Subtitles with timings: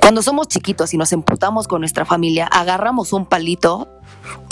[0.00, 3.88] Cuando somos chiquitos y nos emputamos con nuestra familia, agarramos un palito,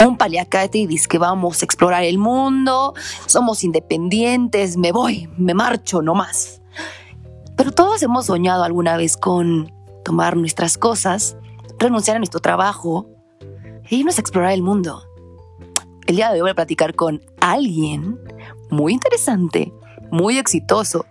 [0.05, 2.93] un paliacate y dice que vamos a explorar el mundo,
[3.25, 6.61] somos independientes, me voy, me marcho, no más.
[7.57, 9.73] Pero todos hemos soñado alguna vez con
[10.05, 11.35] tomar nuestras cosas,
[11.77, 13.07] renunciar a nuestro trabajo
[13.89, 15.03] e irnos a explorar el mundo.
[16.05, 18.19] El día de hoy voy a platicar con alguien
[18.69, 19.73] muy interesante,
[20.11, 21.05] muy exitoso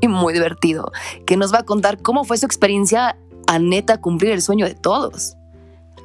[0.00, 0.92] y muy divertido,
[1.26, 4.74] que nos va a contar cómo fue su experiencia a neta cumplir el sueño de
[4.74, 5.36] todos.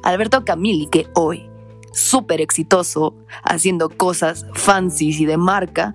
[0.02, 1.48] Alberto Camilli, que hoy,
[1.92, 5.94] súper exitoso, haciendo cosas fancies y de marca,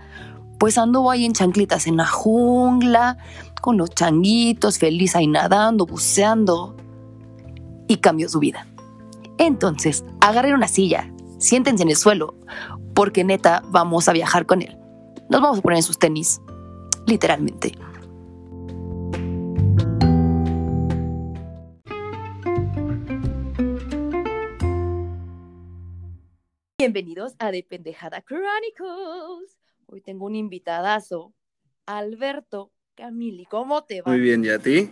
[0.59, 3.17] pues anduvo ahí en chanclitas en la jungla,
[3.61, 6.75] con los changuitos, feliz ahí nadando, buceando,
[7.87, 8.67] y cambió su vida.
[9.37, 12.35] Entonces, agarren una silla, siéntense en el suelo,
[12.93, 14.77] porque neta vamos a viajar con él.
[15.29, 16.41] Nos vamos a poner en sus tenis,
[17.05, 17.73] literalmente.
[26.85, 29.57] Bienvenidos a De Pendejada Chronicles.
[29.87, 31.33] Hoy tengo un invitadazo,
[31.87, 33.47] Alberto Camili.
[33.47, 34.11] ¿Cómo te va?
[34.11, 34.91] Muy bien, ¿y a ti?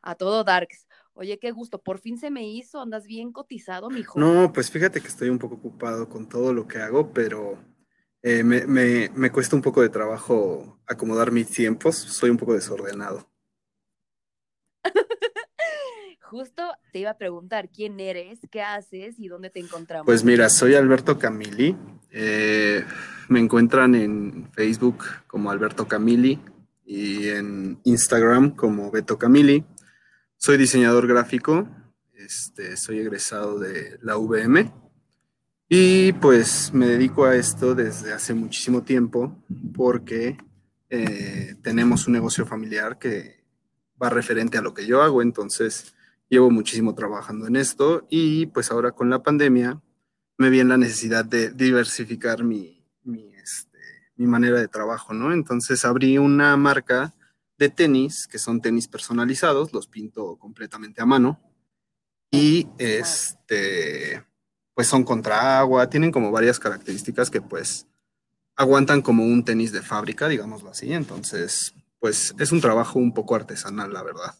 [0.00, 0.86] A todo Darks.
[1.12, 1.82] Oye, qué gusto.
[1.82, 2.80] Por fin se me hizo.
[2.80, 4.18] Andas bien cotizado, mijo.
[4.18, 7.58] No, pues fíjate que estoy un poco ocupado con todo lo que hago, pero
[8.22, 11.94] eh, me, me, me cuesta un poco de trabajo acomodar mis tiempos.
[11.94, 13.28] Soy un poco desordenado.
[16.30, 20.06] Justo te iba a preguntar quién eres, qué haces y dónde te encontramos.
[20.06, 21.76] Pues mira, soy Alberto Camili.
[22.10, 22.84] Eh,
[23.28, 26.40] me encuentran en Facebook como Alberto Camili
[26.84, 29.64] y en Instagram como Beto Camili.
[30.36, 31.68] Soy diseñador gráfico,
[32.14, 34.72] este, soy egresado de la VM
[35.68, 40.38] y pues me dedico a esto desde hace muchísimo tiempo porque
[40.90, 43.44] eh, tenemos un negocio familiar que
[44.00, 45.95] va referente a lo que yo hago, entonces
[46.28, 49.80] llevo muchísimo trabajando en esto y pues ahora con la pandemia
[50.38, 52.84] me vi en la necesidad de diversificar mi,
[53.42, 53.78] este,
[54.16, 55.32] mi manera de trabajo, ¿no?
[55.32, 57.14] Entonces abrí una marca
[57.58, 61.40] de tenis, que son tenis personalizados, los pinto completamente a mano
[62.30, 64.22] y este,
[64.74, 67.86] pues son contra agua, tienen como varias características que pues
[68.56, 73.34] aguantan como un tenis de fábrica, digámoslo así, entonces pues es un trabajo un poco
[73.34, 74.34] artesanal, la verdad.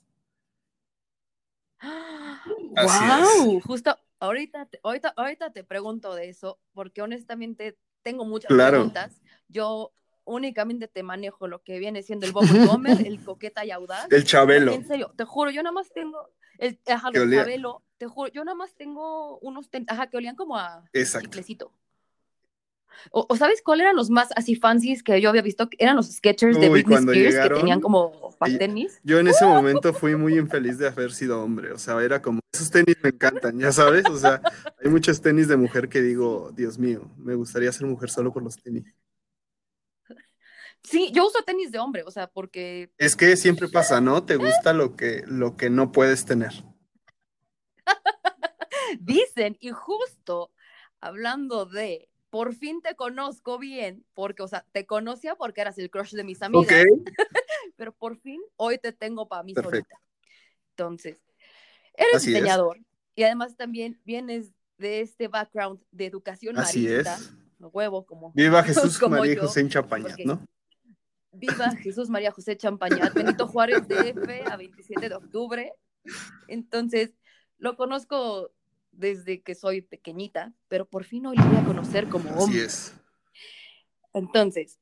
[2.82, 8.72] Wow, justo ahorita, te, ahorita, ahorita te pregunto de eso, porque honestamente tengo muchas Claro.
[8.78, 9.20] preguntas.
[9.48, 9.92] Yo
[10.24, 14.06] únicamente te manejo lo que viene siendo el Bubble Bomber, el coqueta y audaz.
[14.10, 14.72] El Chabelo.
[14.72, 16.18] En serio, te juro, yo nada más tengo
[16.58, 20.36] el ajá, olía- Chabelo, te juro, yo nada más tengo unos ten- ajá, que olían
[20.36, 21.26] como a Exacto.
[21.26, 21.72] chiclecito.
[23.10, 25.68] O, o sabes cuál eran los más así fancies que yo había visto?
[25.78, 29.00] Eran los Skechers de Uy, Britney Spears llegaron, que tenían como tenis.
[29.02, 32.40] Yo en ese momento fui muy infeliz de haber sido hombre, o sea, era como,
[32.52, 34.40] esos tenis me encantan, ya sabes, o sea,
[34.82, 38.42] hay muchos tenis de mujer que digo, Dios mío, me gustaría ser mujer solo por
[38.42, 38.84] los tenis.
[40.82, 44.22] Sí, yo uso tenis de hombre, o sea, porque Es que siempre pasa, ¿no?
[44.22, 46.52] Te gusta lo que, lo que no puedes tener.
[49.00, 50.52] dicen, y justo
[51.00, 55.90] hablando de, por fin te conozco bien, porque, o sea, te conocía porque eras el
[55.90, 57.06] crush de mis amigas, Ok,
[57.76, 59.76] pero por fin hoy te tengo para mí Perfecto.
[59.76, 60.00] solita.
[60.70, 61.22] Entonces,
[61.94, 62.34] eres Así es.
[62.34, 62.78] diseñador
[63.14, 67.32] y además también vienes de este background de educación así marista, es.
[67.58, 70.44] huevo, como Viva Jesús, Como María yo, José en Champañat, ¿no?
[71.32, 75.72] Viva Jesús María José Champañat, Benito Juárez DF a 27 de octubre.
[76.48, 77.10] Entonces,
[77.58, 78.52] lo conozco
[78.96, 82.64] desde que soy pequeñita, pero por fin hoy lo voy a conocer como Así hombre.
[82.64, 82.94] es.
[84.12, 84.78] Entonces,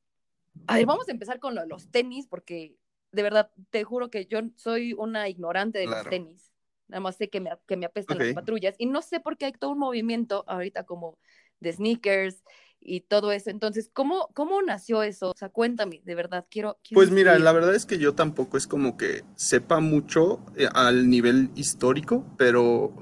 [0.67, 2.77] a ver, vamos a empezar con lo de los tenis, porque
[3.15, 6.51] de verdad, te juro que yo soy una ignorante de los tenis.
[6.87, 9.45] Nada más sé que me, que me apestan las patrullas y no sé por qué
[9.45, 11.17] hay todo un movimiento ahorita como
[11.59, 12.43] de sneakers
[12.79, 13.49] y todo eso.
[13.49, 15.31] Entonces, ¿cómo, cómo nació eso?
[15.31, 16.77] O sea, cuéntame, de verdad, quiero...
[16.83, 20.67] quiero Pues mira, la verdad es que yo tampoco es como que sepa mucho eh,
[20.73, 22.93] al nivel histórico, pero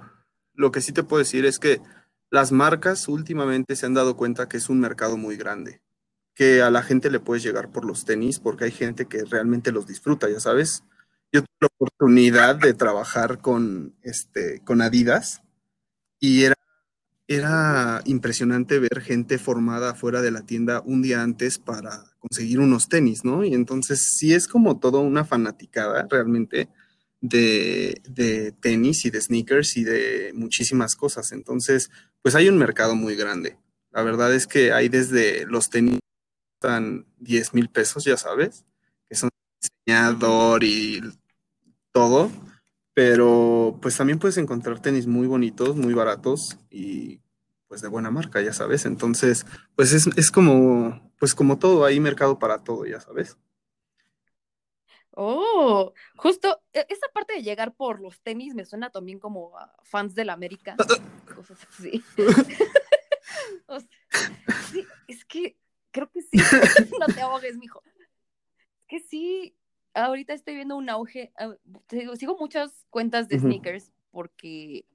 [0.54, 1.82] lo que sí te puedo decir es que
[2.30, 5.82] las marcas últimamente se han dado cuenta que es un mercado muy grande,
[6.34, 9.72] que a la gente le puedes llegar por los tenis porque hay gente que realmente
[9.72, 10.84] los disfruta, ya sabes.
[11.32, 15.44] Yo tuve la oportunidad de trabajar con, este, con Adidas
[16.20, 16.56] y era,
[17.28, 22.88] era impresionante ver gente formada fuera de la tienda un día antes para conseguir unos
[22.88, 23.44] tenis, ¿no?
[23.44, 26.70] Y entonces sí es como todo una fanaticada realmente
[27.24, 31.32] de, de tenis y de sneakers y de muchísimas cosas.
[31.32, 31.90] Entonces,
[32.22, 33.58] pues hay un mercado muy grande.
[33.92, 36.00] La verdad es que hay desde los tenis
[36.60, 38.66] cuestan 10 mil pesos, ya sabes,
[39.08, 39.30] que son
[39.62, 41.02] diseñador y
[41.94, 42.30] todo,
[42.94, 47.22] pero pues también puedes encontrar tenis muy bonitos, muy baratos y
[47.70, 48.86] pues de buena marca, ya sabes.
[48.86, 49.46] Entonces,
[49.76, 53.38] pues es, es como, pues como todo, hay mercado para todo, ya sabes.
[55.16, 59.74] Oh, justo e, esa parte de llegar por los tenis me suena también como a
[59.84, 60.76] fans del América,
[61.36, 62.04] cosas así.
[64.72, 65.58] sí, es que
[65.92, 66.30] creo que sí.
[67.00, 67.84] no te ahogues, mijo.
[67.86, 69.56] Es que sí,
[69.94, 71.32] ahorita estoy viendo un auge.
[71.38, 71.56] Ah,
[72.18, 74.86] sigo muchas cuentas de sneakers porque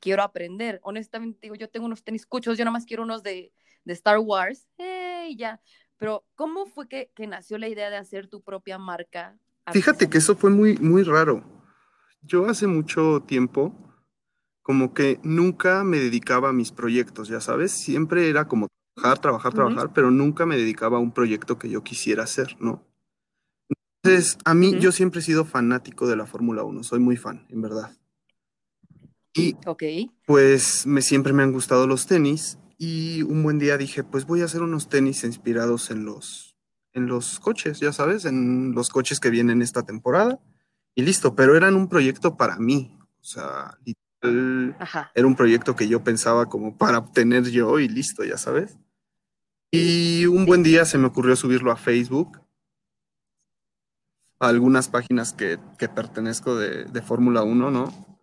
[0.00, 0.80] quiero aprender.
[0.82, 3.52] Honestamente, digo, yo tengo unos tenis cuchos, yo nada más quiero unos de,
[3.84, 4.66] de Star Wars.
[4.78, 5.60] Hey, ya.
[6.02, 9.38] Pero, ¿cómo fue que, que, nació la idea de hacer tu propia marca?
[9.70, 11.44] Fíjate que eso fue muy, muy raro.
[12.22, 13.72] Yo hace mucho tiempo,
[14.62, 18.66] como que nunca me dedicaba a mis proyectos, ya sabes, siempre era como
[18.96, 22.84] trabajar, trabajar, trabajar, pero nunca me dedicaba a un proyecto que yo quisiera hacer, ¿no?
[24.02, 27.46] Entonces, a mí, yo siempre he sido fanático de la Fórmula 1, soy muy fan,
[27.48, 27.96] en verdad.
[29.34, 29.54] Y
[30.26, 34.42] pues me, siempre me han gustado los tenis y un buen día dije, pues voy
[34.42, 36.56] a hacer unos tenis inspirados en los,
[36.92, 40.40] en los coches, ya sabes, en los coches que vienen esta temporada
[40.96, 43.78] y listo, pero eran un proyecto para mí, o sea,
[44.20, 48.76] era un proyecto que yo pensaba como para obtener yo y listo, ya sabes.
[49.70, 52.40] Y un buen día se me ocurrió subirlo a Facebook,
[54.40, 58.21] a algunas páginas que, que pertenezco de, de Fórmula 1, ¿no?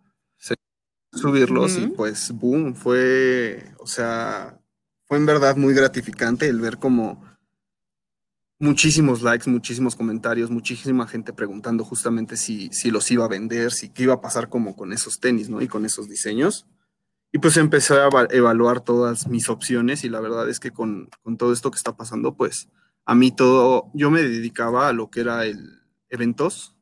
[1.12, 4.58] Subirlos y pues, boom, fue, o sea,
[5.06, 7.24] fue en verdad muy gratificante el ver como
[8.58, 13.88] muchísimos likes, muchísimos comentarios, muchísima gente preguntando justamente si, si los iba a vender, si
[13.88, 15.60] qué iba a pasar como con esos tenis, ¿no?
[15.62, 16.66] Y con esos diseños.
[17.32, 21.36] Y pues empecé a evaluar todas mis opciones y la verdad es que con, con
[21.36, 22.68] todo esto que está pasando, pues
[23.04, 25.80] a mí todo, yo me dedicaba a lo que era el
[26.10, 26.76] eventos,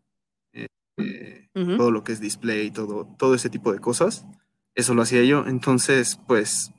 [0.98, 4.24] eh, todo lo que es display, todo, todo ese tipo de cosas.
[4.74, 5.44] Eso lo hacía yo.
[5.46, 6.72] Entonces, pues,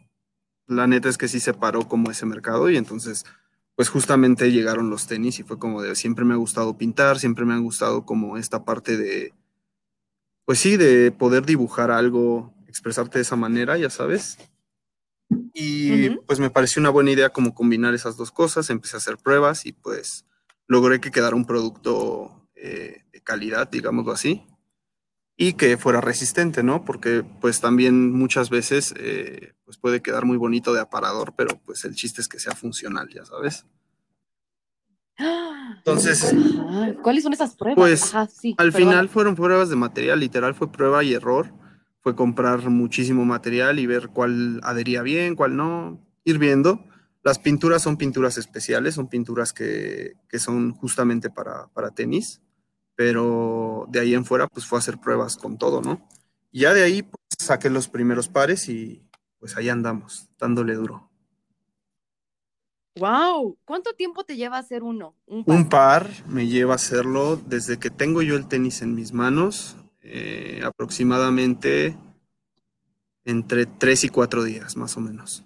[0.68, 3.26] la neta es que sí se paró como ese mercado y entonces,
[3.76, 7.46] pues justamente llegaron los tenis y fue como de, siempre me ha gustado pintar, siempre
[7.46, 9.34] me ha gustado como esta parte de,
[10.46, 14.38] pues sí, de poder dibujar algo, expresarte de esa manera, ya sabes.
[15.54, 19.18] Y pues me pareció una buena idea como combinar esas dos cosas, empecé a hacer
[19.18, 20.26] pruebas y pues
[20.68, 24.46] logré que quedara un producto eh, de calidad, digámoslo así,
[25.38, 26.84] y que fuera resistente, ¿no?
[26.84, 31.86] Porque pues también muchas veces eh, pues puede quedar muy bonito de aparador, pero pues
[31.86, 33.66] el chiste es que sea funcional, ya sabes.
[35.78, 36.36] Entonces,
[37.02, 37.78] ¿cuáles son esas pruebas?
[37.78, 38.14] Pues
[38.58, 41.54] al final fueron pruebas de material, literal fue prueba y error.
[42.02, 46.84] Fue comprar muchísimo material y ver cuál adhería bien, cuál no, ir viendo.
[47.24, 52.42] Las pinturas son pinturas especiales, son pinturas que, que son justamente para, para tenis
[53.00, 56.06] pero de ahí en fuera pues fue a hacer pruebas con todo, ¿no?
[56.52, 59.02] Y ya de ahí pues saqué los primeros pares y
[59.40, 61.10] pues ahí andamos, dándole duro.
[62.98, 65.16] Wow, ¿cuánto tiempo te lleva hacer uno?
[65.28, 69.78] Un par, me lleva a hacerlo desde que tengo yo el tenis en mis manos,
[70.02, 71.96] eh, aproximadamente
[73.24, 75.46] entre tres y cuatro días, más o menos.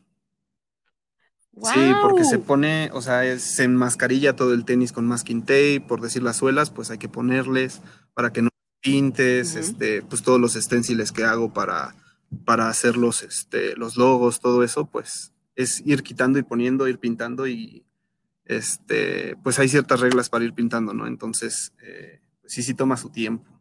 [1.61, 6.01] Sí, porque se pone, o sea, se enmascarilla todo el tenis con masking tape, por
[6.01, 7.81] decir las suelas, pues hay que ponerles
[8.15, 8.49] para que no
[8.81, 11.95] pintes, este, pues todos los stenciles que hago para,
[12.43, 16.97] para hacer los, este, los logos, todo eso, pues es ir quitando y poniendo, ir
[16.97, 17.85] pintando y
[18.45, 21.07] este, pues hay ciertas reglas para ir pintando, ¿no?
[21.07, 23.52] Entonces, eh, sí, sí toma su tiempo.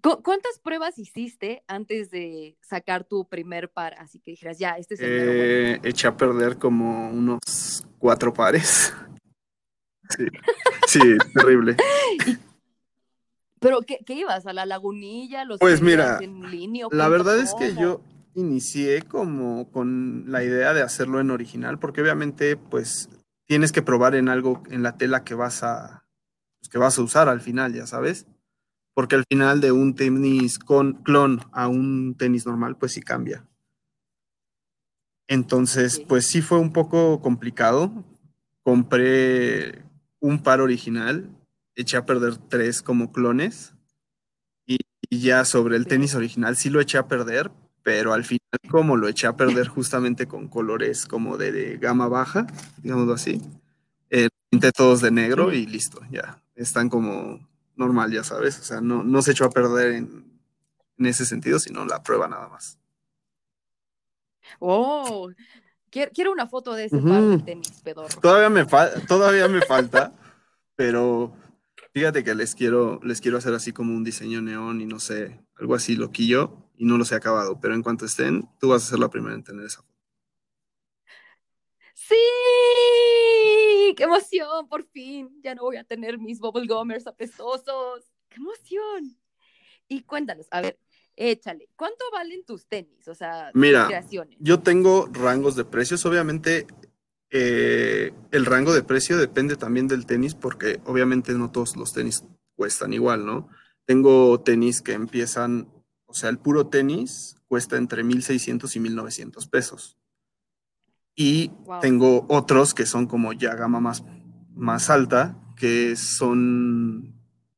[0.00, 3.94] ¿Cuántas pruebas hiciste antes de sacar tu primer par?
[3.98, 8.94] Así que dijeras, ya, este es el eh, Eché a perder como unos cuatro pares.
[10.86, 11.00] Sí,
[11.34, 11.76] terrible.
[13.60, 14.46] ¿Pero qué, ibas?
[14.46, 15.44] ¿A la lagunilla?
[15.44, 16.18] Los pues mira,
[16.90, 18.00] la verdad es que yo
[18.34, 23.10] inicié como con la idea de hacerlo en original, porque obviamente pues
[23.46, 26.06] tienes que probar en algo, en la tela que vas a,
[26.58, 28.26] pues, que vas a usar al final, ya sabes
[28.98, 33.46] porque al final de un tenis con clon a un tenis normal, pues sí cambia.
[35.28, 37.92] Entonces, pues sí fue un poco complicado.
[38.64, 39.84] Compré
[40.18, 41.30] un par original,
[41.76, 43.72] eché a perder tres como clones
[44.66, 44.78] y,
[45.10, 47.52] ya sobre el tenis original sí lo eché a perder,
[47.84, 52.48] pero al final como lo eché a perder justamente con colores como de, gama baja,
[52.82, 53.40] digámoslo así,
[54.10, 57.47] eh, pinté todos de negro y listo, ya están como
[57.78, 58.58] normal, ya sabes.
[58.58, 60.28] O sea, no, no se echó a perder en,
[60.98, 62.78] ese sentido, sino la prueba nada más.
[64.58, 65.30] Oh,
[65.90, 68.20] quiero, una foto de ese par de tenis pedorro.
[68.20, 68.66] Todavía me,
[69.06, 70.12] todavía me falta,
[70.76, 71.32] pero
[71.98, 75.40] Fíjate que les quiero, les quiero hacer así como un diseño neón y no sé,
[75.56, 78.90] algo así loquillo y no los he acabado, pero en cuanto estén, tú vas a
[78.90, 79.98] ser la primera en tener esa foto.
[81.94, 82.14] ¡Sí!
[83.96, 84.68] ¡Qué emoción!
[84.68, 88.10] Por fin, ya no voy a tener mis bubblegumers apestosos.
[88.28, 89.16] ¡Qué emoción!
[89.88, 90.78] Y cuéntanos, a ver,
[91.16, 93.08] échale, ¿cuánto valen tus tenis?
[93.08, 94.36] O sea, Mira, creaciones.
[94.40, 96.66] yo tengo rangos de precios, obviamente
[97.30, 102.24] eh, el rango de precio depende también del tenis porque obviamente no todos los tenis
[102.56, 103.48] cuestan igual, ¿no?
[103.84, 105.68] Tengo tenis que empiezan,
[106.06, 109.97] o sea, el puro tenis cuesta entre 1.600 y 1.900 pesos.
[111.20, 111.80] Y Wow.
[111.80, 114.04] tengo otros que son como ya gama más,
[114.54, 117.12] más alta, que son,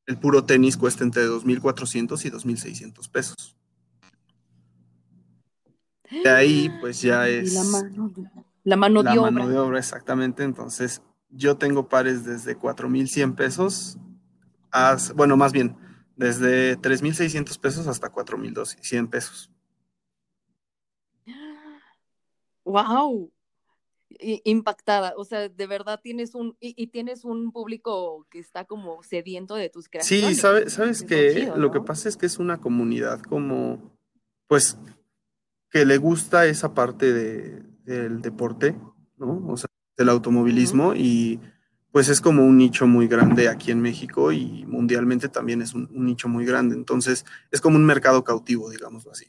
[0.07, 3.59] el puro tenis cuesta entre 2.400 y 2.600 pesos.
[6.11, 8.12] De ahí, pues ya Y es la mano,
[8.64, 9.52] la mano la de mano obra.
[9.52, 10.43] de obra, exactamente.
[10.43, 13.99] Entonces, yo tengo pares desde 4.100 pesos,
[14.73, 15.76] a, bueno, más bien,
[16.17, 19.50] desde 3.600 pesos hasta 4.100 pesos.
[22.64, 23.31] ¡Wow!
[24.45, 29.02] Impactada, o sea, de verdad tienes un, y, y tienes un público que está como
[29.02, 30.38] sediento de tus Sí, creaciones.
[30.40, 33.97] sabe- sabes Es lo que chido, lo que pasa es que es una comunidad como,
[34.49, 34.76] pues,
[35.71, 38.76] que le gusta esa parte de, del deporte,
[39.17, 39.45] ¿no?
[39.49, 41.38] O sea, del automovilismo y
[41.93, 45.88] pues es como un nicho muy grande aquí en México y mundialmente también es un,
[45.93, 46.75] un nicho muy grande.
[46.76, 49.26] Entonces, es como un mercado cautivo, digámoslo así.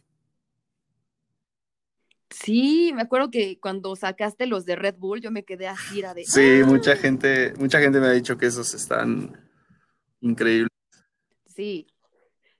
[2.32, 6.14] Sí, me acuerdo que cuando sacaste los de Red Bull, yo me quedé así, era
[6.14, 6.96] de, Sí, mucha ¡ah!
[6.96, 9.38] gente, mucha gente me ha dicho que esos están
[10.22, 10.70] increíbles.
[11.46, 11.88] Sí,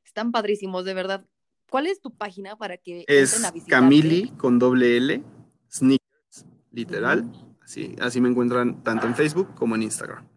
[0.04, 1.26] están padrísimos, de verdad.
[1.70, 3.66] ¿Cuál es tu página para que Es entren a?
[3.66, 5.24] Camili con doble L,
[5.72, 7.32] sneakers, literal.
[7.64, 10.28] Así, así me encuentran tanto en Facebook como en Instagram.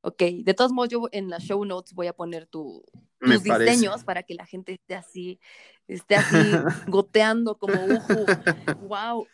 [0.00, 2.82] Ok, de todos modos, yo en las show notes voy a poner tu,
[3.20, 3.70] Me tus parece.
[3.72, 5.40] diseños para que la gente esté así,
[5.86, 6.36] esté así
[6.88, 8.26] goteando como uju.
[8.82, 9.26] Wow.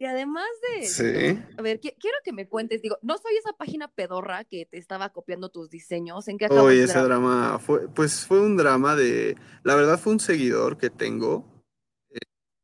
[0.00, 1.42] Y además de esto, Sí.
[1.58, 4.78] a ver, qui- quiero que me cuentes, digo, no soy esa página pedorra que te
[4.78, 7.58] estaba copiando tus diseños, ¿en qué acabó Oye, ese drama?
[7.58, 11.44] fue, pues fue un drama de, la verdad fue un seguidor que tengo,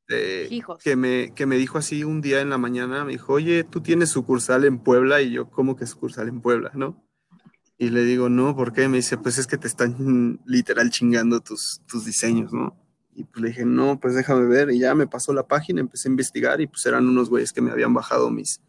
[0.06, 0.80] este, Hijos.
[0.82, 3.80] que me, que me dijo así un día en la mañana, me dijo, oye, tú
[3.80, 7.04] tienes sucursal en Puebla, y yo, ¿cómo que sucursal en Puebla, no?
[7.84, 8.88] Y le digo, no, ¿por qué?
[8.88, 12.74] Me dice, pues es que te están literal chingando tus, tus diseños, ¿no?
[13.14, 16.08] Y pues le dije, no, pues déjame ver, y ya me pasó la página, empecé
[16.08, 18.62] a investigar, y pues eran unos güeyes que me habían bajado mis,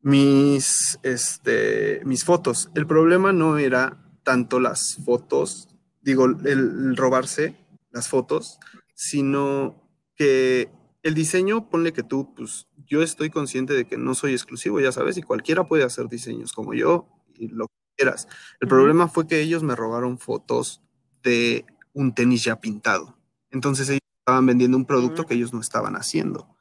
[0.00, 2.70] mis, este, mis fotos.
[2.76, 5.68] El problema no era tanto las fotos,
[6.02, 7.56] digo, el, el robarse
[7.90, 8.60] las fotos,
[8.94, 10.70] sino que
[11.02, 14.92] el diseño, ponle que tú, pues yo estoy consciente de que no soy exclusivo, ya
[14.92, 18.28] sabes, y cualquiera puede hacer diseños como yo y lo quieras.
[18.60, 20.82] El problema fue que ellos me robaron fotos
[21.22, 23.18] de un tenis ya pintado.
[23.50, 26.56] Entonces ellos estaban vendiendo un producto que ellos no estaban haciendo.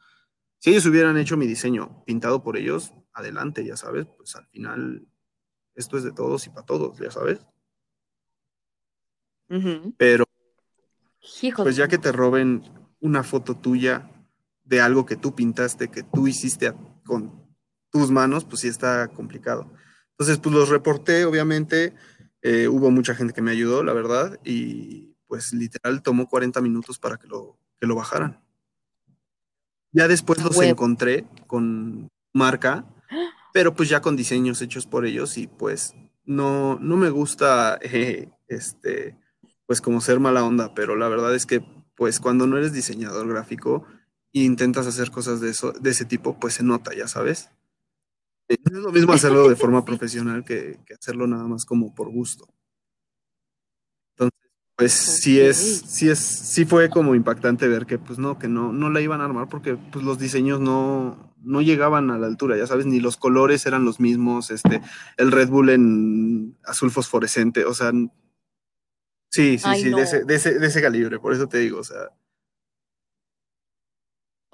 [0.59, 5.07] Si ellos hubieran hecho mi diseño pintado por ellos, adelante, ya sabes, pues al final
[5.75, 7.39] esto es de todos y para todos, ya sabes.
[9.97, 10.25] Pero
[11.57, 12.63] pues ya que te roben
[12.99, 14.09] una foto tuya
[14.63, 16.73] de algo que tú pintaste, que tú hiciste
[17.05, 17.45] con
[17.91, 19.71] tus manos, pues sí está complicado.
[20.17, 21.93] Entonces, pues los reporté, obviamente,
[22.41, 26.99] eh, hubo mucha gente que me ayudó, la verdad, y pues literal tomó 40 minutos
[26.99, 28.41] para que lo, que lo bajaran.
[29.91, 32.85] Ya después los encontré con marca,
[33.53, 35.95] pero pues ya con diseños hechos por ellos y pues
[36.25, 39.17] no, no me gusta, eh, este,
[39.65, 41.63] pues como ser mala onda, pero la verdad es que
[41.95, 43.85] pues cuando no eres diseñador gráfico
[44.33, 47.51] e intentas hacer cosas de, eso, de ese tipo, pues se nota, ya sabes.
[48.47, 52.47] Es lo mismo hacerlo de forma profesional que, que hacerlo nada más como por gusto.
[54.11, 58.47] Entonces, pues sí es, sí es, sí fue como impactante ver que pues no, que
[58.47, 62.27] no, no la iban a armar porque pues los diseños no, no llegaban a la
[62.27, 64.81] altura, ya sabes, ni los colores eran los mismos, este,
[65.17, 67.91] el Red Bull en azul fosforescente, o sea,
[69.29, 71.79] sí, sí, Ay, sí, de ese, de ese, de ese calibre, por eso te digo,
[71.79, 72.09] o sea,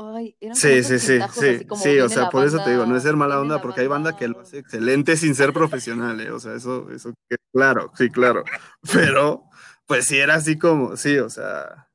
[0.01, 3.03] Ay, eran sí, sí, sí, sí, sí, o sea, por eso te digo, no es
[3.03, 6.31] ser mala onda porque hay banda que lo hace excelente sin ser profesional, ¿eh?
[6.31, 7.13] O sea, eso, eso,
[7.53, 8.43] claro, sí, claro,
[8.93, 9.43] pero
[9.86, 11.89] pues sí era así como, sí, o sea,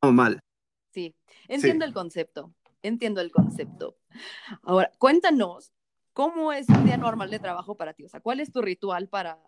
[0.00, 0.40] como mal,
[0.92, 1.34] Sí, sí.
[1.48, 3.96] entiendo el concepto, entiendo el concepto.
[4.62, 5.72] Ahora, cuéntanos,
[6.12, 8.04] ¿cómo es un día normal de trabajo para ti?
[8.04, 9.38] O sea, ¿cuál es tu ritual para,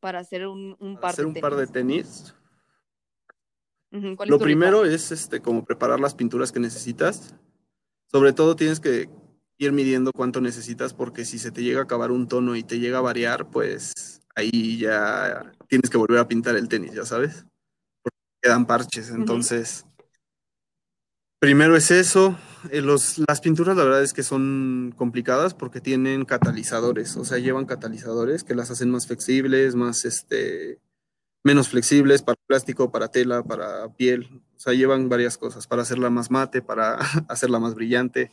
[0.00, 2.34] para hacer un, un Para par hacer de un par de tenis?
[3.90, 4.94] Tenis, Ujú, ¿Cuál es Lo primero ritual?
[4.94, 7.34] es este, como preparar las pinturas que necesitas.
[8.10, 9.08] Sobre todo tienes que
[9.58, 12.78] ir midiendo cuánto necesitas, porque si se te llega a acabar un tono y te
[12.78, 17.44] llega a variar, pues ahí ya tienes que volver a pintar el tenis, ya sabes.
[18.02, 19.84] Porque quedan parches, entonces.
[21.40, 22.36] Primero es eso.
[22.70, 27.38] Eh, los, las pinturas, la verdad es que son complicadas porque tienen catalizadores, o sea,
[27.38, 30.80] llevan catalizadores que las hacen más flexibles, más este,
[31.44, 34.42] menos flexibles para plástico, para tela, para piel.
[34.56, 36.94] O sea, llevan varias cosas para hacerla más mate, para
[37.28, 38.32] hacerla más brillante.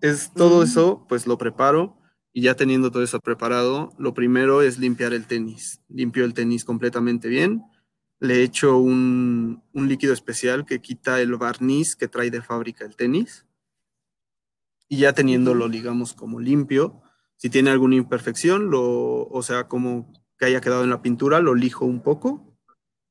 [0.00, 0.64] Es, todo mm.
[0.64, 1.96] eso, pues lo preparo
[2.32, 5.80] y ya teniendo todo eso preparado, lo primero es limpiar el tenis.
[5.88, 7.64] Limpio el tenis completamente bien
[8.20, 12.96] le echo un, un, líquido especial que quita el barniz que trae de fábrica el
[12.96, 13.46] tenis.
[14.88, 17.02] Y ya teniéndolo, digamos, como limpio,
[17.36, 21.54] si tiene alguna imperfección, lo, o sea, como que haya quedado en la pintura, lo
[21.54, 22.56] lijo un poco.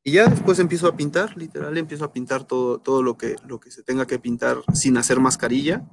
[0.03, 3.59] Y ya después empiezo a pintar, literal, empiezo a pintar todo, todo lo, que, lo
[3.59, 5.85] que se tenga que pintar sin hacer mascarilla.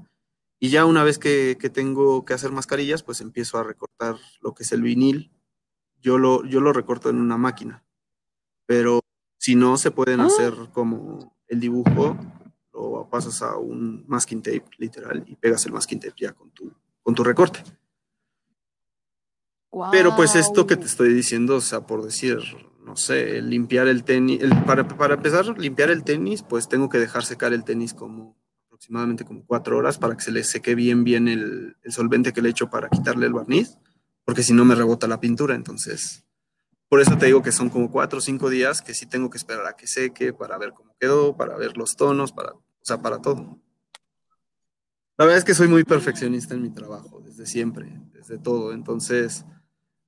[0.60, 4.54] Y ya una vez que, que tengo que hacer mascarillas, pues empiezo a recortar lo
[4.54, 5.32] que es el vinil.
[6.00, 7.84] Yo lo, yo lo recorto en una máquina
[8.66, 9.00] pero
[9.38, 10.26] si no, se pueden ah.
[10.26, 12.16] hacer como el dibujo,
[12.72, 16.72] lo pasas a un masking tape, literal, y pegas el masking tape ya con tu,
[17.02, 17.62] con tu recorte.
[19.90, 22.38] Pero pues esto que te estoy diciendo, o sea, por decir,
[22.84, 27.24] no sé, limpiar el tenis, para, para, empezar, limpiar el tenis, pues tengo que dejar
[27.24, 31.28] secar el tenis como aproximadamente como cuatro horas para que se le seque bien, bien
[31.28, 33.78] el, el solvente que le echo para quitarle el barniz,
[34.24, 36.24] porque si no me rebota la pintura, entonces
[36.94, 39.36] por eso te digo que son como cuatro o cinco días que sí tengo que
[39.38, 43.02] esperar a que seque para ver cómo quedó, para ver los tonos, para, o sea,
[43.02, 43.58] para todo.
[45.16, 48.72] La verdad es que soy muy perfeccionista en mi trabajo, desde siempre, desde todo.
[48.72, 49.44] Entonces,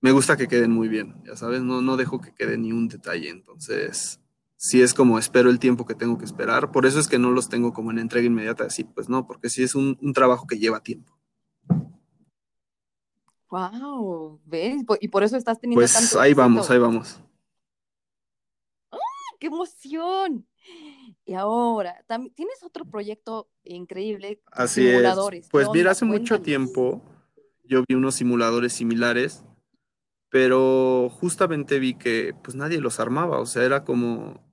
[0.00, 2.88] me gusta que queden muy bien, ya sabes, no, no dejo que quede ni un
[2.88, 3.30] detalle.
[3.30, 4.20] Entonces,
[4.56, 6.72] si es como espero el tiempo que tengo que esperar.
[6.72, 9.48] Por eso es que no los tengo como en entrega inmediata, así pues no, porque
[9.48, 11.16] sí es un, un trabajo que lleva tiempo.
[13.48, 14.82] Wow, ¿ves?
[15.00, 17.20] Y por eso estás teniendo pues ahí vamos, ahí vamos.
[18.90, 18.98] ¡Ah,
[19.38, 20.46] ¡Qué emoción!
[21.24, 22.04] Y ahora,
[22.34, 25.48] tienes otro proyecto increíble, Así simuladores.
[25.50, 27.02] Pues mira, hace mucho tiempo
[27.64, 29.44] yo vi unos simuladores similares,
[30.30, 34.44] pero justamente vi que pues nadie los armaba, o sea, era como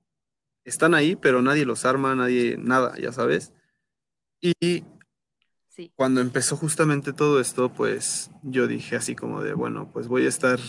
[0.64, 3.52] están ahí, pero nadie los arma, nadie nada, ya sabes.
[4.40, 4.84] Y
[5.94, 10.28] cuando empezó justamente todo esto, pues yo dije así como de, bueno, pues voy a
[10.28, 10.60] estar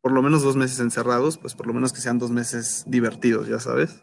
[0.00, 3.48] por lo menos dos meses encerrados, pues por lo menos que sean dos meses divertidos,
[3.48, 4.02] ya sabes.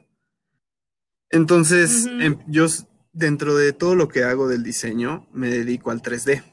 [1.29, 2.65] Entonces, em, yo
[3.13, 6.43] dentro de todo lo que hago del diseño, me dedico al 3D.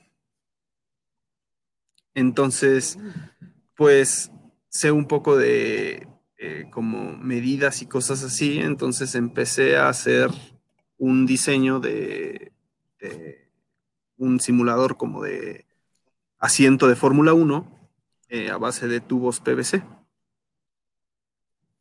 [2.15, 2.99] Entonces,
[3.79, 4.33] pues
[4.71, 10.31] sé un poco de eh, como medidas y cosas así, entonces empecé a hacer
[10.99, 12.53] un diseño de
[14.17, 15.65] un simulador como de
[16.41, 17.93] asiento de Fórmula 1
[18.31, 19.85] eh, a base de tubos PVC.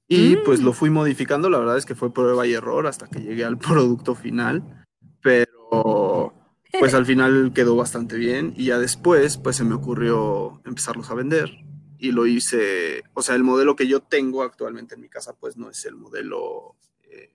[0.07, 0.75] Y pues lo mm.
[0.75, 4.13] fui modificando, la verdad es que fue prueba y error hasta que llegué al producto
[4.13, 4.85] final,
[5.23, 6.35] pero
[6.79, 11.15] pues al final quedó bastante bien y ya después pues se me ocurrió empezarlos a
[11.15, 11.66] vender
[11.99, 15.57] y lo hice, o sea, el modelo que yo tengo actualmente en mi casa pues
[15.57, 17.33] no es el modelo eh,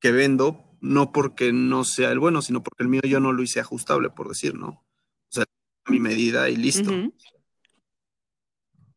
[0.00, 3.42] que vendo, no porque no sea el bueno, sino porque el mío yo no lo
[3.42, 4.68] hice ajustable, por decir, ¿no?
[4.68, 5.44] O sea,
[5.88, 6.90] mi medida y listo.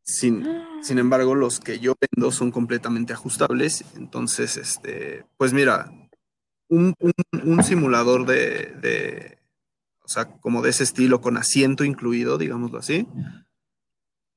[0.01, 0.45] sin,
[0.81, 3.85] sin, embargo, los que yo vendo son completamente ajustables.
[3.95, 5.91] Entonces, este, pues mira,
[6.67, 6.93] un,
[7.63, 9.39] simulador de, de,
[10.03, 13.07] o sea, como de ese estilo, con asiento incluido, digámoslo así.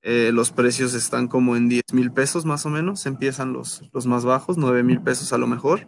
[0.03, 4.07] Eh, los precios están como en 10 mil pesos más o menos, empiezan los, los
[4.07, 5.87] más bajos, 9 mil pesos a lo mejor.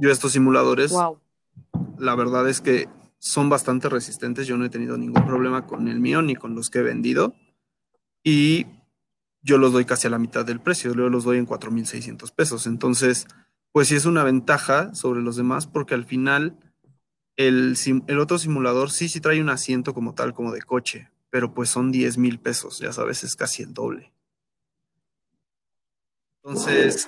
[0.00, 0.92] Yo estos simuladores,
[1.98, 4.46] la verdad es que son bastante resistentes.
[4.46, 7.34] Yo no he tenido ningún problema con el mío ni con los que he vendido.
[8.24, 8.66] Y
[9.42, 10.94] yo los doy casi a la mitad del precio.
[10.94, 12.66] Yo los doy en 4.600 pesos.
[12.66, 13.26] Entonces,
[13.72, 16.56] pues sí es una ventaja sobre los demás porque al final
[17.36, 21.10] el, el otro simulador sí, sí trae un asiento como tal, como de coche.
[21.30, 22.78] Pero pues son 10 mil pesos.
[22.78, 24.12] Ya sabes, es casi el doble.
[26.42, 27.06] Entonces...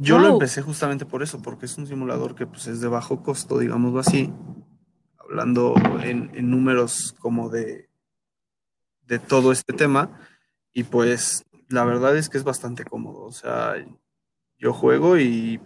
[0.00, 3.24] Yo lo empecé justamente por eso, porque es un simulador que pues, es de bajo
[3.24, 4.32] costo, digámoslo así,
[5.18, 7.90] hablando en, números como de,
[9.06, 10.20] de todo este tema.
[10.72, 13.24] Y pues la verdad es que es bastante cómodo.
[13.24, 13.74] O sea,
[14.56, 15.60] yo juego y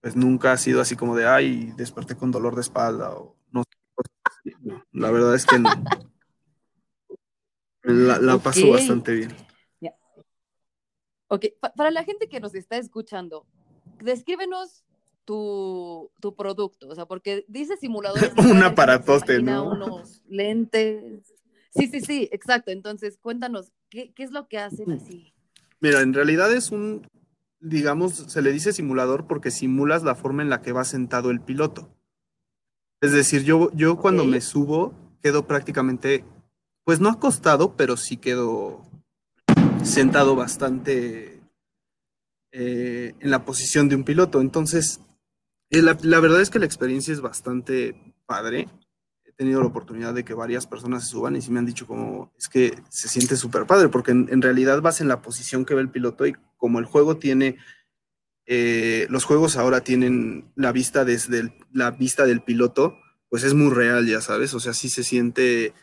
[0.00, 3.62] pues nunca ha sido así como de, ay, desperté con dolor de espalda o no
[3.62, 4.56] sé.
[4.92, 5.68] La verdad es que no.
[7.86, 9.32] La, paso bastante bien.
[11.28, 11.46] Ok,
[11.76, 13.46] para la gente que nos está escuchando,
[14.00, 14.84] descríbenos
[15.24, 16.88] tu, tu producto?
[16.88, 18.32] O sea, porque dice simuladores.
[18.38, 19.70] Un aparatote, ¿no?
[19.70, 21.34] Unos lentes.
[21.70, 22.70] Sí, sí, sí, exacto.
[22.70, 24.92] Entonces, cuéntanos, ¿qué, qué es lo que hacen Mm.
[24.92, 25.34] así?
[25.80, 27.06] Mira, en realidad es un,
[27.60, 31.40] digamos, se le dice simulador porque simulas la forma en la que va sentado el
[31.40, 31.90] piloto.
[33.02, 36.24] Es decir, yo, yo cuando me subo quedo prácticamente,
[36.86, 38.80] pues no acostado, pero sí quedo
[39.82, 41.42] sentado bastante
[42.52, 44.40] eh, en la posición de un piloto.
[44.40, 45.00] Entonces,
[45.70, 48.68] eh, la, la verdad es que la experiencia es bastante padre.
[49.24, 51.88] He tenido la oportunidad de que varias personas se suban y sí me han dicho
[51.88, 55.74] como, es que se siente súper padre, porque en, realidad vas en la posición que
[55.74, 57.56] ve el piloto y como el juego tiene,
[58.46, 62.96] eh, los juegos ahora tienen la vista desde la vista del piloto,
[63.28, 65.74] pues es muy real, ya sabes, o sea, sí se siente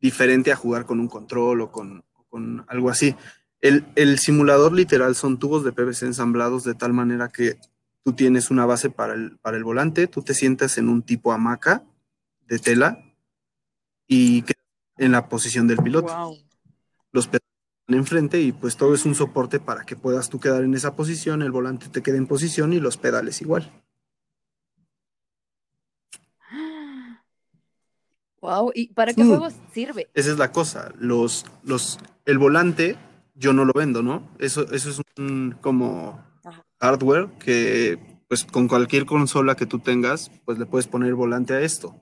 [0.00, 3.14] diferente a jugar con un control o con, con algo así.
[3.60, 7.58] El, el simulador literal son tubos de PVC ensamblados de tal manera que
[8.04, 11.32] tú tienes una base para el, para el volante, tú te sientas en un tipo
[11.32, 11.84] hamaca
[12.46, 13.04] de tela
[14.06, 14.64] y quedas
[14.96, 16.14] en la posición del piloto.
[16.14, 16.38] Wow.
[17.12, 17.48] Los pedales
[17.80, 20.94] están enfrente y pues todo es un soporte para que puedas tú quedar en esa
[20.94, 23.72] posición, el volante te quede en posición y los pedales igual.
[28.40, 28.70] Wow.
[28.74, 29.28] ¿Y para qué Mm.
[29.28, 30.08] juegos sirve?
[30.14, 30.92] Esa es la cosa.
[30.98, 32.96] Los, los, el volante
[33.34, 34.28] yo no lo vendo, ¿no?
[34.38, 36.64] Eso, eso es un como Ajá.
[36.80, 37.98] hardware que
[38.28, 42.00] pues con cualquier consola que tú tengas, pues le puedes poner volante a esto.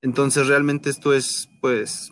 [0.00, 2.10] Entonces realmente esto es pues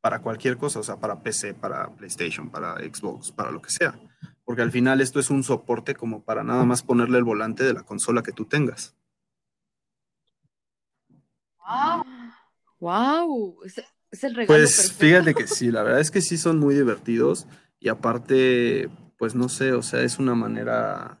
[0.00, 3.98] para cualquier cosa, o sea, para PC, para PlayStation, para Xbox, para lo que sea.
[4.44, 7.72] Porque al final esto es un soporte como para nada más ponerle el volante de
[7.72, 8.94] la consola que tú tengas.
[11.58, 12.04] Wow.
[13.64, 14.98] Es, es el regalo Pues perfecto.
[15.00, 17.46] fíjate que sí, la verdad es que sí son muy divertidos
[17.80, 21.20] y aparte, pues no sé, o sea, es una manera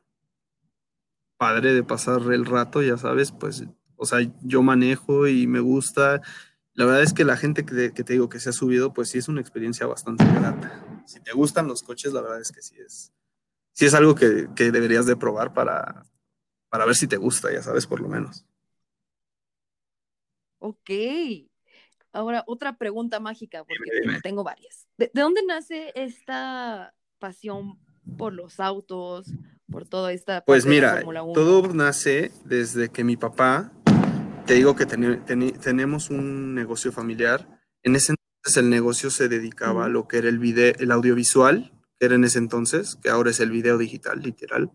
[1.38, 3.64] padre de pasar el rato, ya sabes, pues,
[3.96, 6.22] o sea, yo manejo y me gusta.
[6.74, 9.10] La verdad es que la gente que, que te digo que se ha subido, pues
[9.10, 11.02] sí es una experiencia bastante grata.
[11.06, 13.12] Si te gustan los coches, la verdad es que sí es,
[13.72, 16.06] sí es algo que, que deberías de probar para,
[16.70, 18.46] para ver si te gusta, ya sabes, por lo menos.
[20.58, 20.90] Ok.
[22.12, 24.20] Ahora, otra pregunta mágica, porque Dime, dime.
[24.22, 24.86] tengo varias.
[24.96, 27.78] ¿De, de dónde nace esta pasión
[28.16, 29.26] por los autos,
[29.70, 31.32] por toda esta Pues mira, Fórmula 1?
[31.34, 33.72] todo nace desde que mi papá,
[34.46, 37.48] te digo que teni- tenemos un negocio familiar.
[37.82, 41.72] En ese entonces el negocio se dedicaba a lo que era el video, el audiovisual,
[41.98, 44.70] que era en ese entonces, que ahora es el video digital, literal.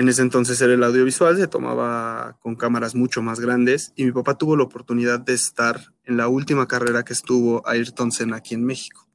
[0.00, 4.12] En ese entonces era el audiovisual, se tomaba con cámaras mucho más grandes y mi
[4.12, 8.54] papá tuvo la oportunidad de estar en la última carrera que estuvo Ayrton Senna aquí
[8.54, 9.06] en México.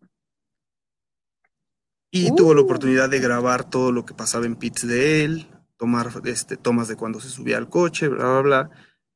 [2.11, 2.65] Y tuvo la Uh.
[2.65, 6.95] oportunidad de grabar todo lo que pasaba en pits de él, tomar este, tomas de
[6.95, 8.69] cuando se subía al coche, bla, bla, bla.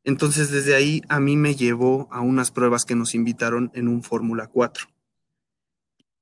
[0.03, 4.01] Entonces desde ahí a mí me llevó a unas pruebas que nos invitaron en un
[4.01, 4.87] Fórmula 4.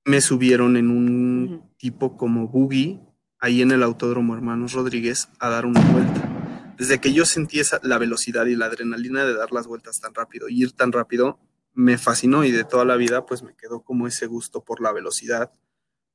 [0.04, 3.07] Me subieron en un tipo como buggy
[3.39, 6.73] ahí en el Autódromo Hermanos Rodríguez a dar una vuelta.
[6.78, 10.13] Desde que yo sentí esa, la velocidad y la adrenalina de dar las vueltas tan
[10.13, 11.39] rápido y ir tan rápido,
[11.73, 14.91] me fascinó y de toda la vida pues me quedó como ese gusto por la
[14.91, 15.52] velocidad,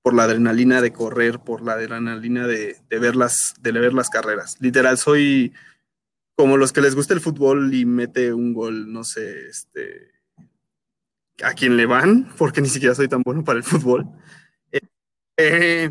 [0.02, 4.10] por la adrenalina de correr, por la adrenalina de, de ver, las, de ver las
[4.10, 4.56] carreras.
[4.60, 5.52] Literal, soy
[6.34, 10.10] como los que les gusta el fútbol y mete un gol, no sé, este,
[11.42, 14.06] a quién le van, porque ni siquiera soy tan bueno para el fútbol.
[14.72, 14.80] Eh,
[15.36, 15.90] eh,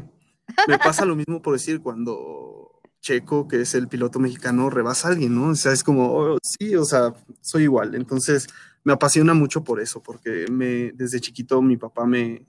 [0.68, 5.12] me pasa lo mismo por decir cuando Checo, que es el piloto mexicano, rebasa a
[5.12, 5.48] alguien, ¿no?
[5.50, 7.96] O sea, es como, oh, sí, o sea, soy igual.
[7.96, 8.48] Entonces,
[8.84, 12.46] me apasiona mucho por eso, porque me, desde chiquito mi papá me,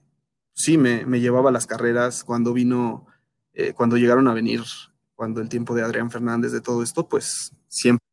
[0.53, 3.07] sí, me, me llevaba las carreras cuando vino,
[3.53, 4.61] eh, cuando llegaron a venir,
[5.15, 8.03] cuando el tiempo de Adrián Fernández, de todo esto, pues siempre.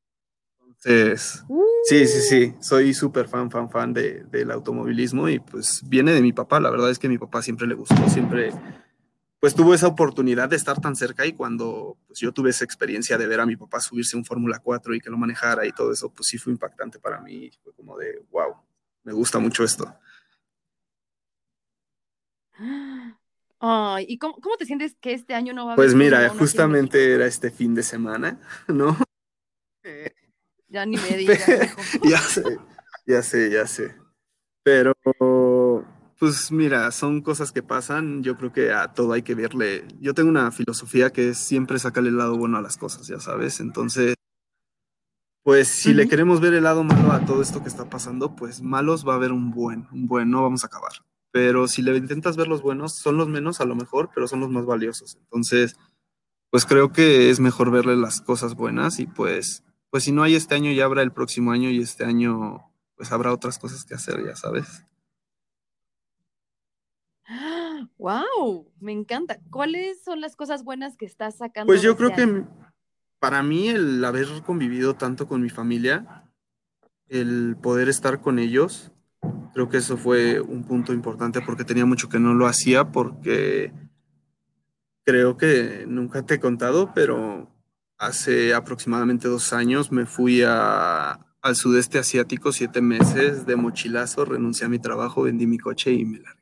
[0.63, 1.45] Entonces,
[1.85, 6.23] sí, sí, sí, soy súper fan, fan, fan de, del automovilismo y pues viene de
[6.23, 6.59] mi papá.
[6.59, 8.51] La verdad es que mi papá siempre le gustó, siempre,
[9.41, 13.17] pues tuvo esa oportunidad de estar tan cerca y cuando pues, yo tuve esa experiencia
[13.17, 15.73] de ver a mi papá subirse a un Fórmula 4 y que lo manejara y
[15.73, 17.51] todo eso, pues sí fue impactante para mí.
[17.65, 18.55] Fue como de, wow,
[19.03, 19.93] me gusta mucho esto.
[23.59, 26.17] Ay, ¿y cómo, cómo te sientes que este año no va a Pues haber mira,
[26.19, 28.97] Fórmula 1 aquí en justamente era este fin de semana, ¿no?
[30.69, 31.47] Ya ni me digas,
[32.03, 32.59] ya sé,
[33.07, 33.97] ya sé, ya sé.
[34.63, 34.95] Pero,
[36.21, 38.23] pues mira, son cosas que pasan.
[38.23, 39.89] Yo creo que a todo hay que verle.
[40.01, 43.19] Yo tengo una filosofía que es siempre sacarle el lado bueno a las cosas, ya
[43.21, 43.59] sabes.
[43.59, 44.17] Entonces,
[45.43, 48.61] pues si le queremos ver el lado malo a todo esto que está pasando, pues
[48.61, 50.93] malos va a haber un buen, un buen, no vamos a acabar.
[51.33, 54.41] Pero si le intentas ver los buenos, son los menos a lo mejor, pero son
[54.41, 55.17] los más valiosos.
[55.17, 55.77] Entonces,
[56.51, 60.35] pues creo que es mejor verle las cosas buenas y pues, pues si no hay
[60.35, 63.95] este año ya habrá el próximo año y este año pues habrá otras cosas que
[63.95, 64.85] hacer, ya sabes.
[67.99, 68.73] ¡Wow!
[68.81, 69.39] Me encanta.
[69.51, 71.67] ¿Cuáles son las cosas buenas que estás sacando?
[71.67, 72.45] Pues yo creo este que
[73.19, 76.25] para mí el haber convivido tanto con mi familia,
[77.09, 78.93] el poder estar con ellos,
[79.53, 83.73] creo que eso fue un punto importante porque tenía mucho que no lo hacía porque
[85.05, 87.49] creo que nunca te he contado, pero
[87.99, 94.67] hace aproximadamente dos años me fui a, al sudeste asiático siete meses de mochilazo, renuncié
[94.67, 96.40] a mi trabajo, vendí mi coche y me largué.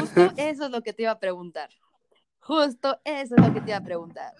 [0.00, 1.70] Justo eso es lo que te iba a preguntar.
[2.40, 4.34] Justo eso es lo que te iba a preguntar.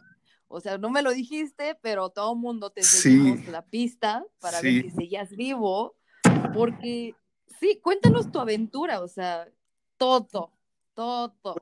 [0.49, 3.03] O sea, no me lo dijiste, pero todo el mundo te Sí.
[3.03, 4.67] seguimos la pista para Sí.
[4.67, 5.95] ver que seguías vivo.
[6.53, 7.15] Porque,
[7.59, 9.49] sí, cuéntanos tu aventura, o sea,
[9.97, 10.53] todo,
[10.95, 11.57] todo.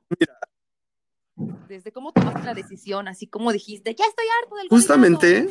[1.69, 5.49] Desde cómo tomaste la decisión, así como dijiste, ya estoy harto del Justamente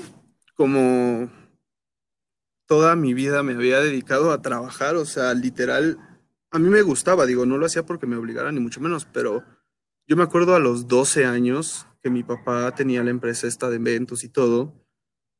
[0.54, 1.30] como
[2.66, 5.98] toda mi vida me había dedicado a trabajar, o sea, literal,
[6.50, 9.44] a mí me gustaba, digo, no lo hacía porque me obligaran ni mucho menos, pero
[10.06, 13.76] yo me acuerdo a los 12 años que mi papá tenía la empresa esta de
[13.76, 14.74] eventos y todo,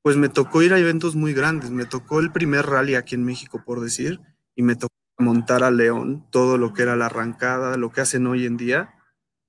[0.03, 3.25] pues me tocó ir a eventos muy grandes, me tocó el primer rally aquí en
[3.25, 4.21] México, por decir,
[4.55, 8.27] y me tocó montar a León, todo lo que era la arrancada, lo que hacen
[8.27, 8.95] hoy en día,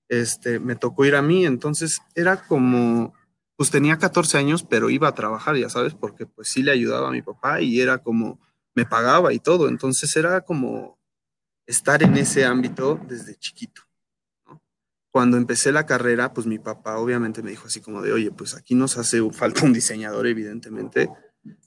[0.10, 3.14] este, me tocó ir a mí, entonces era como,
[3.56, 7.10] pues tenía 14 años, pero iba a trabajar, ya sabes, porque pues sí le ayudaba
[7.10, 8.40] a mi papá y era como,
[8.76, 11.01] me pagaba y todo, entonces era como
[11.72, 13.82] estar en ese ámbito desde chiquito.
[14.48, 14.62] ¿no?
[15.12, 18.54] Cuando empecé la carrera, pues mi papá obviamente me dijo así como de, oye, pues
[18.56, 21.10] aquí nos hace falta un diseñador, evidentemente,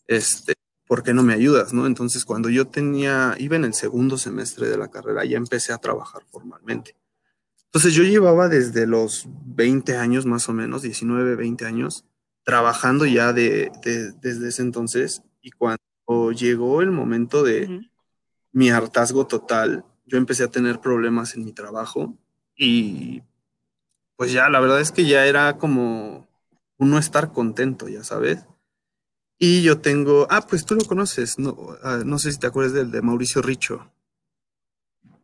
[0.06, 0.54] este,
[0.86, 1.72] ¿por qué no me ayudas?
[1.72, 1.86] ¿no?
[1.86, 5.78] Entonces, cuando yo tenía, iba en el segundo semestre de la carrera, ya empecé a
[5.78, 6.96] trabajar formalmente.
[7.66, 12.04] Entonces, yo llevaba desde los 20 años, más o menos, 19, 20 años,
[12.44, 15.22] trabajando ya de, de- desde ese entonces.
[15.42, 17.80] Y cuando llegó el momento de Ujú.
[18.52, 22.16] mi hartazgo total, yo empecé a tener problemas en mi trabajo
[22.56, 23.22] y
[24.16, 26.28] pues ya, la verdad es que ya era como
[26.78, 28.44] uno estar contento, ya sabes.
[29.38, 32.72] Y yo tengo, ah, pues tú lo conoces, no, ah, no sé si te acuerdas
[32.72, 33.90] del de Mauricio Richo.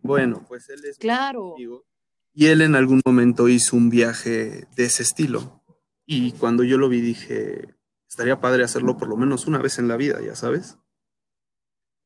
[0.03, 1.55] Bueno, pues él es Claro.
[1.55, 1.85] amigo
[2.33, 5.63] y él en algún momento hizo un viaje de ese estilo.
[6.07, 7.75] Y cuando yo lo vi dije,
[8.09, 10.79] estaría padre hacerlo por lo menos una vez en la vida, ya sabes.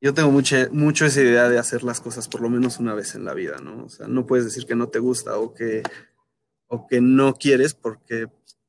[0.04, 3.14] Yo tengo mucha, mucho esa idea de hacer las cosas por lo menos una vez
[3.14, 3.86] en la vida, ¿no?
[3.86, 5.82] O sea, no puedes decir que no te gusta o que,
[6.66, 8.28] o que no quieres porque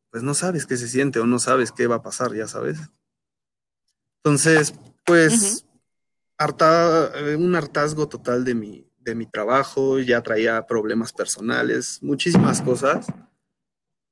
[0.10, 2.80] pues no sabes qué se siente o no sabes qué va a pasar, ya sabes.
[4.24, 5.66] Entonces, pues,
[6.38, 12.62] harta, eh, un hartazgo total de mi, de mi trabajo, ya traía problemas personales, muchísimas
[12.62, 13.08] cosas.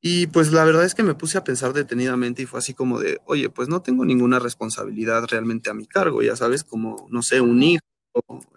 [0.06, 3.00] Y pues la verdad es que me puse a pensar detenidamente y fue así como
[3.00, 7.22] de, oye, pues no tengo ninguna responsabilidad realmente a mi cargo, ya sabes, como, no
[7.22, 7.80] sé, un hijo,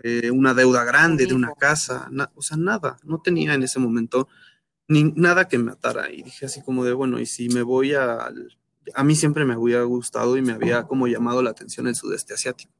[0.02, 3.78] eh, una deuda grande Un de una casa, o sea, nada, no tenía en ese
[3.78, 4.26] momento
[4.88, 6.10] ni nada que me atara.
[6.10, 8.58] Y dije así como de, bueno, y si me voy al...
[8.94, 12.34] A mí siempre me había gustado y me había como llamado la atención el sudeste
[12.34, 12.72] asiático.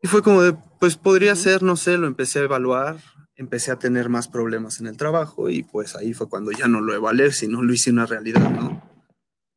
[0.00, 2.98] Y fue como de, pues podría ser, no sé, lo empecé a evaluar,
[3.40, 6.82] empecé a tener más problemas en el trabajo y pues ahí fue cuando ya no
[6.82, 8.82] lo evalué, sino lo hice una realidad, ¿no?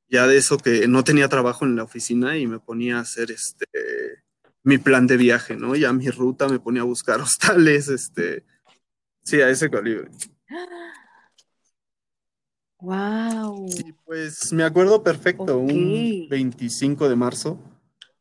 [0.08, 3.32] Ya de eso que no tenía trabajo en la oficina y me ponía a hacer
[3.32, 3.68] este
[4.64, 5.76] mi plan de viaje, ¿no?
[5.76, 8.46] Ya mi ruta me ponía a buscar hostales, este,
[9.22, 10.10] sí, a ese calibre.
[12.80, 13.68] Wow.
[13.68, 17.60] Y pues me acuerdo perfecto, un 25 de marzo,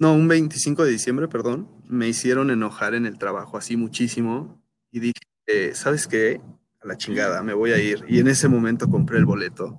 [0.01, 4.99] no, un 25 de diciembre, perdón, me hicieron enojar en el trabajo así muchísimo y
[4.99, 6.41] dije, eh, ¿sabes qué?
[6.81, 8.05] A la chingada, me voy a ir.
[8.09, 9.79] Y en ese momento compré el boleto.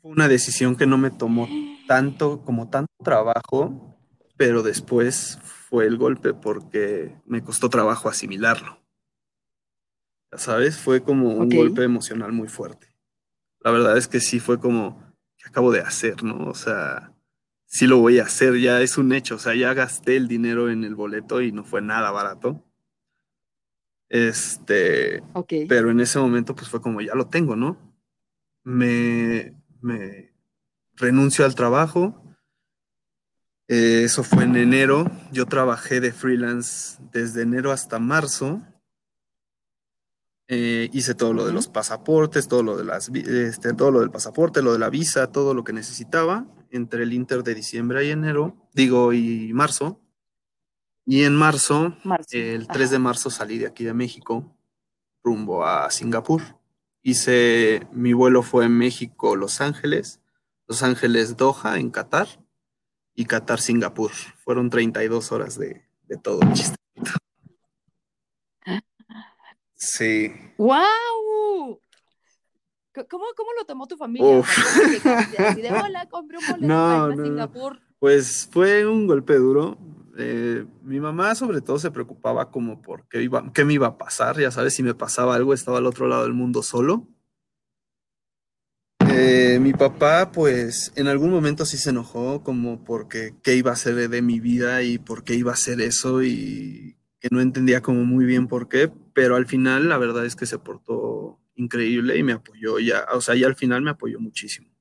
[0.00, 1.48] Fue una decisión que no me tomó
[1.86, 3.96] tanto como tanto trabajo,
[4.36, 8.78] pero después fue el golpe porque me costó trabajo asimilarlo.
[10.32, 12.88] Ya sabes, fue como un golpe emocional muy fuerte.
[13.60, 16.48] La verdad es que sí fue como, ¿qué acabo de hacer, no?
[16.48, 17.12] O sea,
[17.66, 19.36] sí lo voy a hacer, ya es un hecho.
[19.36, 22.64] O sea, ya gasté el dinero en el boleto y no fue nada barato.
[24.08, 25.22] Este,
[25.68, 27.76] pero en ese momento pues fue como, ya lo tengo, ¿no?
[28.62, 30.32] Me, me
[30.94, 32.22] renuncio al trabajo.
[33.68, 35.10] Eh, eso fue en enero.
[35.32, 38.62] Yo trabajé de freelance desde enero hasta marzo.
[40.48, 44.12] Eh, hice todo lo de los pasaportes, todo lo de las, este, todo lo del
[44.12, 48.10] pasaporte, lo de la visa, todo lo que necesitaba entre el inter de diciembre y
[48.10, 50.00] enero, digo, y marzo.
[51.06, 52.36] Y en marzo, Marzo.
[52.36, 54.52] el 3 de marzo salí de aquí de México
[55.22, 56.42] rumbo a Singapur.
[57.02, 60.20] Hice, mi vuelo fue México, Los Ángeles,
[60.66, 62.28] Los Ángeles, Doha, en Qatar,
[63.14, 64.12] y Qatar, Singapur.
[64.44, 66.76] Fueron 32 horas de, de todo el chiste.
[69.74, 70.32] Sí.
[70.58, 71.80] ¡Wow!
[73.10, 74.38] ¿Cómo, ¿Cómo, lo tomó tu familia?
[74.38, 74.48] Uf.
[75.38, 77.24] Así de, hola, compré un boleto No, ir a no.
[77.24, 77.80] Singapur.
[77.98, 79.76] Pues fue un golpe duro.
[80.18, 84.38] Eh, mi mamá sobre todo se preocupaba como por qué, qué me iba a pasar,
[84.38, 87.08] ya sabes, si me pasaba algo, estaba al otro lado del mundo solo.
[89.18, 93.76] Eh, mi papá pues en algún momento sí se enojó como porque qué iba a
[93.76, 97.80] ser de mi vida y por qué iba a ser eso y que no entendía
[97.80, 102.18] como muy bien por qué, pero al final la verdad es que se portó increíble
[102.18, 104.75] y me apoyó ya, o sea, ya al final me apoyó muchísimo.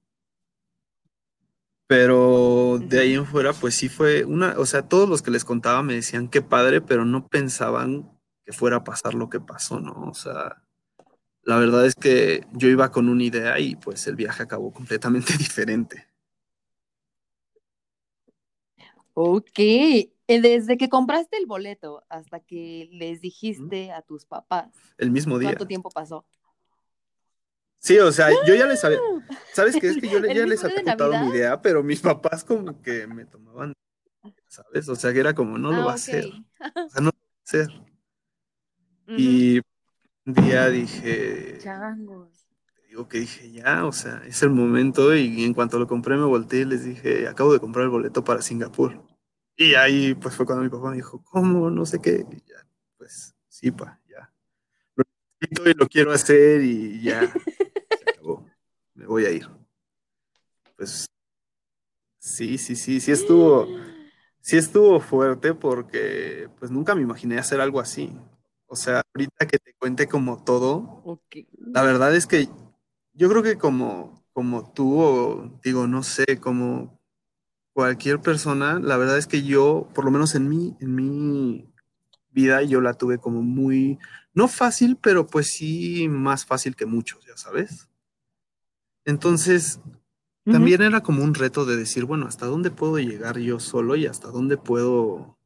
[1.87, 5.45] Pero de ahí en fuera, pues sí fue una, o sea, todos los que les
[5.45, 8.11] contaba me decían qué padre, pero no pensaban
[8.43, 9.93] que fuera a pasar lo que pasó, ¿no?
[10.09, 10.63] O sea,
[11.43, 15.33] la verdad es que yo iba con una idea y pues el viaje acabó completamente
[15.37, 16.07] diferente.
[19.13, 19.59] Ok,
[20.27, 25.37] Eh, desde que compraste el boleto hasta que les dijiste a tus papás, El mismo
[25.37, 25.49] día.
[25.49, 26.25] ¿cuánto tiempo pasó?
[27.85, 28.97] Sí, o sea, yo ya les había,
[29.53, 29.89] ¿sabes qué?
[29.89, 32.81] Es que yo le- ¿El ya les había contado mi idea, pero mis papás como
[32.81, 33.73] que me tomaban,
[34.47, 34.89] ¿sabes?
[34.89, 37.11] O sea, que era como, no lo Ah, va a hacer, o sea, no lo
[37.11, 37.69] va a hacer.
[39.07, 39.59] Y
[40.25, 42.47] un día dije, Changos.
[42.75, 46.17] te digo que dije, ya, o sea, es el momento y en cuanto lo compré
[46.17, 48.99] me volteé y les dije, acabo de comprar el boleto para Singapur.
[49.55, 51.69] Y ahí pues fue cuando mi papá me dijo, ¿cómo?
[51.69, 52.25] No sé qué.
[52.31, 52.67] Y ya,
[52.97, 54.33] pues sí, pa, ya.
[54.95, 55.03] Lo
[55.39, 57.31] necesito y lo quiero hacer y ya.
[59.05, 59.47] Me voy a ir.
[60.75, 61.05] Pues
[62.17, 63.67] sí, sí, sí, sí estuvo,
[64.41, 68.11] sí estuvo fuerte porque pues nunca me imaginé hacer algo así.
[68.65, 71.21] O sea, ahorita que te cuente como todo,
[71.59, 72.49] la verdad es que
[73.13, 76.99] yo creo que como, como tú, o digo, no sé, como
[77.73, 81.71] cualquier persona, la verdad es que yo, por lo menos en mí, en mi
[82.31, 83.99] vida, yo la tuve como muy,
[84.33, 87.87] no fácil, pero pues sí más fácil que muchos, ya sabes.
[89.05, 89.79] Entonces,
[90.43, 94.05] también era como un reto de decir, bueno, ¿hasta dónde puedo llegar yo solo y
[94.07, 95.37] hasta dónde puedo,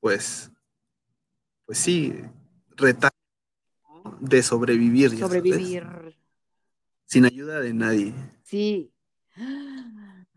[0.00, 0.50] pues,
[1.66, 2.14] pues sí,
[2.76, 3.12] retar
[4.20, 6.16] de sobrevivir, sabes, Sobrevivir.
[7.06, 8.14] sin ayuda de nadie.
[8.42, 8.92] Sí.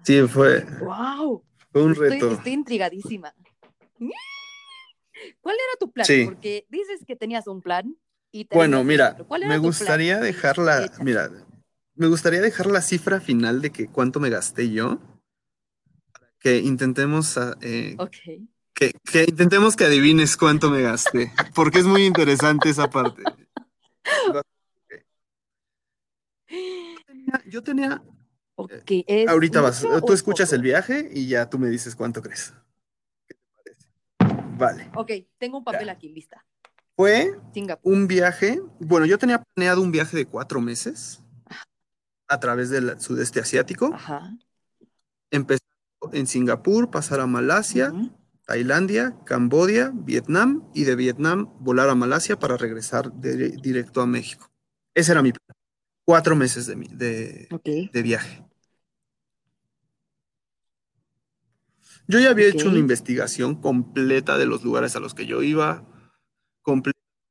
[0.03, 1.43] Sí, fue, Wow.
[1.71, 2.31] fue un reto.
[2.31, 3.33] estoy intrigadísima.
[5.41, 6.05] ¿Cuál era tu plan?
[6.05, 6.25] Sí.
[6.25, 7.95] Porque dices que tenías un plan
[8.31, 9.27] y Bueno, mira, otro.
[9.27, 11.03] ¿Cuál era me gustaría dejar la, Échale.
[11.03, 11.31] mira,
[11.95, 14.99] me gustaría dejar la cifra final de que cuánto me gasté yo,
[16.39, 17.97] que intentemos, ah, eh,
[18.73, 23.23] que, que intentemos que adivines cuánto me gasté, porque es muy interesante esa parte.
[27.47, 28.01] Yo tenía.
[28.87, 30.55] ¿es ahorita vas, tú escuchas poco?
[30.55, 32.53] el viaje y ya tú me dices cuánto crees.
[33.27, 33.87] ¿Qué te parece?
[34.57, 34.91] Vale.
[34.95, 35.93] Ok, tengo un papel Ya.
[35.93, 36.45] aquí, lista.
[36.95, 37.91] Fue Singapur.
[37.91, 41.21] un viaje, bueno, yo tenía planeado un viaje de cuatro meses
[42.27, 44.37] a través del sudeste asiático, Ajá.
[45.31, 45.65] empezando
[46.11, 47.93] en Singapur, pasar a Malasia.
[48.47, 54.51] Tailandia, Cambodia, Vietnam y de Vietnam volar a Malasia para regresar de- directo a México.
[54.93, 55.57] Ese era mi plan.
[56.05, 58.45] Cuatro meses de, de, de viaje.
[62.07, 65.83] Yo ya había hecho una investigación completa de los lugares a los que yo iba,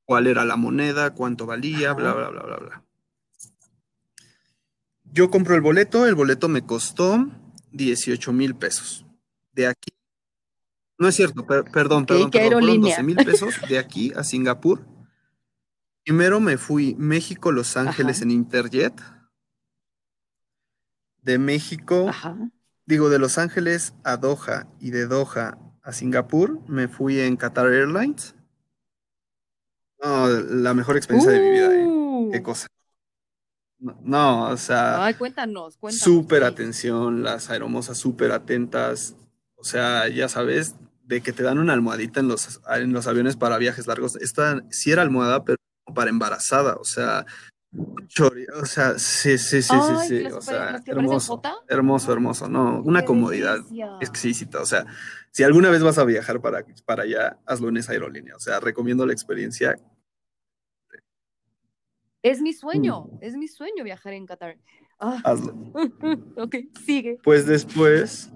[0.05, 1.95] cuál era la moneda, cuánto valía, Ajá.
[1.95, 2.84] bla, bla, bla, bla, bla.
[5.15, 7.29] Yo compro el boleto, el boleto me costó
[7.71, 9.07] 18 mil pesos.
[9.53, 9.93] De aquí,
[10.99, 12.97] no es cierto, per- perdón, perdón, ¿qué perdón, fueron aerolínea?
[12.97, 14.85] 12 mil pesos de aquí a Singapur.
[16.03, 18.25] Primero me fui México, Los Ángeles Ajá.
[18.25, 19.01] en Interjet.
[21.23, 22.37] De México, Ajá.
[22.85, 27.67] digo, de Los Ángeles a Doha y de Doha a Singapur, me fui en Qatar
[27.73, 28.35] Airlines.
[30.03, 31.87] No, la mejor experiencia de mi vida, ¿eh?
[31.87, 32.31] Uh.
[32.33, 32.67] Qué cosa.
[34.03, 36.03] No, o sea, Ay, cuéntanos, cuéntanos.
[36.03, 36.49] súper sí.
[36.49, 39.15] atención, las aeromosas súper atentas.
[39.57, 40.75] O sea, ya sabes,
[41.05, 44.17] de que te dan una almohadita en los, en los aviones para viajes largos.
[44.17, 45.59] Esta sí era almohada, pero
[45.95, 46.77] para embarazada.
[46.77, 47.27] O sea,
[48.09, 50.27] chori- o sea, sí, sí, sí, Ay, sí, sí.
[50.33, 52.49] O sea, hermoso, hermoso, hermoso.
[52.49, 53.91] No, una Qué comodidad delicia.
[54.01, 54.61] exquisita.
[54.63, 54.87] O sea,
[55.31, 58.37] si alguna vez vas a viajar para, para allá, hazlo en esa aerolínea.
[58.37, 59.79] O sea, recomiendo la experiencia.
[62.25, 63.19] Es mi sueño, Mm.
[63.21, 64.57] es mi sueño viajar en Qatar.
[64.99, 65.53] Ah, Hazlo.
[66.37, 67.19] ok, sigue.
[67.23, 68.33] Pues después,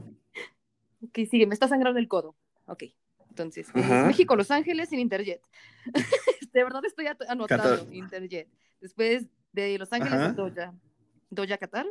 [1.03, 2.37] Ok, sigue, me está sangrando el codo.
[2.67, 2.85] Ok,
[3.31, 4.05] entonces, Ajá.
[4.07, 5.41] México, Los Ángeles sin Interjet.
[6.53, 7.87] De verdad estoy anotando Qatar.
[7.93, 8.49] Interjet.
[8.81, 10.27] Después de Los Ángeles Ajá.
[10.31, 10.75] a Doha.
[11.31, 11.87] Doha, Qatar.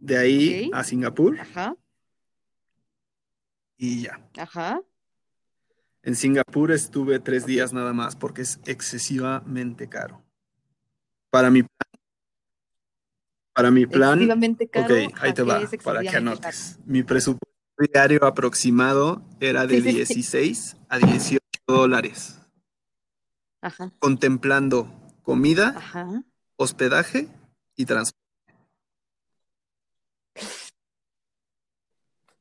[0.00, 1.76] De ahí a Singapur Ajá,
[3.76, 4.28] y ya.
[4.38, 4.80] ajá.
[6.02, 10.23] En Singapur estuve tres días nada más porque es excesivamente caro.
[11.34, 11.90] Para mi plan.
[13.52, 14.20] Para mi plan.
[14.70, 14.94] Caro.
[14.94, 16.78] ok, ahí te ¿a qué va, para que anotes.
[16.86, 17.50] Mi presupuesto
[17.92, 20.14] diario aproximado era de Sí, sí, sí.
[20.14, 22.38] 16 a 18 dólares?
[23.62, 24.88] Ajá, contemplando
[25.24, 26.22] comida, ajá.
[26.54, 27.26] hospedaje
[27.74, 28.22] y transporte.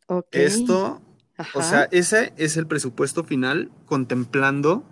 [0.06, 0.28] Ok.
[0.34, 1.02] Esto,
[1.36, 1.58] Ajá.
[1.58, 4.88] o sea, ese es el presupuesto final, contemplando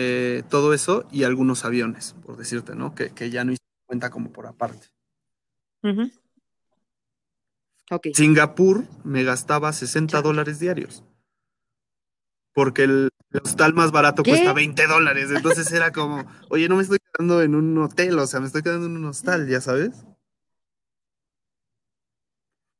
[0.00, 2.94] eh, todo eso y algunos aviones, por decirte, ¿no?
[2.94, 4.86] Que, que ya no hice cuenta como por aparte.
[8.14, 10.22] Singapur me gastaba 60 Ya.
[10.22, 11.02] dólares diarios.
[12.54, 14.30] Porque el el hostal más barato ¿Qué?
[14.30, 15.30] cuesta 20 dólares.
[15.30, 18.62] Entonces era como, oye, no me estoy quedando en un hotel, o sea, me estoy
[18.62, 20.04] quedando en un hostal, ya sabes.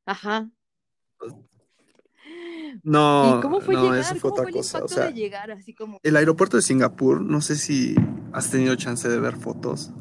[0.06, 0.48] Ajá.
[2.82, 3.98] No, ¿Y cómo fue no, llegar?
[4.00, 4.84] eso fue ¿Cómo otra fue el cosa.
[4.84, 5.98] O sea, de llegar así como?
[6.02, 7.94] el aeropuerto de Singapur, no sé si
[8.32, 9.92] has tenido chance de ver fotos.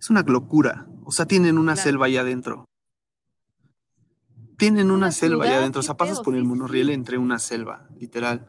[0.00, 0.86] Es una locura.
[1.04, 1.84] O sea, tienen una Claro.
[1.90, 2.64] selva allá adentro.
[4.56, 5.80] Tienen Una una selva allá adentro.
[5.80, 8.46] O sea, pasas por el monorriel entre una selva, literal.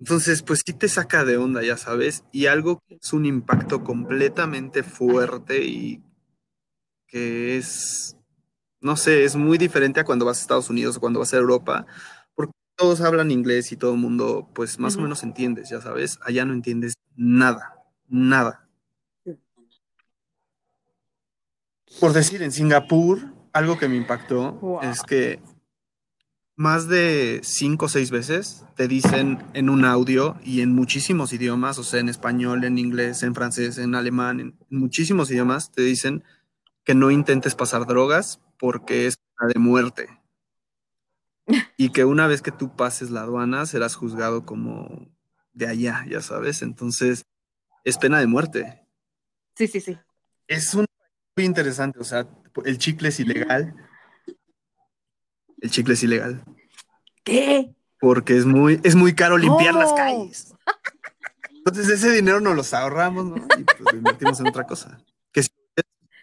[0.00, 2.24] Entonces, pues sí te saca de onda, ya sabes.
[2.30, 6.02] Y algo que es un impacto completamente fuerte y
[7.06, 8.17] que es,
[8.80, 11.38] no sé, es muy diferente a cuando vas a Estados Unidos o cuando vas a
[11.38, 11.86] Europa,
[12.34, 16.18] porque todos hablan inglés y todo el mundo, pues más o menos entiendes, ya sabes.
[16.22, 17.74] Allá no entiendes nada,
[18.08, 18.68] nada.
[22.00, 23.18] Por decir, en Singapur,
[23.52, 24.82] algo que me impactó Wow.
[24.82, 25.40] es que
[26.54, 31.78] más de cinco o seis veces te dicen en un audio y en muchísimos idiomas,
[31.78, 36.24] o sea, en español, en inglés, en francés, en alemán, en muchísimos idiomas, te dicen
[36.84, 40.08] que no intentes pasar drogas porque es pena de muerte.
[41.76, 45.08] Y que una vez que tú pases la aduana serás juzgado como
[45.52, 46.62] de allá, ya sabes.
[46.62, 47.24] Entonces,
[47.84, 48.86] es pena de muerte.
[49.56, 49.98] Sí, sí, sí.
[50.46, 50.86] Es un
[51.36, 52.28] muy interesante, o sea,
[52.64, 53.74] el chicle es ilegal.
[55.60, 56.44] El chicle es ilegal
[57.24, 57.74] ¿Qué?
[58.00, 60.54] porque es muy, es muy caro limpiar las calles.
[61.52, 63.36] Entonces ese dinero nos los ahorramos, ¿no?
[63.36, 64.98] Y pues lo invertimos en otra cosa.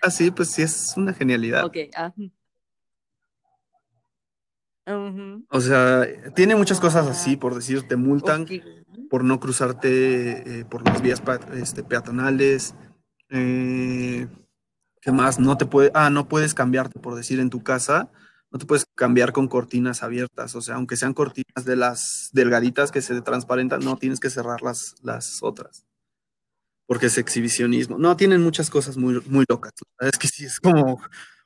[0.05, 1.65] Es así, pues sí es una genialidad.
[1.65, 1.77] Ok.
[1.95, 2.13] ah.
[5.49, 8.45] O sea, tiene muchas cosas así, por decir, te multan
[9.09, 12.75] por no cruzarte eh, por las vías este, peatonales.
[13.29, 14.27] Eh,
[15.01, 15.39] ¿Qué más?
[15.39, 18.11] No te puede, ah, no puedes cambiarte, por decir, en tu casa,
[18.51, 20.55] no te puedes cambiar con cortinas abiertas.
[20.55, 24.61] O sea, aunque sean cortinas de las delgaditas que se transparentan, no tienes que cerrar
[24.61, 25.84] las, las otras.
[26.87, 27.97] Porque es exhibicionismo.
[27.97, 29.71] No, tienen muchas cosas muy, muy locas.
[29.99, 31.01] La verdad es que sí es como,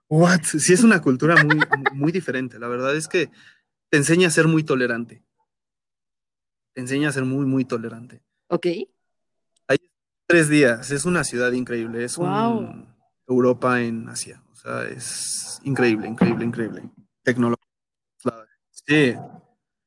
[0.10, 0.42] what?
[0.44, 1.60] Sí es una cultura muy,
[1.94, 2.60] muy diferente.
[2.60, 3.30] La verdad es que
[3.90, 5.24] te enseña a ser muy tolerante.
[6.74, 8.22] Te enseña a ser muy, muy tolerante.
[8.48, 8.68] Ok.
[10.32, 12.60] Tres días, es una ciudad increíble, es Wow.
[12.60, 12.96] un
[13.28, 16.84] Europa en Asia, o sea, es increíble, increíble, increíble.
[17.24, 17.66] Tecnología.
[18.70, 19.16] Sí,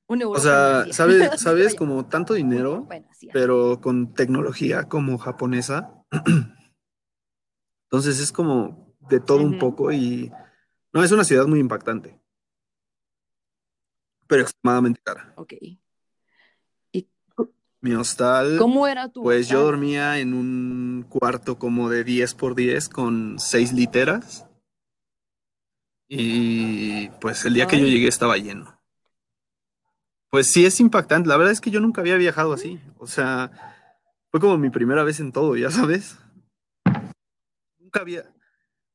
[0.07, 2.87] O sea, sabes, sabes como tanto dinero,
[3.33, 6.05] pero con tecnología como japonesa.
[7.91, 10.33] Entonces es como de todo un poco y
[10.93, 12.19] no, es una ciudad muy impactante,
[14.27, 15.33] pero extremadamente cara.
[15.37, 15.55] Ok.
[16.93, 17.09] ¿Y
[17.81, 22.55] Mi hostal, cómo era tu pues yo dormía en un cuarto como de 10 por
[22.55, 24.47] 10 con seis literas.
[26.09, 28.82] Y pues el día que yo llegué estaba lleno.
[30.33, 31.29] Pues sí es impactante.
[31.29, 32.81] La verdad es que yo nunca había viajado así.
[32.97, 33.51] O sea,
[34.31, 36.17] fue como mi primera vez en todo, ya sabes.
[37.79, 38.33] Nunca había,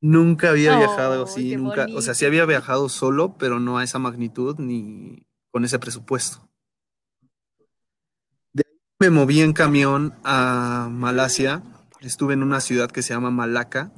[0.00, 1.86] nunca había Oh, viajado así, nunca.
[1.94, 6.50] O sea, sí había viajado solo, pero no a esa magnitud ni con ese presupuesto.
[8.52, 11.62] De ahí me moví en camión a Malasia.
[12.00, 13.92] Estuve en una ciudad que se llama Malaca,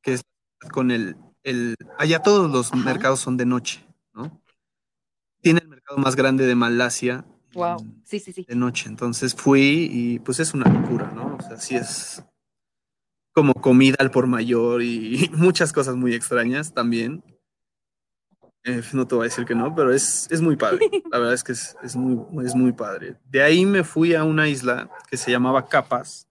[0.00, 0.22] que es
[0.70, 2.84] con el, el allá todos los Ajá.
[2.84, 4.43] mercados son de noche, ¿no?
[5.96, 7.24] Más grande de Malasia
[7.54, 7.80] Wow.
[7.80, 8.44] en- Sí, sí, sí.
[8.48, 8.88] de noche.
[8.88, 11.36] Entonces fui y pues es una locura, ¿no?
[11.36, 12.22] O sea, sí es
[13.32, 17.22] como comida al por mayor y muchas cosas muy extrañas también.
[18.66, 20.78] Eh, no te voy a decir que no, pero es, es muy padre.
[21.12, 23.16] La verdad es que es, es muy, es muy padre.
[23.28, 26.26] De ahí me fui a una isla que se llamaba Capas,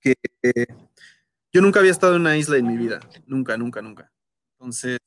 [0.00, 0.66] que eh,
[1.52, 3.00] yo nunca había estado en una isla en mi vida.
[3.26, 4.10] Nunca, nunca, nunca.
[4.58, 4.98] Entonces,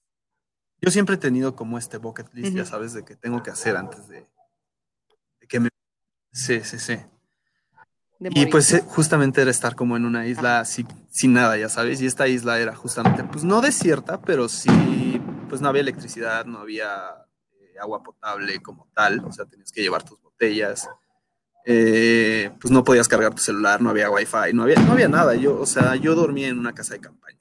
[0.82, 3.78] yo siempre he tenido como este bucket list, ya sabes, de que tengo que hacer
[3.78, 4.28] antes de,
[5.40, 5.70] de que me...
[6.32, 6.98] Sí, sí, sí.
[8.20, 12.08] y pues eh, justamente era estar como en una isla sin nada, ya sabes, y
[12.08, 16.90] esta isla era justamente, pues no desierta, pero sí, pues no había electricidad, no había
[17.60, 20.90] eh, agua potable como tal, o sea, tenías que llevar tus botellas,
[21.64, 25.36] eh, pues no podías cargar tu celular, no había wifi, no había, no había nada,
[25.36, 27.41] yo, o sea, yo dormía en una casa de campaña.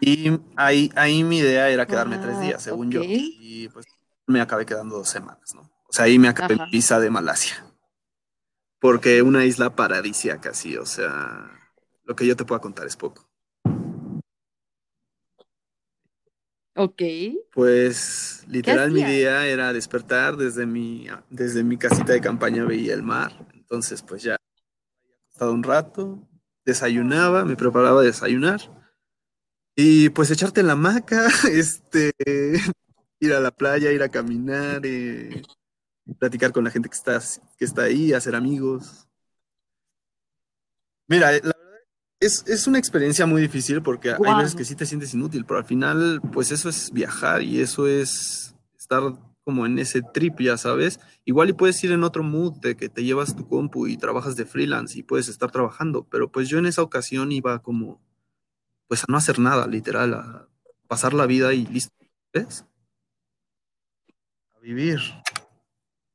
[0.00, 3.86] Y ahí, ahí mi idea era quedarme tres días, según yo, y pues
[4.26, 5.62] me acabé quedando dos semanas, ¿no?
[5.88, 7.64] O sea, ahí me acabé en Pisa de Malasia.
[8.80, 11.50] Porque una isla paradisíaca, sí, o sea,
[12.04, 13.28] lo que yo te pueda contar es poco.
[16.74, 17.02] Ok.
[17.52, 23.02] Pues literal mi día era despertar desde mi, desde mi casita de campaña veía el
[23.02, 23.46] mar.
[23.54, 24.36] Entonces, pues ya
[25.26, 26.28] acostado un rato,
[26.64, 28.60] desayunaba, me preparaba a desayunar.
[29.74, 32.12] Y pues echarte en la hamaca, este,
[33.20, 35.42] ir a la playa, ir a caminar, eh,
[36.18, 37.20] platicar con la gente que está,
[37.56, 39.08] que está ahí, hacer amigos.
[41.08, 41.80] Mira, eh, la verdad
[42.20, 45.58] es, es una experiencia muy difícil porque hay veces que sí te sientes inútil, pero
[45.58, 49.02] al final, pues eso es viajar y eso es estar
[49.44, 51.00] como en ese trip, ya sabes.
[51.24, 54.36] Igual y puedes ir en otro mood de que te llevas tu compu y trabajas
[54.36, 58.00] de freelance y puedes estar trabajando, pero pues yo en esa ocasión iba como,
[58.92, 60.46] pues a no hacer nada, literal, a
[60.86, 61.94] pasar la vida y listo,
[62.30, 62.66] ¿ves?
[64.54, 65.00] A vivir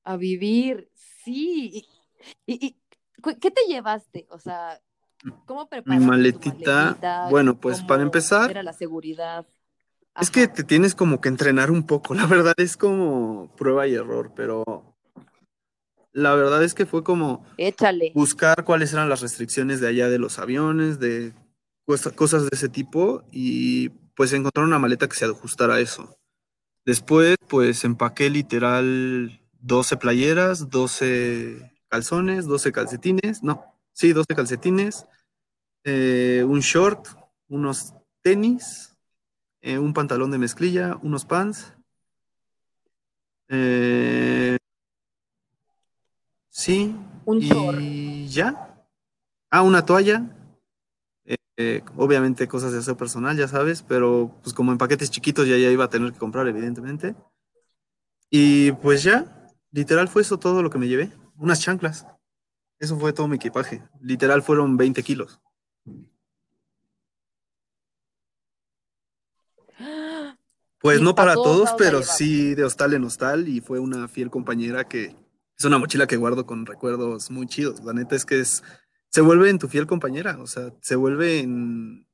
[0.07, 0.89] a vivir,
[1.25, 1.85] sí.
[2.45, 2.77] ¿Y,
[3.41, 4.25] qué te llevaste?
[4.29, 4.79] O sea,
[5.45, 8.49] ¿cómo preparaste Mi maletita, bueno, pues para empezar...
[8.49, 9.45] Era la seguridad.
[10.19, 13.95] Es que te tienes como que entrenar un poco, la verdad es como prueba y
[13.95, 14.63] error, pero
[16.13, 18.13] la verdad es que fue como Échale.
[18.15, 21.33] buscar cuáles eran las restricciones de allá de los aviones, de
[22.15, 26.17] cosas de ese tipo y pues encontrar una maleta que se ajustara a eso.
[26.85, 33.63] Después, pues empaqué literal 12 playeras, 12 calzones, 12 calcetines, no,
[33.93, 35.05] sí, 12 calcetines,
[35.83, 37.07] eh, un short,
[37.47, 38.97] unos tenis,
[39.61, 41.73] eh, un pantalón de mezclilla, unos pants.
[43.49, 44.57] Eh,
[46.49, 46.95] sí.
[47.25, 48.85] Un y ya.
[49.49, 50.36] Ah, una toalla.
[51.95, 55.69] Obviamente cosas de aseo personal, ya sabes, pero pues como en paquetes chiquitos ya, ya
[55.69, 57.15] iba a tener que comprar, evidentemente.
[58.29, 59.37] Y pues ya,
[59.71, 61.11] Literal fue eso todo lo que me llevé.
[61.35, 62.05] Unas chanclas.
[62.79, 63.83] Eso fue todo mi equipaje.
[64.01, 65.39] Literal fueron 20 kilos.
[70.79, 74.87] Pues no para todos, pero sí de hostal en hostal y fue una fiel compañera
[74.87, 75.15] que
[75.57, 77.83] es una mochila que guardo con recuerdos muy chidos.
[77.83, 78.63] La neta es que es
[79.09, 82.07] se vuelve en tu fiel compañera, o sea, se vuelve en,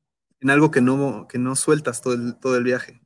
[0.47, 3.01] algo que no, que no sueltas todo todo el viaje.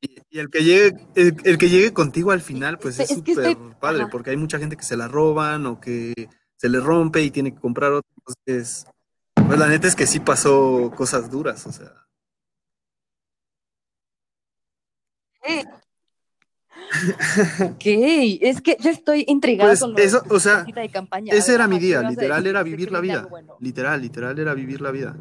[0.00, 4.30] Y, el que llegue, el, que llegue contigo al final, pues es súper padre, porque
[4.30, 6.14] hay mucha gente que se la roban o que
[6.56, 8.10] se le rompe y tiene que comprar otro.
[8.16, 8.86] Entonces,
[9.34, 11.92] pues la neta es que sí pasó cosas duras, o sea.
[17.60, 20.66] Ok, es que yo estoy intrigada pues con eso, o sea,
[21.26, 23.28] Ese era mi día, literal era vivir la vida.
[23.60, 25.16] Literal, literal era vivir la vida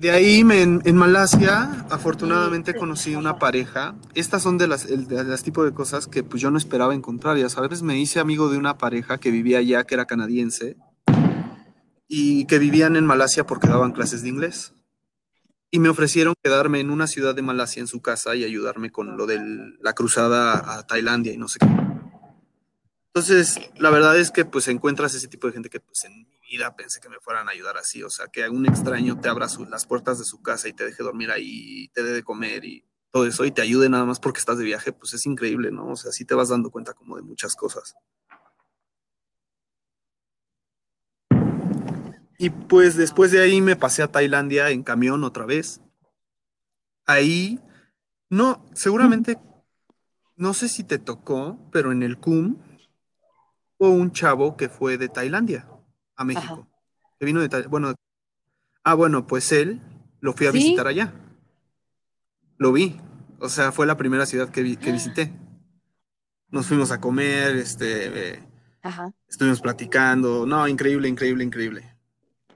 [0.00, 3.94] de ahí en, Malasia, afortunadamente conocí una pareja.
[4.14, 7.36] Estas son de las, de las tipos de cosas que pues yo no esperaba encontrar.
[7.36, 10.76] Ya sabes, me hice amigo de una pareja que vivía allá, que era canadiense,
[12.08, 14.74] y que vivían en Malasia porque daban clases de inglés.
[15.74, 19.16] Y me ofrecieron quedarme en una ciudad de Malasia en su casa y ayudarme con
[19.16, 19.40] lo de
[19.80, 21.66] la cruzada a Tailandia y no sé qué.
[23.12, 26.76] Entonces, la verdad es que pues encuentras ese tipo de gente que pues en vida
[26.76, 29.86] pensé que me fueran a ayudar así, o sea, que un extraño te abra las
[29.86, 32.84] puertas de su casa y te deje dormir ahí, y te dé de comer y
[33.10, 35.88] todo eso y te ayude nada más porque estás de viaje, pues es increíble, ¿no?
[35.88, 37.96] O sea, sí te vas dando cuenta como de muchas cosas.
[42.38, 45.80] Y pues después de ahí me pasé a Tailandia en camión otra vez.
[47.06, 47.60] Ahí,
[48.30, 49.38] no, seguramente,
[50.36, 52.56] no sé si te tocó, pero en el CUM
[53.78, 55.68] hubo un chavo que fue de Tailandia
[56.16, 56.66] a México.
[57.18, 57.94] Que vino de bueno,
[58.82, 59.80] ah, bueno, pues él
[60.20, 61.14] lo fui a visitar allá.
[62.56, 63.00] Lo vi.
[63.40, 65.32] O sea, fue la primera ciudad que, que visité.
[66.48, 68.42] Nos fuimos a comer, este,
[69.28, 70.46] estuvimos platicando.
[70.46, 71.93] No, increíble, increíble, increíble.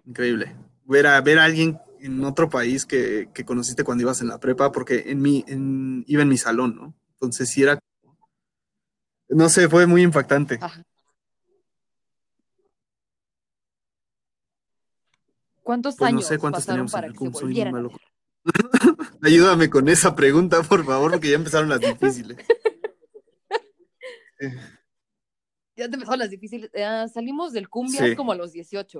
[0.09, 0.57] Increíble.
[0.87, 4.41] Ver a, ver a alguien en otro país que, que conociste cuando ibas en la
[4.41, 6.95] prepa, porque en mi, en, iba en mi salón, ¿no?
[7.13, 7.79] Entonces sí era,
[9.29, 10.59] no sé, fue muy impactante.
[15.63, 17.91] ¿Cuántos pues años no sé cuántos pasaron para que se volvieran
[19.23, 22.39] Ayúdame con esa pregunta, por favor, porque ya empezaron las difíciles.
[25.77, 26.73] Ya te empezaron las difíciles.
[26.75, 28.17] Ah, salimos del cumbia Sí.
[28.17, 28.99] como a los 18.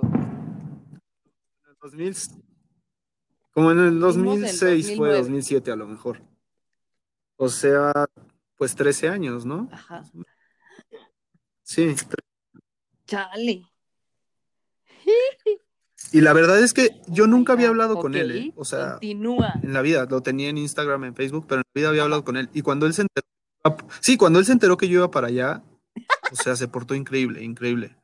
[1.81, 2.15] En el 2000
[3.51, 5.17] como en el Fuimos en 2006 fue 2009.
[5.17, 6.21] 2007 a lo mejor.
[7.35, 7.91] O sea,
[8.55, 9.69] pues 13 años, ¿no?
[9.71, 10.03] Ajá.
[11.63, 11.95] Sí.
[13.05, 13.65] Chale.
[16.11, 18.53] Y la verdad es que yo nunca había hablado con él, ¿eh?
[18.55, 19.53] O sea, Continúa.
[19.61, 22.23] en la vida, lo tenía en Instagram, en Facebook, pero en la vida había hablado
[22.23, 22.49] con él.
[22.53, 23.27] Y cuando él se enteró,
[23.99, 25.63] sí, cuando él se enteró que yo iba para allá,
[26.31, 27.98] o sea, se portó increíble, increíble.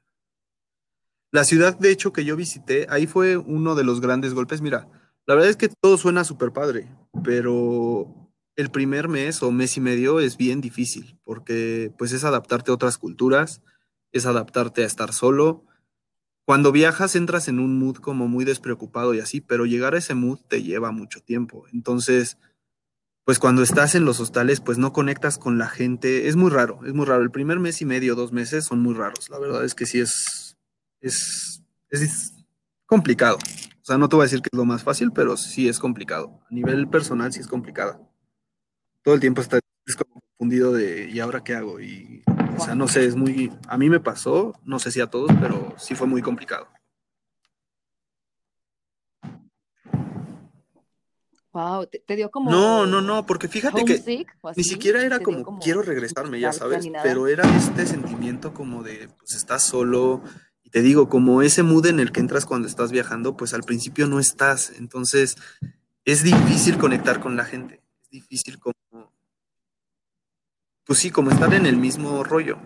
[1.36, 4.62] La ciudad, de hecho, que yo visité, ahí fue uno de los grandes golpes.
[4.62, 4.88] Mira,
[5.26, 6.88] la verdad es que todo suena súper padre,
[7.26, 12.72] pero el primer mes o mes y medio es bien difícil, porque pues es adaptarte
[12.72, 13.62] a otras culturas,
[14.14, 15.66] es adaptarte a estar solo.
[16.46, 20.16] Cuando viajas entras en un mood como muy despreocupado y así, pero llegar a ese
[20.16, 21.66] mood te lleva mucho tiempo.
[21.74, 22.38] Entonces,
[23.26, 26.30] pues cuando estás en los hostales, pues no conectas con la gente.
[26.30, 27.24] Es muy raro, es muy raro.
[27.24, 29.30] El primer mes y medio, dos meses son muy raros.
[29.30, 30.45] La verdad es que sí es,
[31.06, 32.34] es, es
[32.86, 33.38] complicado.
[33.38, 35.80] O sea, no te voy a decir que es lo más fácil, pero sí es
[35.80, 36.42] complicado.
[36.50, 38.10] A nivel personal sí es complicado.
[39.04, 41.80] Todo el tiempo estás es como confundido de ¿y ahora qué hago?
[41.80, 42.24] Y,
[42.58, 43.52] o sea, no sé, es muy...
[43.68, 46.68] A mí me pasó, no sé si a todos, pero sí fue muy complicado.
[51.56, 52.52] Wow, te, te dio como.
[52.52, 54.26] No, no, no, porque fíjate que
[54.58, 58.84] ni siquiera era ¿Te dio como, quiero regresarme, ya sabes, pero era este sentimiento como
[58.84, 60.22] de, pues estás solo,
[60.66, 63.62] y te digo, como ese mood en el que entras cuando estás viajando, pues al
[63.62, 65.38] principio no estás, entonces
[66.04, 68.74] es difícil conectar con la gente, es difícil como,
[70.84, 72.58] pues sí, como estar en el mismo rollo.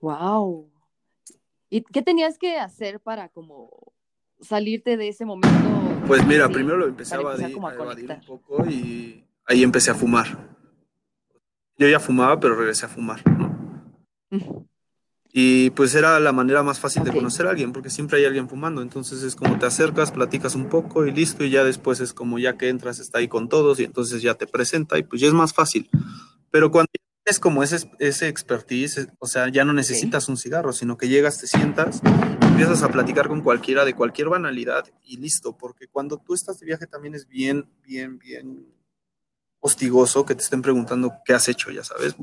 [0.00, 0.70] Wow.
[1.70, 3.92] ¿Y qué tenías que hacer para como
[4.40, 5.58] salirte de ese momento?
[6.06, 9.94] Pues mira, Sí, primero lo empecé a a evadir un poco y ahí empecé a
[9.94, 10.53] fumar.
[11.76, 14.68] Yo ya fumaba, pero regresé a fumar, ¿no?
[15.36, 18.48] Y pues era la manera más fácil de conocer a alguien, porque siempre hay alguien
[18.48, 18.82] fumando.
[18.82, 21.42] Entonces es como te acercas, platicas un poco y listo.
[21.42, 24.34] Y ya después es como ya que entras, está ahí con todos y entonces ya
[24.34, 25.90] te presenta y pues ya es más fácil.
[26.52, 26.92] Pero cuando
[27.24, 31.40] es como ese, ese expertise, o sea, ya no necesitas un cigarro, sino que llegas,
[31.40, 32.00] te sientas,
[32.40, 35.56] empiezas a platicar con cualquiera de cualquier banalidad y listo.
[35.56, 38.73] Porque cuando tú estás de viaje también es bien, bien, bien
[39.64, 42.14] hostigoso que te estén preguntando qué has hecho, ya sabes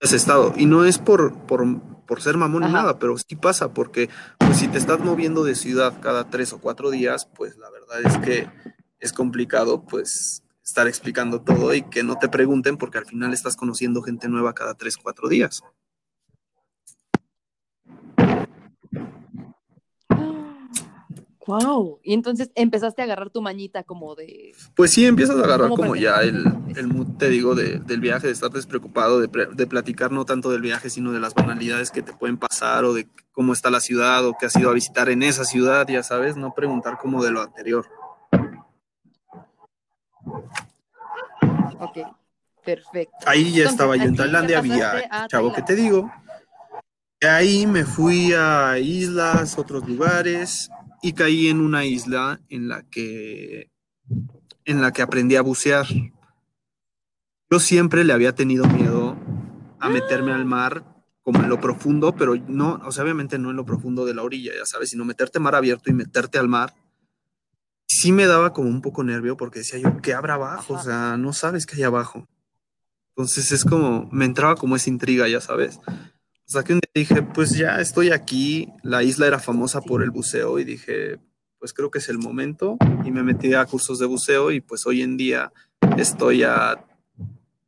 [0.00, 0.52] has estado.
[0.56, 4.58] Y no es por, por, por ser mamón ni nada, pero sí pasa, porque pues,
[4.58, 8.18] si te estás moviendo de ciudad cada tres o cuatro días, pues la verdad es
[8.18, 8.48] que
[8.98, 13.56] es complicado, pues, estar explicando todo y que no te pregunten, porque al final estás
[13.56, 15.62] conociendo gente nueva cada tres, cuatro días.
[21.46, 22.00] Wow.
[22.02, 24.52] Y entonces empezaste a agarrar tu mañita como de.
[24.74, 26.44] Pues sí, empiezas a agarrar ¿Cómo como ya el,
[26.76, 30.50] el mood, te digo, de- del viaje, de estar despreocupado, de, de platicar no tanto
[30.50, 33.80] del viaje, sino de las banalidades que te pueden pasar o de cómo está la
[33.80, 37.22] ciudad o qué has ido a visitar en esa ciudad, ya sabes, no preguntar como
[37.22, 37.86] de lo anterior.
[41.78, 41.98] Ok.
[42.64, 43.14] Perfecto.
[43.26, 46.10] Ahí ya Entonces, estaba yo en Tailandia, había chavo que te digo.
[47.20, 50.68] De ahí me fui a islas, otros lugares,
[51.06, 53.70] y caí en una isla en la que,
[54.64, 55.86] en la que aprendí a bucear.
[57.48, 59.16] Yo siempre le había tenido miedo
[59.78, 60.84] a meterme al mar
[61.22, 64.24] como en lo profundo, pero no, o sea, obviamente no en lo profundo de la
[64.24, 66.74] orilla, ya sabes, sino meterte mar abierto y meterte al mar.
[67.86, 70.74] Sí me daba como un poco nervio porque decía yo, ¿qué habrá abajo?
[70.74, 72.26] O sea, no sabes qué hay abajo.
[73.10, 75.78] Entonces es como, me entraba como esa intriga, ya sabes.
[76.46, 80.10] Hasta que un día dije, pues ya estoy aquí, la isla era famosa por el
[80.12, 81.18] buceo y dije,
[81.58, 84.86] pues creo que es el momento y me metí a cursos de buceo y pues
[84.86, 85.52] hoy en día
[85.98, 86.84] estoy a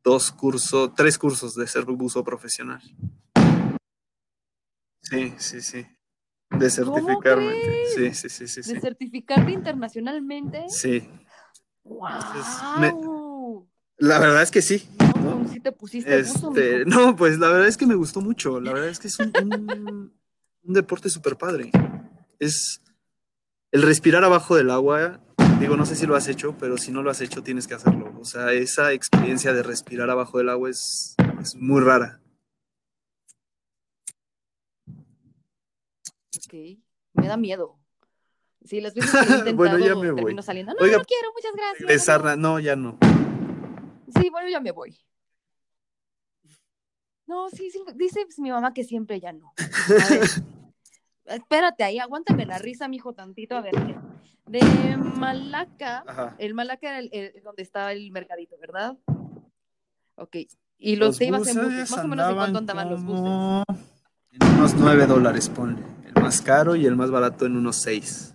[0.05, 2.81] dos cursos, tres cursos de ser buzo profesional.
[5.03, 5.85] Sí, sí, sí.
[6.51, 7.55] De certificarme.
[7.97, 10.67] Sí, sí, sí, sí, De certificarte internacionalmente.
[10.69, 11.09] Sí,
[11.83, 12.09] ¡Wow!
[12.79, 12.95] me-
[13.99, 14.89] la verdad es que sí.
[15.17, 15.18] No,
[15.51, 16.91] sí te pusiste Este, mijo.
[16.91, 18.61] no, pues la verdad es que me gustó mucho.
[18.61, 20.13] La verdad es que es un, un-
[20.65, 21.71] un deporte súper padre.
[22.39, 22.81] Es
[23.73, 25.21] el respirar abajo del agua.
[25.61, 27.75] Digo, no sé si lo has hecho, pero si no lo has hecho, tienes que
[27.75, 28.13] hacerlo.
[28.21, 32.21] O sea, esa experiencia de respirar abajo del agua es, es muy rara.
[36.37, 36.55] Ok,
[37.15, 37.79] me da miedo.
[38.65, 40.17] Sí, las veces que lo he intentado, Bueno, ya me voy.
[40.23, 40.73] termino saliendo.
[40.75, 41.81] No, Oiga, no quiero, muchas gracias.
[41.81, 42.99] Regresar, no, ya no.
[44.21, 44.97] Sí, bueno, ya me voy.
[47.29, 49.53] No, sí, sí, dice pues, mi mamá que siempre ya no.
[49.57, 50.29] A ver,
[51.27, 53.55] Espérate ahí, aguántame la risa, mijo, tantito.
[53.55, 53.75] A ver,
[54.47, 56.35] de Malaca, Ajá.
[56.39, 58.97] el Malaca era el, el- donde estaba el mercadito, ¿verdad?
[60.15, 60.37] Ok.
[60.79, 63.27] Y los, te ibas en buses, más o menos en cuánto andaban los buses.
[64.31, 65.83] En unos 9 dólares, ponle.
[66.07, 68.35] El más caro y el más barato en unos 6.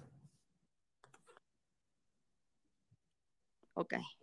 [3.73, 3.93] Ok.
[3.95, 4.22] Ok.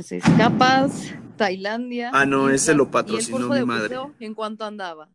[0.00, 2.10] Entonces, Capas, Tailandia.
[2.14, 3.98] Ah, no, ese lo ¿y el patrocinó mi madre.
[4.18, 5.10] ¿En cuánto andaba?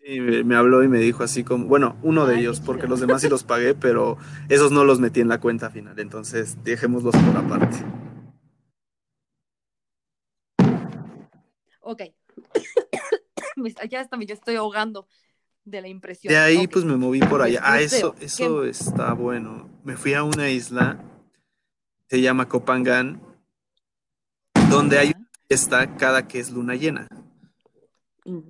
[0.00, 3.00] Sí, me, habló y me dijo así como, bueno, uno de Ay, ellos, porque los
[3.00, 4.16] demás sí los pagué, pero
[4.48, 7.78] esos no los metí en la cuenta final, entonces dejémoslos por aparte.
[11.80, 12.02] Ok.
[13.90, 15.08] Ya está, yo estoy ahogando
[15.64, 16.30] de la impresión.
[16.30, 17.60] De ahí pues me moví por allá.
[17.64, 19.68] Ah, eso, eso está bueno.
[19.82, 21.02] Me fui a una isla,
[22.06, 23.27] se llama Copangan,
[24.70, 27.08] donde hay una fiesta cada que es luna llena.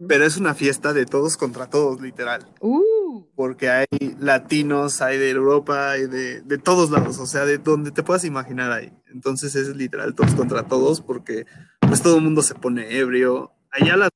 [0.09, 2.49] Pero es una fiesta de todos contra todos, literal.
[2.61, 3.87] Uh, Porque hay
[4.19, 8.25] latinos, hay de Europa, hay de, de todos lados, o sea, de donde te puedas
[8.25, 8.93] imaginar ahí.
[9.07, 11.47] Entonces es literal todos contra todos porque
[11.81, 13.53] pues todo el mundo se pone ebrio.
[13.71, 14.11] Allá las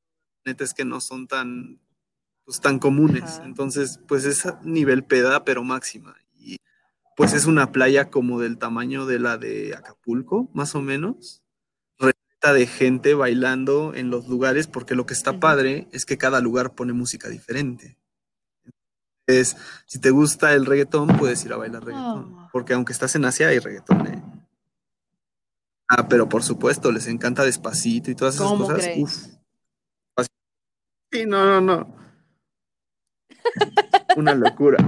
[0.44, 1.80] neta es que no son tan,
[2.44, 3.22] pues, tan comunes.
[3.22, 3.44] Ajá.
[3.44, 6.16] Entonces, pues es a nivel peda, pero máxima.
[6.36, 6.59] Y
[7.16, 11.41] pues es una playa como del tamaño de la de Acapulco, más o menos.
[12.43, 16.74] De gente bailando en los lugares porque lo que está padre es que cada lugar
[16.74, 17.97] pone música diferente.
[19.28, 22.34] Es, si te gusta el reggaetón, puedes ir a bailar reggaetón.
[22.36, 22.49] Ah.
[22.53, 24.07] Porque aunque estás en Asia, hay reggaetón.
[24.09, 24.22] ¿eh?
[25.88, 28.82] Ah, pero por supuesto, les encanta despacito y todas esas ¿Cómo cosas.
[28.82, 28.99] crees?
[28.99, 29.26] Uf.
[31.12, 31.97] Sí, no, no, no.
[34.16, 34.78] Una locura.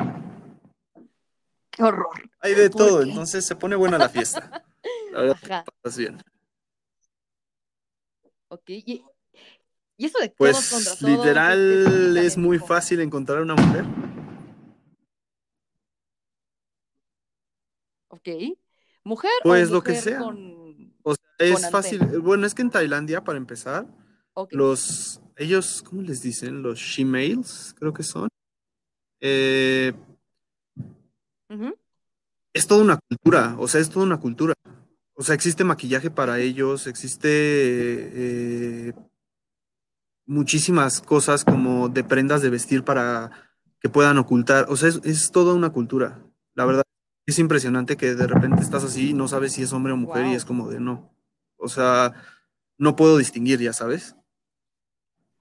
[1.70, 2.30] qué horror.
[2.40, 3.08] Hay de ¿Por todo, qué?
[3.10, 4.64] entonces se pone buena la fiesta.
[5.12, 5.64] La verdad, Ajá.
[5.76, 6.20] estás bien.
[8.54, 8.70] Ok.
[8.70, 9.04] Y,
[9.96, 11.02] y eso de todos contra Pues todos.
[11.02, 13.84] literal explícame, es muy fácil encontrar una mujer.
[18.08, 18.28] Ok.
[19.02, 20.18] ¿Mujer Pues o lo que mujer sea.
[20.20, 20.94] con...
[21.02, 21.98] O sea, es Con fácil.
[22.20, 23.86] Bueno, es que en Tailandia, para empezar,
[24.50, 26.62] los, ellos, ¿cómo les dicen?
[26.62, 28.28] Los shemales, creo que son.
[29.20, 29.92] Eh,
[32.52, 34.54] es toda una cultura, o sea, es toda una cultura.
[35.14, 38.92] O sea, existe maquillaje para ellos, existe eh,
[40.26, 43.30] muchísimas cosas como de prendas de vestir para
[43.80, 44.66] que puedan ocultar.
[44.68, 46.20] O sea, es, es toda una cultura.
[46.54, 46.82] La verdad,
[47.26, 50.26] es impresionante que de repente estás así y no sabes si es hombre o mujer
[50.26, 51.14] y es como de no.
[51.56, 52.12] O sea,
[52.78, 54.16] no puedo distinguir, ya sabes.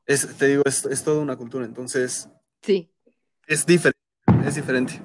[0.06, 2.30] Es, te digo, es, es toda una cultura, entonces
[2.62, 2.92] Sí.
[3.48, 4.00] es diferente,
[4.46, 5.02] es diferente.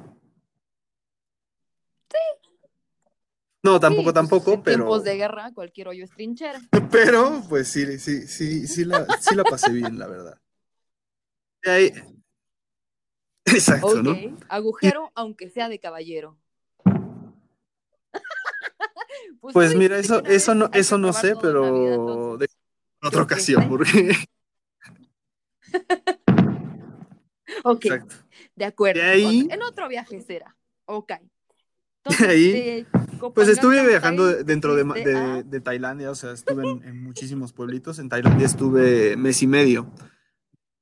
[3.68, 6.58] No, tampoco, Sí, pues, tampoco, en pero, tiempos de guerra, cualquier hoyo es trinchera.
[6.90, 10.40] pero, pues sí, sí, sí, sí la, sí la pasé bien, la verdad.
[11.62, 11.92] De ahí-
[13.44, 14.02] Exacto.
[14.02, 14.16] ¿no?
[14.48, 16.38] Agujero, aunque sea de caballero.
[19.52, 22.48] Pues tú mira, eso, eso no, eso no sé, vida, pero de
[23.02, 24.12] otra ocasión, porque
[27.64, 28.14] Ok, exacto.
[28.56, 29.00] de acuerdo.
[29.00, 30.56] De ahí- En otro viaje será.
[30.86, 31.12] Ok.
[32.20, 32.86] De ahí, de
[33.34, 36.82] Pues estuve viajando de- dentro de, fuiste de- a- de Tailandia, o sea, estuve en,
[36.84, 37.98] en muchísimos pueblitos.
[37.98, 39.90] En Tailandia estuve mes y medio.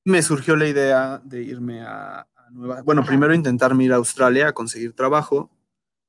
[0.04, 2.82] Me surgió la idea de irme a, a Nueva...
[2.82, 3.08] Bueno, Ajá.
[3.08, 5.50] primero intentarme ir a Australia a conseguir trabajo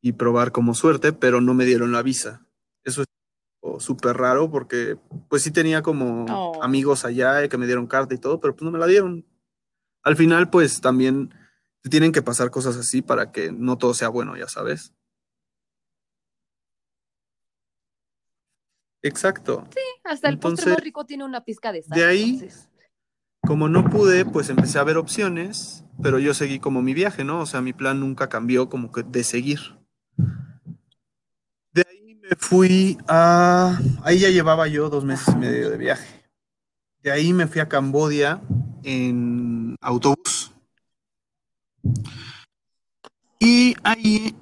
[0.01, 2.45] y probar como suerte, pero no me dieron la visa.
[2.83, 3.07] Eso es
[3.83, 4.97] súper raro porque
[5.29, 6.63] pues sí tenía como Oh.
[6.63, 9.25] amigos allá que me dieron carta y todo, pero pues no me la dieron.
[10.03, 11.33] Al final pues también
[11.89, 14.93] tienen que pasar cosas así para que no todo sea bueno, ya sabes.
[19.07, 19.67] Exacto.
[20.03, 21.97] Hasta el postre Entonces, más rico tiene una pizca de sal.
[21.97, 22.69] de ahí- entonces.
[23.45, 27.39] Como no pude, pues empecé a ver opciones, pero yo seguí como mi viaje, ¿no?
[27.41, 29.59] O sea, mi plan nunca cambió como que de seguir.
[31.71, 33.79] De ahí me fui a...
[34.03, 36.25] Ahí ya llevaba yo dos meses y medio de viaje.
[37.03, 38.41] De ahí me fui a Cambodia
[38.83, 40.51] en autobús.
[43.39, 44.35] Y ahí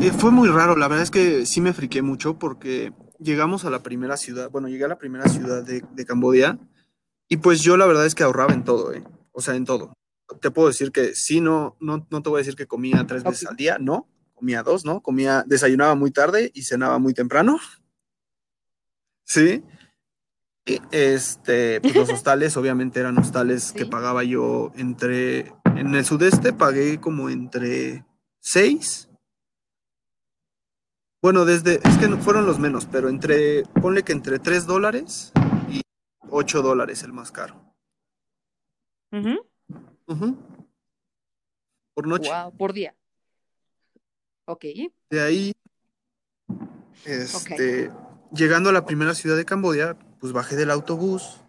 [0.00, 3.70] eh, fue muy raro, la verdad es que sí me friqué mucho porque llegamos a
[3.70, 6.58] la primera ciudad, bueno, llegué a la primera ciudad de, de Cambodia
[7.28, 9.04] y pues yo la verdad es que ahorraba en todo, ¿eh?
[9.32, 9.92] O sea, en todo.
[10.40, 13.24] Te puedo decir que sí, no, no, no te voy a decir que comía tres
[13.24, 15.00] veces al día, no, comía dos, ¿no?
[15.00, 17.58] Comía, desayunaba muy tarde y cenaba muy temprano.
[19.24, 19.62] Sí.
[20.66, 23.90] Y, este, pues los hostales obviamente eran hostales que Sí.
[23.90, 28.04] pagaba yo entre, en el sudeste pagué como entre
[28.40, 29.09] seis
[31.22, 35.32] bueno, desde, es que no fueron los menos, pero entre, ponle que entre 3 dólares
[35.70, 35.82] y
[36.30, 37.74] 8 dólares el más caro.
[39.12, 39.46] Ujú.
[40.06, 40.36] Ujú.
[41.94, 42.30] Por noche.
[42.30, 42.94] Wow, por día.
[44.46, 44.64] Ok.
[45.10, 45.52] De ahí,
[47.04, 47.90] este,
[48.32, 51.40] llegando a la primera ciudad de Camboya, pues bajé del autobús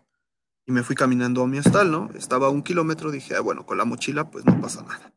[0.66, 2.10] y me fui caminando a mi hostal, ¿no?
[2.16, 5.14] Estaba a un kilómetro, dije, ah, bueno, con la mochila, pues no pasa nada.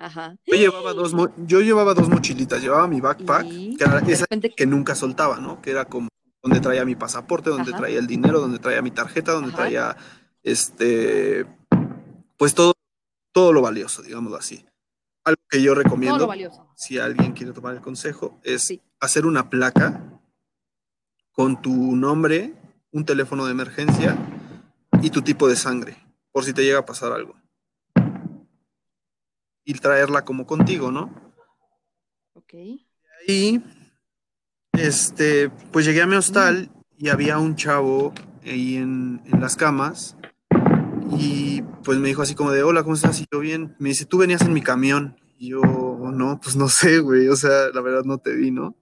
[0.00, 0.34] Ajá.
[0.46, 4.50] Yo llevaba dos, yo llevaba dos mochilitas, llevaba mi backpack, Y que era esa repente,
[4.56, 5.60] que nunca soltaba, ¿no?
[5.60, 6.08] Que era como
[6.42, 7.80] donde traía mi pasaporte, donde Ajá.
[7.80, 9.58] traía el dinero, donde traía mi tarjeta, donde Ajá.
[9.58, 9.96] traía,
[10.42, 11.44] este,
[12.38, 12.72] pues todo,
[13.32, 14.64] todo lo valioso, digámoslo así.
[15.24, 16.26] Algo que yo recomiendo.
[16.76, 18.80] si alguien quiere tomar el consejo, es Sí.
[19.00, 20.02] hacer una placa
[21.30, 22.54] con tu nombre,
[22.90, 24.16] un teléfono de emergencia
[25.02, 25.98] y tu tipo de sangre,
[26.32, 27.34] por si te llega a pasar algo.
[29.70, 31.14] Y traerla como contigo, ¿no?
[32.34, 32.54] Ok.
[33.28, 33.62] Y
[34.72, 38.12] este, pues llegué a mi hostal y había un chavo
[38.42, 40.16] ahí en, en las camas
[41.12, 43.20] y pues me dijo así como de, hola, ¿cómo estás?
[43.20, 45.16] Y yo bien, me dice, tú venías en mi camión.
[45.38, 48.76] Y yo, no, pues no sé, güey, o sea, la verdad no te vi, ¿no?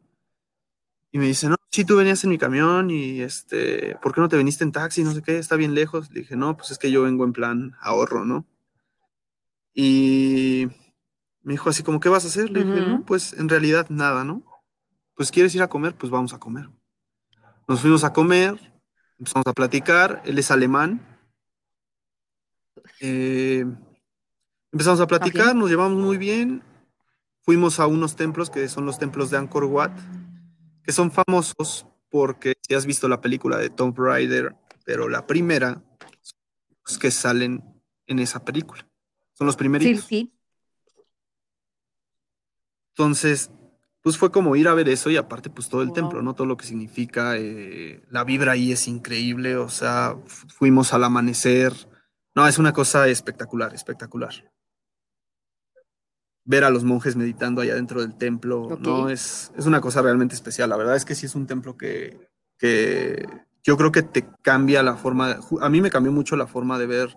[1.13, 4.31] Y me dice, no, sí, tú venías en mi camión y este, ¿por qué no
[4.31, 5.05] te viniste en taxi?
[5.05, 6.11] No sé qué, está bien lejos.
[6.13, 8.47] Le dije, no, pues es que yo vengo en plan ahorro, ¿no?
[9.81, 10.67] Y
[11.45, 12.51] me dijo así como, ¿qué vas a hacer?
[12.51, 14.43] Le dije, no, pues en realidad nada, ¿no?
[15.15, 16.69] Pues quieres ir a comer, pues vamos a comer.
[17.69, 18.59] Nos fuimos a comer,
[19.21, 21.01] empezamos a platicar, él es alemán.
[22.99, 23.65] Eh,
[24.73, 26.65] empezamos a platicar, nos llevamos muy bien.
[27.43, 29.97] Fuimos a unos templos que son los templos de Angkor Wat,
[30.83, 35.85] que son famosos porque si has visto la película de Tomb Raider, pero la primera,
[36.85, 37.63] los que salen
[38.09, 38.88] en esa película.
[39.39, 40.05] Son los Sí, primeritos.
[40.05, 40.33] sí.
[42.97, 43.53] Entonces,
[44.03, 45.95] pues fue como ir a ver eso y aparte pues todo el Wow.
[45.95, 46.35] templo, ¿no?
[46.35, 51.05] Todo lo que significa, eh, la vibra ahí es increíble, o sea, fu- fuimos al
[51.05, 51.73] amanecer,
[52.35, 54.35] no, es una cosa espectacular, espectacular.
[56.45, 58.81] Ver a los monjes meditando allá dentro del templo, Ok.
[58.81, 59.09] ¿no?
[59.11, 62.19] Es, es una cosa realmente especial, la verdad es que sí es un templo que,
[62.59, 63.25] que
[63.63, 66.87] yo creo que te cambia la forma, a mí me cambió mucho la forma de
[66.87, 67.17] ver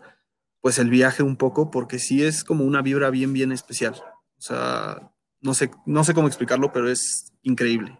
[0.62, 3.95] pues el viaje un poco, porque sí es como una vibra bien, bien especial.
[4.38, 7.97] O sea, no sé, no sé cómo explicarlo, pero es increíble.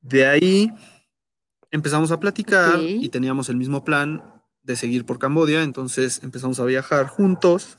[0.00, 0.70] De ahí
[1.70, 6.64] empezamos a platicar y teníamos el mismo plan de seguir por Camboya, entonces empezamos a
[6.64, 7.78] viajar juntos.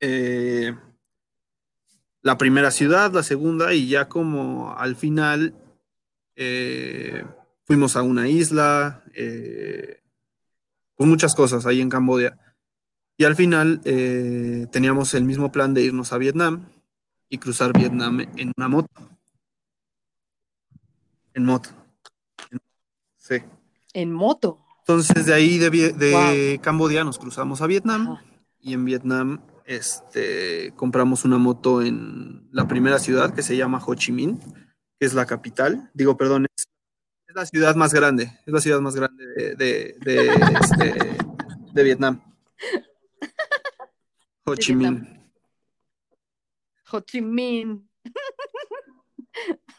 [0.00, 0.74] Eh,
[2.22, 5.54] la primera ciudad, la segunda, y ya como al final
[6.36, 7.24] eh,
[7.64, 10.02] fuimos a una isla, eh,
[10.98, 12.36] pues muchas cosas ahí en Camboya.
[13.16, 16.68] Y al final eh, teníamos el mismo plan de irnos a Vietnam
[17.28, 18.90] y cruzar Vietnam en una moto.
[21.34, 21.70] En moto.
[23.16, 23.36] Sí.
[23.92, 24.64] En moto.
[24.80, 28.24] Entonces de ahí de, de Camboya nos cruzamos a Vietnam Ajá.
[28.58, 33.94] y en Vietnam este, compramos una moto en la primera ciudad que se llama Ho
[33.94, 34.40] Chi Minh,
[34.98, 35.90] que es la capital.
[35.94, 36.47] Digo, perdón,
[37.38, 40.26] la ciudad más grande, es la ciudad más grande de, de, de,
[40.60, 41.16] este,
[41.72, 42.20] de Vietnam.
[44.44, 44.74] Ho Chi.
[44.74, 45.30] Minh.
[46.90, 47.88] Ho Chi Minh.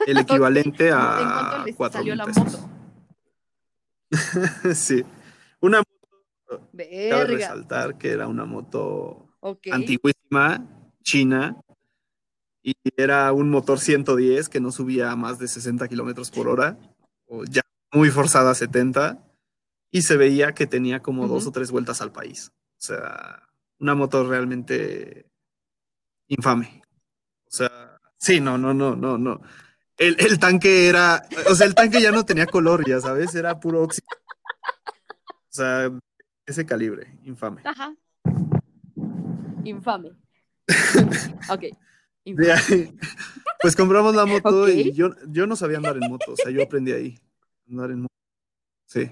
[0.05, 2.69] El equivalente ¿En a cuatro salió mil la moto?
[4.73, 5.03] sí.
[5.59, 7.25] Una moto, cabe Verga.
[7.25, 9.67] resaltar que era una moto Ok.
[9.71, 10.65] antiguísima,
[11.03, 11.57] china,
[12.63, 16.77] y era un motor 110 que no subía a más de 60 kilómetros por hora,
[17.29, 17.61] o ya
[17.93, 19.23] muy forzada a 70,
[19.91, 22.51] y se veía que tenía como dos o tres vueltas al país.
[22.77, 23.47] O sea,
[23.79, 25.25] una moto realmente
[26.27, 26.81] infame.
[27.47, 29.41] O sea, sí, no, no, no, no, no.
[29.97, 33.59] El, el tanque era, o sea, el tanque ya no tenía color, ya sabes, era
[33.59, 34.07] puro óxido.
[35.27, 35.91] O sea,
[36.45, 37.61] ese calibre, infame.
[37.65, 37.93] Ajá.
[39.63, 40.11] Infame.
[41.49, 41.63] Ok.
[42.25, 42.35] Ahí,
[43.61, 46.63] pues compramos la moto y yo, yo no sabía andar en moto, o sea, yo
[46.63, 47.19] aprendí ahí,
[47.69, 48.13] andar en moto.
[48.85, 49.09] Sí.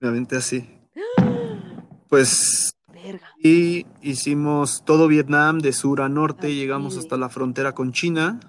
[0.00, 0.68] Me aventé así.
[2.08, 3.28] Pues, Verga.
[3.38, 8.40] y hicimos todo Vietnam de sur a norte, llegamos hasta la frontera con China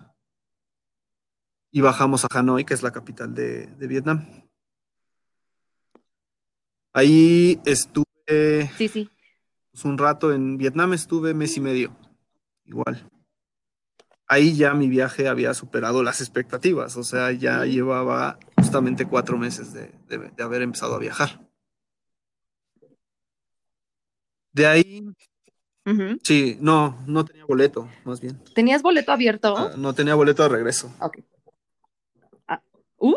[1.70, 4.26] y bajamos a Hanoi, que es la capital de, de Vietnam.
[6.92, 9.10] Ahí estuve Sí, sí.
[9.72, 11.96] pues, un rato en Vietnam, estuve mes y medio,
[12.66, 13.10] igual.
[14.28, 19.74] Ahí ya mi viaje había superado las expectativas, o sea, ya llevaba justamente cuatro meses
[19.74, 21.42] de, de- de haber empezado a viajar.
[24.54, 25.06] De ahí,
[26.24, 28.42] sí, no, no tenía boleto, más bien.
[28.54, 29.58] ¿Tenías boleto abierto?
[29.58, 30.94] Ah, no tenía boleto de regreso.
[31.00, 31.20] Ok.
[32.48, 32.62] Ah.
[32.98, 33.16] ¡Uh!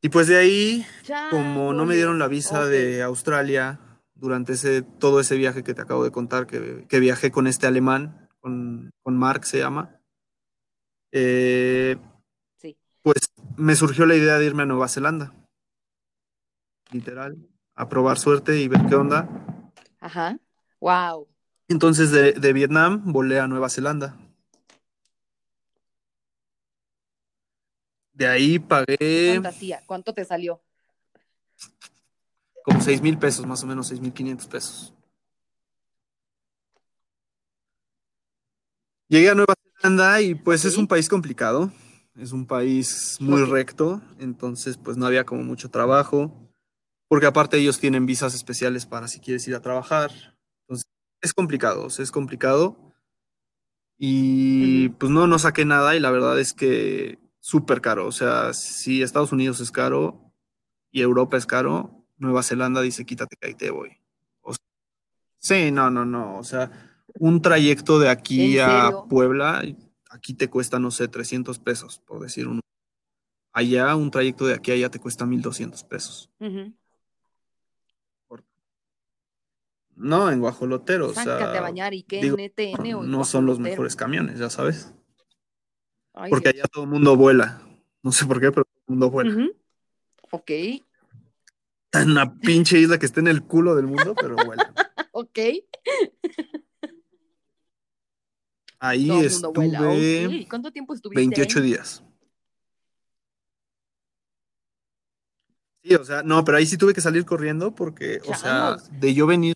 [0.00, 3.80] Y pues de ahí, Ya, como no me dieron la visa de Australia
[4.18, 7.66] durante ese, todo ese viaje que te acabo de contar, que, que viajé con este
[7.66, 10.00] alemán, con, con Mark se llama,
[11.12, 11.96] eh,
[12.56, 12.76] Sí.
[13.02, 13.16] pues
[13.56, 15.32] me surgió la idea de irme a Nueva Zelanda.
[16.90, 17.36] Literal,
[17.74, 19.28] a probar suerte y ver qué onda.
[20.00, 20.38] Ajá.
[20.80, 21.28] Wow.
[21.68, 24.16] Entonces de, de Vietnam volé a Nueva Zelanda.
[28.12, 29.80] De ahí pagué Fantasía.
[29.86, 30.60] ¿Cuánto te salió?
[32.64, 34.94] Como 6 mil pesos, más o menos 6 mil 500 pesos.
[39.08, 40.80] Llegué a Nueva Zelanda y pues es Ok.
[40.80, 41.72] un país complicado,
[42.16, 46.50] es un país muy recto, entonces pues no había como mucho trabajo,
[47.08, 50.10] porque aparte ellos tienen visas especiales para si quieres ir a trabajar.
[50.62, 50.84] Entonces
[51.22, 52.92] es complicado, o sea, es complicado.
[53.96, 58.52] Y pues no, no saqué nada y la verdad es que súper caro, o sea,
[58.52, 60.32] si Estados Unidos es caro
[60.92, 63.90] y Europa es caro, Nueva Zelanda dice quítate que ahí te voy.
[64.42, 64.64] O sea,
[65.38, 66.70] sí, no, no, no, o sea,
[67.18, 69.06] un trayecto de aquí ¿En a serio?
[69.08, 69.62] Puebla,
[70.10, 72.60] aquí te cuesta, no sé, 300 pesos, por decir uno.
[73.52, 76.30] Allá, un trayecto de aquí a allá te cuesta 1200 pesos.
[79.98, 83.24] No, en guajolotero, o a sea, bañar y qué digo, en ETN o en no
[83.24, 84.94] son los mejores camiones, ya sabes.
[86.14, 86.62] Ay, Porque Dios.
[86.62, 87.60] allá todo el mundo vuela.
[88.04, 89.34] No sé por qué, pero todo el mundo vuela.
[89.34, 89.56] Ujú.
[90.30, 90.50] Ok.
[91.92, 94.72] En una pinche isla que está en el culo del mundo, pero vuela.
[95.12, 95.38] Ok.
[98.78, 100.48] Ahí Todo estuve Ok.
[100.48, 101.64] ¿Cuánto tiempo estuviste 28 ahí?
[101.64, 102.04] días.
[105.82, 109.14] Sí, o sea, no, pero ahí sí tuve que salir corriendo porque, o sea, de
[109.14, 109.54] yo venir,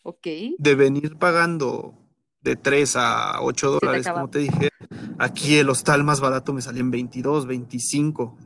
[0.59, 1.95] de venir pagando
[2.41, 4.71] de 3 a 8 Se te dólares, como te dije,
[5.19, 8.37] aquí el hostal más barato me salía en 22, 25.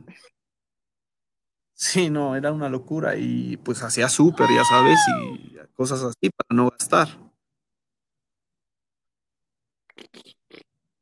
[1.79, 6.55] Sí, no, era una locura y pues hacía súper, ya sabes, y cosas así para
[6.55, 7.07] no gastar.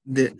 [0.03, 0.35] De,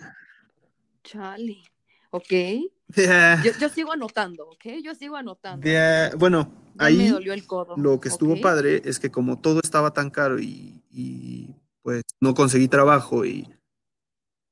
[1.03, 1.63] Chale.
[2.11, 2.27] Ok.
[2.29, 4.65] de- Yo, yo sigo anotando, ¿ok?
[4.83, 5.65] Yo sigo anotando.
[5.65, 7.77] de- bueno, Ya me ahí dolió el codo.
[7.77, 12.33] lo que estuvo padre es que como todo estaba tan caro y, y, pues no
[12.33, 13.47] conseguí trabajo y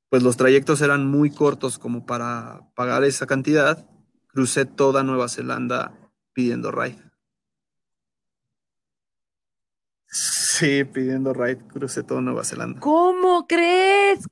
[0.09, 3.85] pues los trayectos eran muy cortos como para pagar esa cantidad,
[4.33, 5.93] crucé toda Nueva Zelanda
[6.33, 6.97] pidiendo ride.
[10.07, 12.79] Sí, pidiendo ride, crucé toda Nueva Zelanda.
[12.79, 14.27] ¿Cómo crees?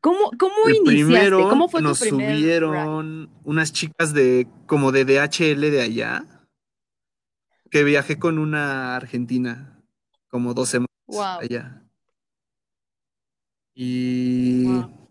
[0.00, 1.04] ¿Cómo, cómo El iniciaste?
[1.04, 2.36] primero ¿Cómo fue nos tu primer ride?
[2.36, 6.24] subieron unas chicas de como de DHL de allá,
[7.70, 9.82] que viajé con una argentina
[10.28, 11.40] como dos semanas Wow.
[11.40, 11.82] allá.
[13.74, 15.01] Y Wow.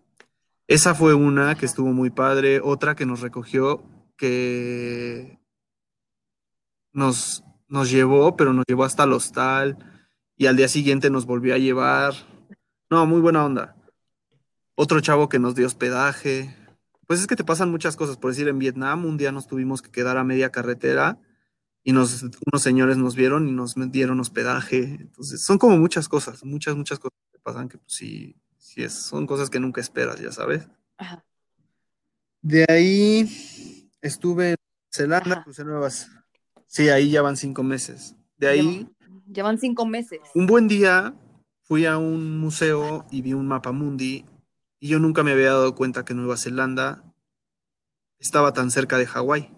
[0.71, 3.83] Esa fue una que estuvo muy padre, otra que nos recogió,
[4.15, 5.37] que
[6.93, 9.77] nos, nos llevó, pero nos llevó hasta el hostal
[10.37, 12.13] y al día siguiente nos volvió a llevar.
[12.89, 13.75] No, muy buena onda.
[14.75, 16.55] Otro chavo que nos dio hospedaje.
[17.05, 18.15] Pues es que te pasan muchas cosas.
[18.15, 21.19] Por decir, en Vietnam un día nos tuvimos que quedar a media carretera
[21.83, 24.99] y nos, unos señores nos vieron y nos dieron hospedaje.
[25.01, 28.40] Entonces, son como muchas cosas, muchas, muchas cosas que pasan que pues, sí,
[28.73, 30.67] sí es, son cosas que nunca esperas, ya sabes.
[30.97, 31.25] Ajá.
[32.41, 34.55] De ahí estuve en
[34.93, 35.43] Zelanda, Ajá.
[35.43, 36.09] crucé nuevas.
[36.67, 38.15] Sí, ahí ya van cinco meses.
[38.37, 40.19] De ahí, Llevan, llevan cinco meses.
[40.33, 41.13] un buen día
[41.63, 44.25] fui a un museo y vi un mapa mundi
[44.79, 47.03] y yo nunca me había dado cuenta que Nueva Zelanda
[48.19, 49.53] estaba tan cerca de Hawái.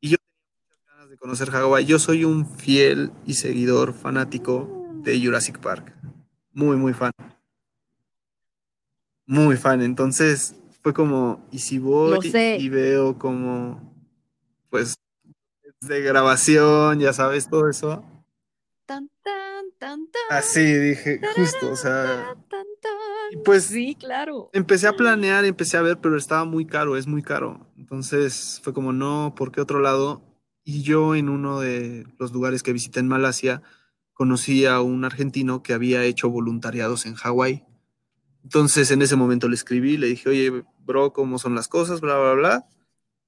[0.00, 1.86] Y yo tenía muchas ganas de conocer Hawái.
[1.86, 5.93] Yo soy un fiel y seguidor fanático de Jurassic Park.
[6.54, 7.12] Muy, muy fan.
[9.26, 9.82] Muy fan.
[9.82, 12.18] Entonces fue como, ¿y si voy
[12.58, 13.92] y veo como,
[14.70, 14.94] pues,
[15.80, 18.04] de grabación, ya sabes, todo eso?
[18.86, 20.22] Tan, tan, tan, tan.
[20.38, 23.32] Así dije, justo, o sea, Tan, tan.
[23.32, 24.50] y pues Sí, claro.
[24.52, 27.66] empecé a planear, empecé a ver, pero estaba muy caro, es muy caro.
[27.78, 30.22] Entonces fue como, no, ¿por qué otro lado?
[30.64, 33.62] Y yo en uno de los lugares que visité en Malasia,
[34.14, 37.64] conocí a un argentino que había hecho voluntariados en Hawái.
[38.42, 42.00] Entonces en ese momento le escribí, le dije, oye, bro, ¿cómo son las cosas?
[42.00, 42.68] Bla, bla, bla.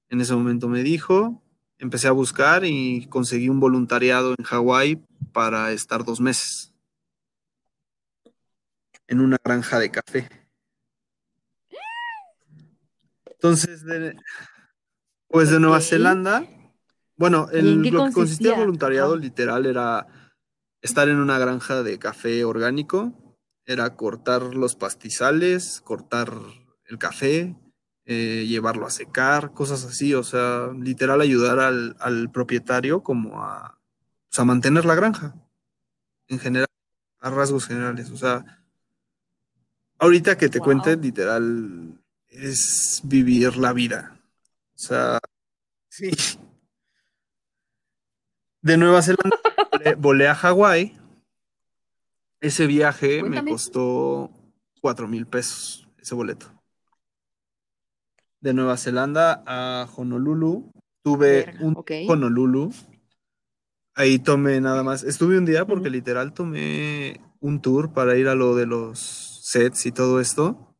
[0.09, 1.43] En ese momento me dijo,
[1.77, 6.73] empecé a buscar y conseguí un voluntariado en Hawái para estar dos meses
[9.07, 10.29] en una granja de café.
[13.25, 14.15] Entonces, de,
[15.27, 15.79] pues de Nueva.
[15.79, 16.47] Zelanda,
[17.15, 20.07] bueno, ¿Y en el, qué lo que consistía voluntariado literal era
[20.81, 23.13] estar en una granja de café orgánico,
[23.65, 26.31] era cortar los pastizales, cortar
[26.85, 27.55] el café,
[28.05, 33.77] eh, llevarlo a secar, cosas así, o sea, literal ayudar al, al propietario como a,
[34.29, 35.35] pues, a mantener la granja,
[36.29, 36.67] en general,
[37.19, 38.63] a rasgos generales, o sea,
[39.99, 40.65] ahorita que te Wow.
[40.65, 41.99] cuente, literal,
[42.29, 44.21] es vivir la vida,
[44.75, 45.19] o sea,
[45.89, 46.11] sí.
[48.61, 49.37] De Nueva Zelanda
[49.77, 50.97] volé, volé a Hawái,
[52.41, 54.31] ese viaje me costó
[54.81, 56.57] cuatro mil pesos, ese boleto
[58.41, 60.71] de Nueva Zelanda a Honolulu.
[61.03, 61.91] Tuve Verga, un ok.
[62.07, 62.73] Honolulu.
[63.95, 65.03] Ahí tomé nada más.
[65.03, 65.93] Estuve un día porque Ujú.
[65.93, 68.99] literal tomé un tour para ir a lo de los
[69.43, 70.75] sets y todo esto.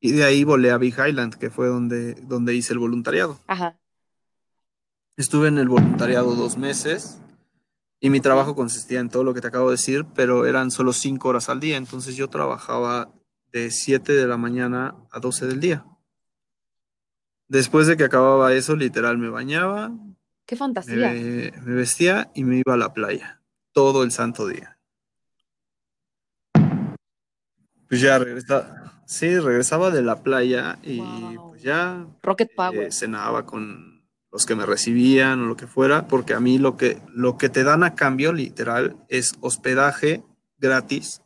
[0.00, 3.38] Y de ahí volé a Big Island, que fue donde, donde hice el voluntariado.
[3.46, 3.78] Ajá.
[5.16, 7.20] Estuve en el voluntariado dos meses
[8.04, 10.92] y mi trabajo consistía en todo lo que te acabo de decir, pero eran solo
[10.92, 11.78] cinco horas al día.
[11.78, 13.10] Entonces yo trabajaba
[13.50, 15.86] de 7 de la mañana a 12 del día.
[17.48, 19.90] Después de que acababa eso, literal me bañaba,
[20.44, 21.12] Qué fantasía.
[21.12, 23.40] me vestía y me iba a la playa
[23.72, 24.78] todo el santo día.
[27.88, 31.50] Pues ya regresaba, sí, regresaba de la playa y Wow.
[31.52, 32.92] pues ya Rocket eh, Power.
[32.92, 33.93] cenaba con
[34.34, 37.48] los que me recibían o lo que fuera, porque a mí lo que, lo que
[37.48, 40.24] te dan a cambio, literal, es hospedaje
[40.58, 41.22] gratis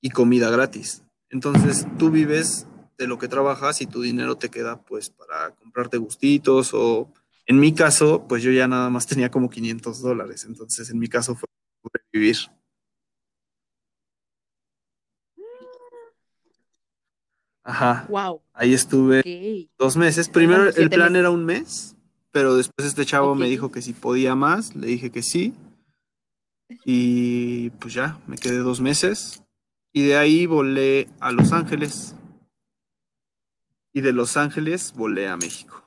[0.00, 1.04] y comida gratis.
[1.30, 2.66] Entonces tú vives
[2.98, 7.12] de lo que trabajas y tu dinero te queda pues para comprarte gustitos o
[7.46, 10.44] en mi caso, pues yo ya nada más tenía como 500 dólares.
[10.44, 11.48] Entonces en mi caso fue
[11.80, 12.38] sobrevivir.
[17.62, 18.42] Ajá, Wow.
[18.52, 20.28] ahí estuve dos meses.
[20.28, 21.94] Primero el plan era un mes,
[22.32, 25.54] pero después este chavo me dijo que si podía más, le dije que sí.
[26.84, 29.44] Y pues ya, me quedé dos meses.
[29.92, 32.16] Y de ahí volé a Los Ángeles.
[33.92, 35.78] Y de Los Ángeles volé a México.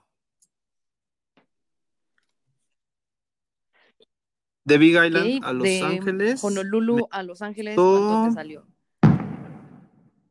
[4.64, 8.66] De Big Island a Los de Ángeles, me Honolulu a Los Ángeles, ¿cuánto te salió?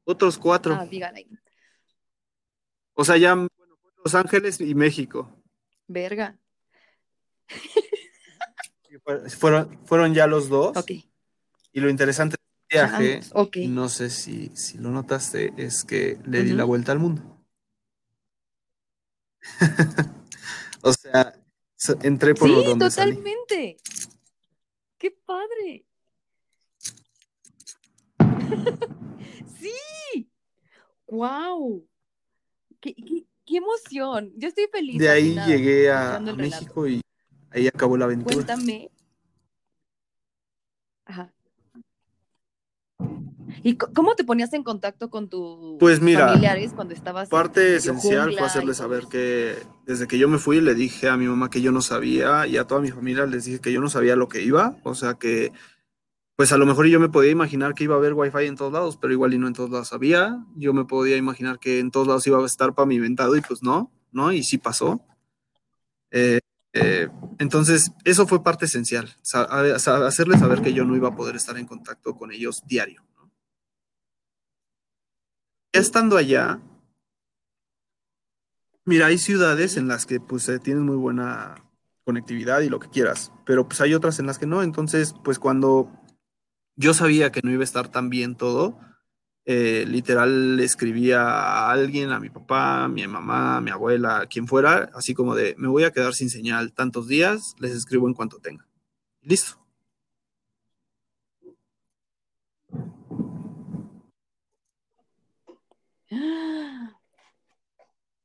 [0.05, 0.75] otros cuatro.
[0.75, 1.27] Ah, dígale.
[2.95, 3.51] O sea, ya bueno,
[4.05, 5.44] Los Ángeles y México.
[5.87, 6.39] Verga.
[9.39, 10.77] Fueron, fueron ya los dos.
[10.77, 10.91] Ok.
[11.73, 13.57] Y lo interesante del viaje, ok.
[13.57, 17.23] y no sé si, si lo notaste, es que le di la vuelta al mundo.
[20.83, 21.35] o sea,
[22.03, 23.13] entré por Sí, donde salí.
[23.17, 23.77] totalmente.
[24.97, 25.85] ¡Qué padre!
[29.59, 30.31] ¡Sí!
[31.07, 31.87] ¡Wow!
[32.81, 34.33] ¡Qué, qué, qué emoción!
[34.37, 34.99] Yo estoy feliz.
[34.99, 36.19] De ahí llegué a.
[36.21, 37.01] México y
[37.51, 38.35] ahí acabó la aventura.
[38.35, 38.91] Cuéntame.
[41.07, 41.33] Ajá.
[43.63, 48.35] ¿Y cómo te ponías en contacto con tus Pues mira, familiares cuando estabas Parte esencial
[48.37, 51.63] fue hacerles saber que desde que yo me fui le dije a mi mamá que
[51.63, 54.29] yo no sabía y a toda mi familia les dije que yo no sabía lo
[54.29, 55.53] que iba, o sea que
[56.37, 58.73] pues a lo mejor yo me podía imaginar que iba a haber wifi en todos
[58.73, 61.91] lados, pero igual y no en todos lados había, yo me podía imaginar que en
[61.91, 64.33] todos lados iba a estar pavimentado y pues no, ¿no?
[64.33, 65.01] Y sí pasó.
[66.11, 66.41] Eh,
[66.73, 67.09] eh,
[67.39, 71.67] entonces, eso fue parte esencial, hacerles saber que yo no iba a poder estar en
[71.67, 73.05] contacto con ellos diario.
[75.73, 76.61] Ya estando allá,
[78.87, 81.55] Mira, hay ciudades en las que pues eh, tienes muy buena
[82.05, 84.63] conectividad y lo que quieras, pero pues hay otras en las que no.
[84.63, 85.91] Entonces, pues cuando
[86.77, 88.79] yo sabía que no iba a estar tan bien todo,
[89.47, 94.21] eh, literal le escribía a alguien, a mi papá, a mi mamá, a mi abuela,
[94.21, 97.73] a quien fuera, así como de, me voy a quedar sin señal tantos días, les
[97.73, 98.67] escribo en cuanto tenga.
[99.21, 99.59] Listo.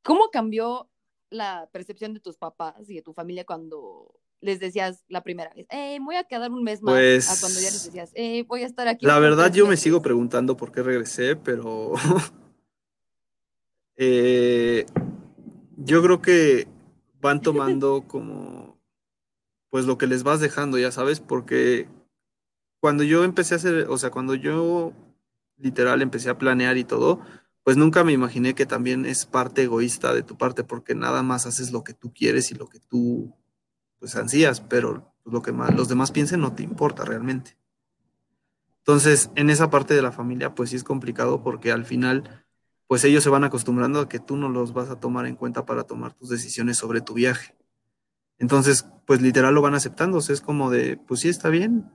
[0.04, 0.90] ¿Cómo cambió
[1.30, 5.68] la percepción de tus papás y de tu familia cuando les decías la primera vez,
[5.70, 8.64] eh, voy a quedar un mes más, Pues, a cuando ya les decías, eh, voy
[8.64, 9.84] a estar aquí La verdad yo me meses"?
[9.84, 11.94] sigo preguntando por qué regresé, pero
[13.98, 14.86] eh,
[15.78, 16.68] yo creo que
[17.22, 18.78] van tomando como
[19.70, 21.88] pues lo que les vas dejando, ya sabes, porque
[22.82, 24.94] cuando yo empecé a hacer, o sea, cuando yo
[25.58, 27.20] literal empecé a planear y todo,
[27.64, 31.46] pues nunca me imaginé que también es parte egoísta de tu parte, porque nada más
[31.46, 33.36] haces lo que tú quieres y lo que tú
[34.00, 37.58] pues ansías, pero lo que más, los demás piensen no te importa realmente.
[38.80, 42.46] Entonces, en esa parte de la familia, pues sí es complicado porque al final,
[42.88, 45.66] pues ellos se van acostumbrando a que tú no los vas a tomar en cuenta
[45.66, 47.56] para tomar tus decisiones sobre tu viaje.
[48.40, 50.18] Entonces, pues literal lo van aceptando.
[50.18, 51.92] O sea, es como de, pues sí está bien,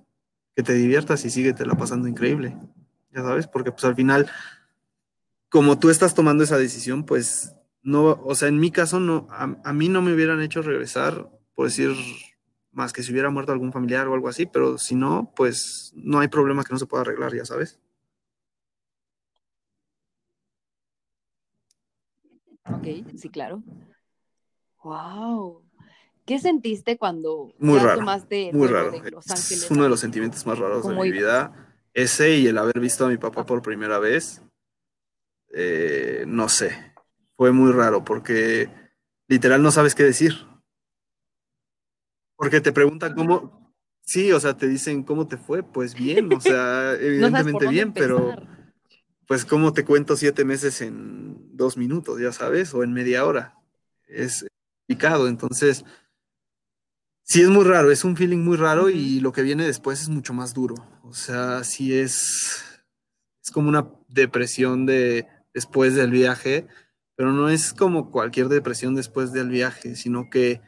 [0.55, 2.57] que te diviertas y síguete la pasando increíble.
[3.11, 4.31] Ya sabes, porque pues al final,
[5.49, 9.57] como tú estás tomando esa decisión, pues no, o sea, en mi caso, no, a,
[9.65, 11.91] a mí no me hubieran hecho regresar, por decir,
[12.73, 16.21] más que si hubiera muerto algún familiar o algo así, pero si no, pues no
[16.21, 17.79] hay problema que no se pueda arreglar, ya sabes.
[22.65, 22.87] Ok,
[23.17, 23.63] sí, claro.
[24.83, 25.63] Wow.
[26.27, 28.91] ¿Qué sentiste cuando Muy ya raro, tomaste el Muy raro.
[28.91, 29.65] de Los Ángeles?
[29.65, 31.77] Es uno de los sentimientos más raros de ¿Cómo mi vida.
[31.93, 34.43] Ese y el haber visto a mi papá por primera vez.
[35.53, 36.93] eh, no sé.
[37.37, 38.69] Fue muy raro porque
[39.29, 40.35] literal no sabes qué decir.
[42.37, 43.75] Porque te preguntan cómo.
[44.03, 45.63] Sí, o sea, te dicen cómo te fue.
[45.63, 48.35] Pues bien, o sea, evidentemente bien, pero
[49.27, 53.55] pues cómo te cuento siete meses en dos minutos, ya sabes, o en media hora.
[54.07, 54.47] Es
[54.87, 55.85] complicado, entonces
[57.23, 60.09] sí es muy raro, es un feeling muy raro y lo que viene después es
[60.09, 60.75] mucho más duro.
[61.03, 62.83] O sea, sí es,
[63.43, 66.67] es como una depresión de después del viaje,
[67.17, 70.61] pero no es como cualquier depresión después del viaje, sino que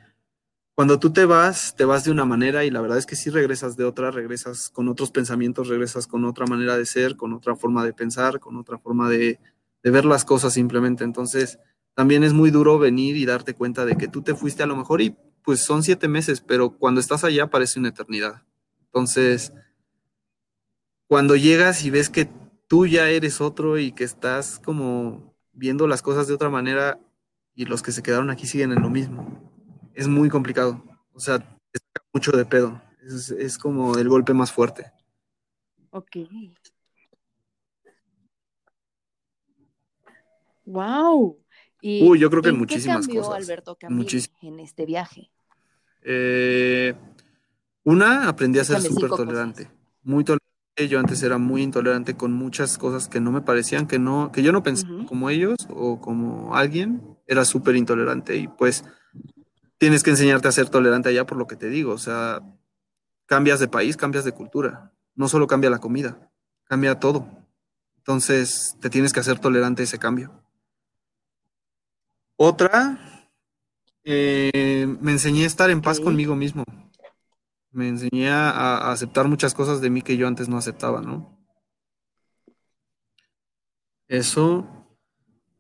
[0.77, 3.31] cuando tú te vas, te vas de una manera y la verdad es que sí
[3.31, 7.57] regresas de otra, regresas con otros pensamientos, regresas con otra manera de ser, con otra
[7.57, 9.41] forma de pensar, con otra forma de,
[9.83, 11.03] de ver las cosas simplemente.
[11.03, 11.59] Entonces,
[11.95, 14.77] también es muy duro venir y darte cuenta de que tú te fuiste a lo
[14.77, 18.43] mejor y pues son siete meses, pero cuando estás allá parece una eternidad.
[18.85, 19.55] Entonces,
[21.07, 22.29] cuando llegas y ves que
[22.67, 27.01] tú ya eres otro y que estás como viendo las cosas de otra manera
[27.55, 29.46] y los que se quedaron aquí siguen en lo mismo,
[29.97, 30.83] es muy complicado.
[31.13, 32.81] O sea, te saca mucho de pedo.
[33.03, 34.93] Es, es como el golpe más fuerte.
[35.91, 36.17] Ok.
[40.67, 41.39] Wow.
[41.81, 43.43] ¿Y Uy, yo creo que en qué muchísimas cambió cosas.
[43.45, 45.31] Alberto Muchis- en este viaje?
[46.03, 46.95] Eh,
[47.85, 49.71] una, aprendí a ser súper tolerante.
[50.03, 50.45] Muy tolerante.
[50.89, 54.43] Yo antes era muy intolerante con muchas cosas que no me parecían, que no, que
[54.43, 57.17] yo no pensaba como ellos o como alguien.
[57.27, 58.85] Era súper intolerante y pues
[59.79, 61.93] tienes que enseñarte a ser tolerante allá por lo que te digo.
[61.93, 62.41] O sea,
[63.27, 64.93] cambias de país, cambias de cultura.
[65.15, 66.31] No solo cambia la comida,
[66.65, 67.27] cambia todo.
[67.99, 70.43] Entonces, te tienes que hacer tolerante a ese cambio.
[72.37, 72.99] Otra,
[74.05, 76.65] eh, me enseñé a estar en paz conmigo mismo.
[77.73, 81.37] Me enseñé a, a aceptar muchas cosas de mí que yo antes no aceptaba, ¿no?
[84.09, 84.65] Eso.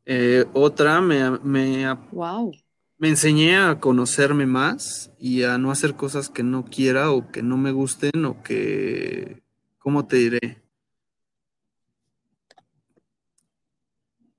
[0.05, 2.52] Eh, otra, me, me, Wow.
[2.98, 7.43] Me enseñé a conocerme más y a no hacer cosas que no quiera o que
[7.43, 9.43] no me gusten o que,
[9.78, 10.62] ¿cómo te diré?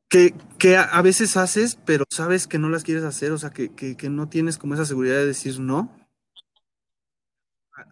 [0.09, 3.73] Que, que a, veces haces, pero sabes que no las quieres hacer, o sea, que,
[3.75, 5.91] que, que no tienes como esa seguridad de decir no.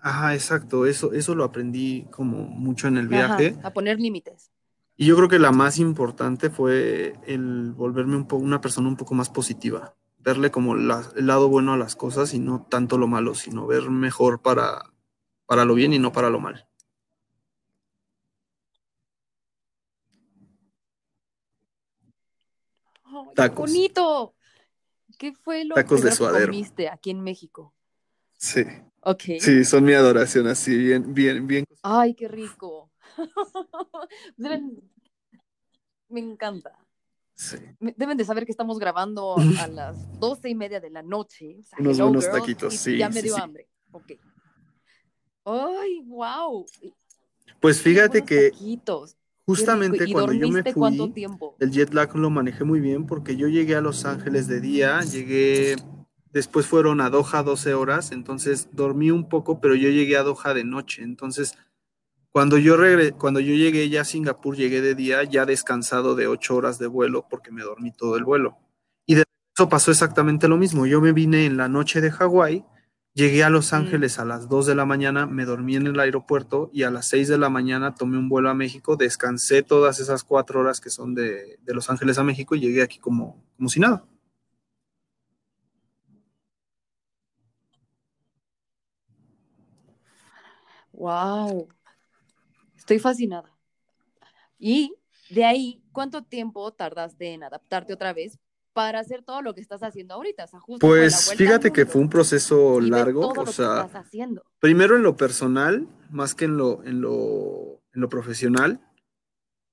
[0.01, 3.57] Ajá, exacto, eso, eso lo aprendí como mucho en el Ajá, viaje.
[3.63, 4.49] a poner límites.
[4.97, 9.13] Y yo creo que la más importante fue el volverme un una persona un poco
[9.13, 9.93] más positiva,
[10.26, 13.68] verle como la- el lado bueno a las cosas y no tanto lo malo, sino
[13.68, 14.81] ver mejor para,
[15.45, 16.68] para lo bien y no para lo mal.
[23.03, 23.69] ¡Ay, qué Tacos.
[23.72, 24.35] bonito!
[25.19, 26.47] ¿Qué fue lo Tacos de que suadero.
[26.52, 27.73] comiste aquí en México?
[28.38, 28.64] Sí,
[29.02, 29.22] Ok.
[29.39, 31.65] sí, son mi adoración, así, bien, bien, bien.
[31.84, 32.91] Ay, qué rico.
[36.10, 36.84] Me encanta.
[37.35, 37.57] Sí.
[37.79, 41.57] Deben de saber que estamos grabando a las doce y media de la noche.
[41.61, 43.41] O sea, Unos hello, buenos girls, taquitos, y sí, Ya me dio sí.
[43.41, 43.67] hambre.
[43.91, 44.13] Ok.
[45.45, 46.65] Ay, wow.
[47.59, 49.15] Pues fíjate que Taquitos.
[49.45, 51.55] justamente ¿Y cuando yo me dormiste cuánto fui, tiempo?
[51.59, 55.01] el jet lag lo manejé muy bien porque yo llegué a Los Ángeles de día,
[55.01, 55.75] llegué,
[56.31, 60.53] después fueron a Doha 12 horas, entonces dormí un poco, pero yo llegué a Doha
[60.53, 61.57] de noche, entonces
[62.35, 66.27] cuando yo regre- cuando yo llegué ya a Singapur, llegué de día ya descansado de
[66.27, 68.57] 8 horas de vuelo porque me dormí todo el vuelo.
[69.05, 69.23] Y de
[69.57, 70.85] eso pasó exactamente lo mismo.
[70.85, 72.65] Yo me vine en la noche de Hawái,
[73.13, 73.75] llegué a Los Mm.
[73.75, 77.07] Ángeles a las 2 de la mañana, me dormí en el aeropuerto y a las
[77.07, 80.89] 6 de la mañana tomé un vuelo a México, descansé todas esas cuatro horas que
[80.89, 84.03] son de, de Los Ángeles a México y llegué aquí como, como si nada.
[90.93, 91.69] Wow.
[92.85, 93.51] Estoy fascinada.
[94.59, 94.93] Y
[95.31, 98.37] de ahí, ¿cuánto tiempo tardaste en adaptarte otra vez
[98.73, 100.43] para hacer todo lo que estás haciendo ahorita?
[100.43, 104.45] O sea, justo Pues fíjate que fue un proceso largo, o sea, que estás haciendo.
[104.59, 108.79] primero en lo personal, más que en lo, en lo, en lo profesional.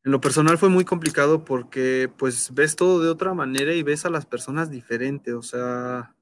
[0.04, 4.06] En lo personal fue muy complicado porque pues ves todo de otra manera y ves
[4.06, 6.16] a las personas diferente, o sea,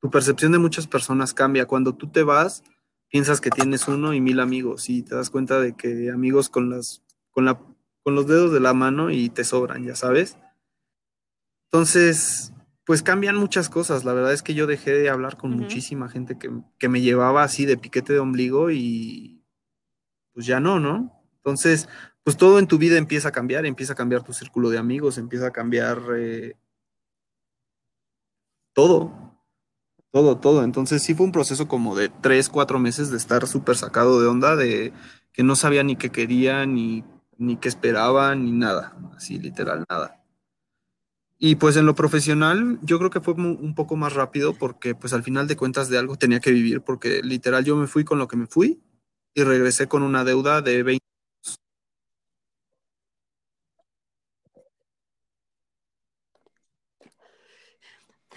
[0.00, 1.66] tu percepción de muchas personas cambia.
[1.66, 2.62] Cuando tú te vas,
[3.10, 6.70] piensas que tienes uno y mil amigos y te das cuenta de que amigos con
[6.70, 7.60] las, con la,
[8.02, 10.36] con los dedos de la mano y te sobran, ya sabes.
[11.66, 12.52] Entonces,
[12.84, 14.04] pues cambian muchas cosas.
[14.04, 17.42] La verdad es que yo dejé de hablar con muchísima gente que, que me llevaba
[17.42, 19.44] así de piquete de ombligo y
[20.32, 21.22] pues ya no, ¿no?
[21.36, 21.88] Entonces,
[22.22, 25.18] pues todo en tu vida empieza a cambiar, empieza a cambiar tu círculo de amigos,
[25.18, 26.56] empieza a cambiar eh,
[28.72, 29.39] todo,
[30.12, 30.64] todo, todo.
[30.64, 34.28] Entonces sí fue un proceso como de tres, cuatro meses de estar súper sacado de
[34.28, 34.92] onda, de
[35.32, 37.04] que no sabía ni qué quería, ni,
[37.38, 40.22] ni qué esperaba, ni nada, así literal, nada.
[41.38, 45.14] Y pues en lo profesional yo creo que fue un poco más rápido porque pues
[45.14, 48.18] al final de cuentas de algo tenía que vivir porque literal yo me fui con
[48.18, 48.82] lo que me fui
[49.34, 51.09] y regresé con una deuda de 20.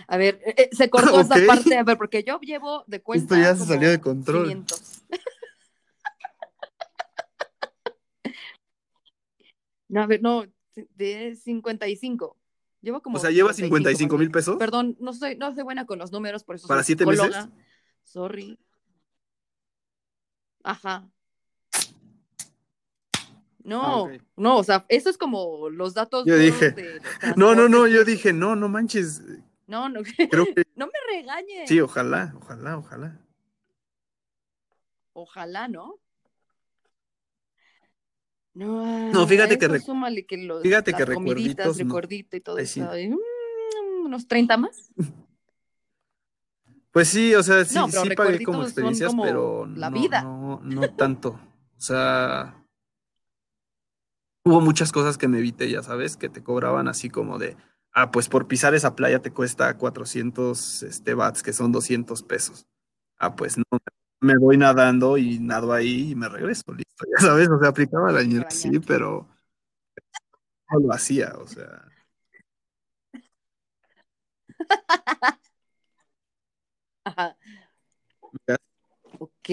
[0.08, 3.36] A ver, eh, eh, se cortó esa parte, a ver, porque yo llevo de cuenta
[3.36, 4.44] Esto ya se salió de control.
[4.44, 5.04] 500.
[9.90, 10.44] No, a ver, no,
[10.96, 12.36] de 55.
[12.82, 14.58] Llevo como O sea, lleva 55 55 mil pesos.
[14.58, 17.26] Perdón, no soy, no soy buena con los números, por eso ¿Para soy siete meses?
[17.26, 17.52] psicóloga.
[18.04, 18.60] Sorry.
[20.64, 21.08] Ajá.
[23.64, 27.00] No, Ah, no, o sea, eso es como los datos Yo dije, de
[27.38, 29.22] No, no, no, yo dije, no, no manches.
[29.74, 31.68] No, no, Creo que no me regañes.
[31.68, 33.20] sí, ojalá, ojalá, ojalá.
[35.14, 35.96] Ojalá, ¿no?
[38.54, 42.00] No, No, fíjate que eso rec- súmale que los, fíjate que recuerditos, no.
[42.32, 42.82] y todo Ay, sí.
[42.82, 43.00] eso.
[43.00, 43.18] y, mm,
[44.06, 44.92] unos 30 más.
[46.92, 50.22] Pues sí, o sea, sí, No, sí pagué como experiencias, como pero la no, vida.
[50.22, 51.40] no, no tanto.
[51.76, 52.64] O sea,
[54.46, 57.58] hubo muchas cosas que me evité, ya sabes, que te cobraban así como de,
[57.94, 62.66] ah, pues por pisar esa playa te cuesta 400 este, bats, que son 200 pesos.
[63.18, 63.64] Ah, pues no,
[64.20, 68.12] me voy nadando y nado ahí y me regreso, listo, ya sabes, o sea, aplicaba
[68.12, 69.28] la ñera, sí, pero
[70.72, 71.90] no lo hacía, o sea.
[77.06, 77.38] Ajá.
[78.32, 78.64] Me gasté,
[79.20, 79.50] Ok.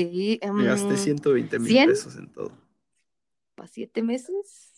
[0.54, 1.88] me gasté mm, 120 mil ¿cien?
[1.88, 2.52] pesos en todo.
[3.56, 4.69] ¿Para siete meses?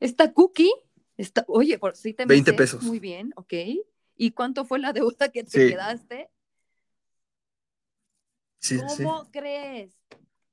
[0.00, 0.70] Esta cookie
[1.16, 2.74] está, oye, por siete 20 meses.
[2.74, 2.84] pesos.
[2.84, 3.52] Muy bien, ok.
[4.16, 5.70] ¿Y cuánto fue la deuda que te Sí.
[5.70, 6.30] quedaste?
[8.60, 9.04] Sí, sí.
[9.04, 9.92] ¿Cómo crees?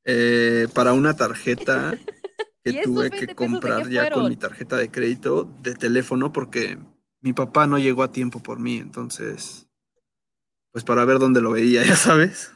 [0.06, 1.98] Eh, para una tarjeta
[2.64, 6.78] ¿Y que tuve 20 que comprar ya con mi tarjeta de crédito de teléfono porque
[7.22, 9.68] mi papá no llegó a tiempo por mí, entonces,
[10.72, 12.52] pues para ver dónde lo veía, ya sabes.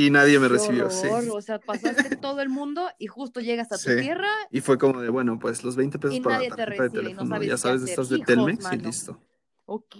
[0.00, 1.08] Y nadie me Qué recibió, sí.
[1.32, 3.96] O sea, pasaste todo el mundo y justo llegas a tu Sí.
[4.00, 6.62] tierra Y fue como de, bueno, pues los 20 pesos Y para nadie la te
[6.70, 7.90] de no teléfono, sabes ya sabes, hacer.
[7.90, 9.20] estas de Hijos, Telmex y listo.
[9.66, 9.96] Ok.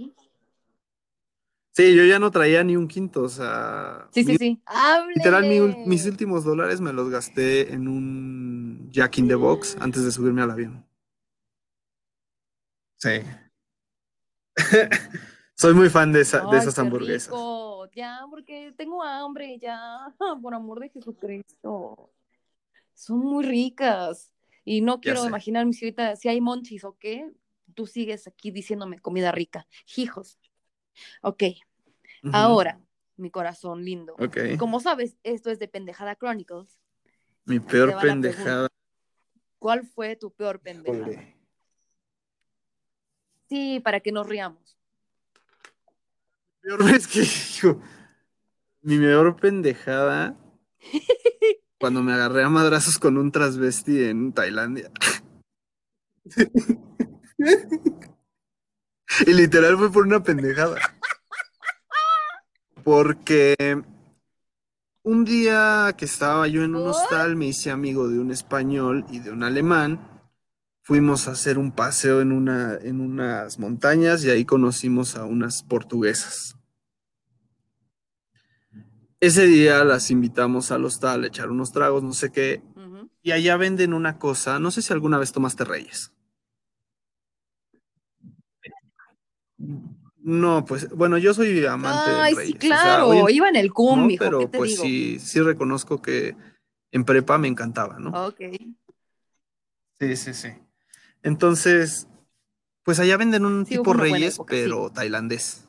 [1.73, 4.63] Sí, yo ya no traía ni un quinto, o sea, Sí, mi- sí, sí.
[5.15, 10.05] literal mi mis últimos dólares me los gasté en un Jack in the Box antes
[10.05, 10.85] de subirme al avión.
[12.97, 13.21] Sí.
[15.55, 17.29] Soy muy fan de, esa- de Ay, esas hamburguesas.
[17.29, 17.68] rico.
[17.99, 20.15] Ya, porque tengo hambre, ya.
[20.41, 22.13] Por amor de Jesucristo.
[22.95, 24.33] Son muy ricas.
[24.65, 27.29] Y no quiero imaginarme si ahorita, si hay monchis o qué,
[27.75, 29.67] tú sigues aquí diciéndome comida rica.
[29.97, 30.39] Hijos.
[31.23, 31.43] Ok,
[32.33, 32.81] ahora,
[33.17, 34.15] mi corazón lindo.
[34.21, 34.59] Ok.
[34.61, 36.79] Como sabes, esto es de Pendejada Chronicles.
[37.47, 38.69] Mi peor pendejada.
[39.59, 41.35] ¿Cuál fue tu peor pendejada?
[43.49, 44.78] Sí, para que nos riamos.
[46.69, 47.25] Peor que,
[48.83, 50.37] mi peor pendejada
[51.81, 54.91] cuando me agarré a madrazos con un transvesti en Tailandia.
[59.27, 60.77] y literal fue por una pendejada.
[62.85, 63.57] Porque
[65.05, 69.21] un día que estaba yo en un hostal me hice amigo de un español y
[69.21, 70.21] de un alemán.
[70.83, 75.63] Fuimos a hacer un paseo en, una, en unas montañas y ahí conocimos a unas
[75.63, 76.58] portuguesas.
[79.21, 82.63] Ese día las invitamos al hostal a echar unos tragos, no sé qué,
[83.23, 86.13] y allá venden una cosa, no sé si alguna vez tomaste Reyes.
[90.21, 92.61] No, pues, bueno, yo soy amante Ay, de Reyes.
[92.61, 93.09] sí, o sea, claro.
[93.09, 94.83] hoy Iba en el cum, no, pero ¿qué te pues digo?
[94.85, 96.37] sí, sí reconozco que
[96.93, 98.27] en prepa me encantaba, ¿no?
[98.29, 98.41] Ok.
[100.01, 100.49] Sí, sí, sí.
[101.23, 102.07] Entonces,
[102.85, 104.63] pues allá venden un Sí, tipo Reyes, época, sí.
[104.63, 105.68] pero tailandés.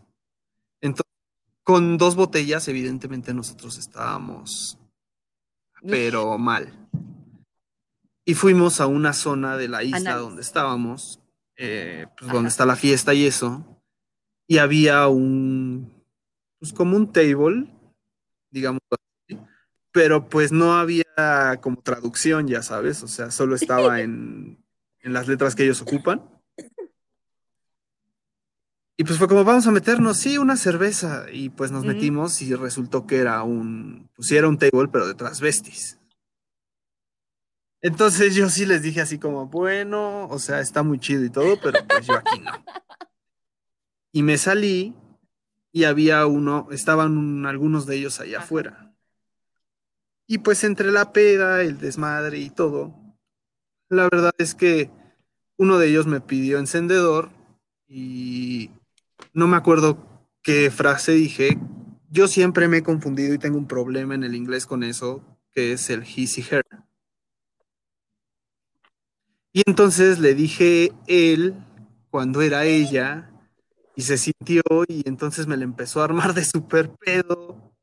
[1.69, 4.79] Con dos botellas, evidentemente nosotros estábamos,
[5.87, 6.89] pero mal.
[8.25, 11.19] Y fuimos a una zona de la isla donde estábamos,
[11.57, 13.83] eh, pues donde está la fiesta y eso,
[14.47, 15.93] y había un,
[16.57, 17.71] pues como un table,
[18.49, 19.39] digamos así,
[19.91, 24.57] pero pues no había como traducción, ya sabes, o sea, solo estaba en,
[25.01, 26.27] en las letras que ellos ocupan.
[28.99, 31.27] Y pues fue como, vamos a meternos, sí, una cerveza.
[31.31, 35.07] Y pues nos metimos y resultó que era un, pues sí era un table, pero
[35.07, 35.97] de transvestis.
[37.81, 41.57] Entonces yo sí les dije así como, bueno, o sea, está muy chido y todo,
[41.63, 42.51] pero pues yo aquí no.
[44.11, 44.93] Y me salí
[45.71, 48.45] y había uno, estaban un- algunos de ellos allá Ajá.
[48.47, 48.93] afuera.
[50.27, 52.93] Y pues entre la peda, el desmadre y todo,
[53.87, 54.91] la verdad es que
[55.57, 57.29] uno de ellos me pidió encendedor
[57.87, 58.71] y
[59.39, 61.57] no me acuerdo qué frase dije.
[62.11, 65.73] Yo siempre me he confundido y tengo un problema en el inglés con eso, que
[65.73, 66.65] es el he, y her.
[69.51, 71.55] Y entonces le dije él
[72.11, 73.31] cuando era ella
[73.95, 77.73] y se sintió y entonces me le empezó a armar de super pedo.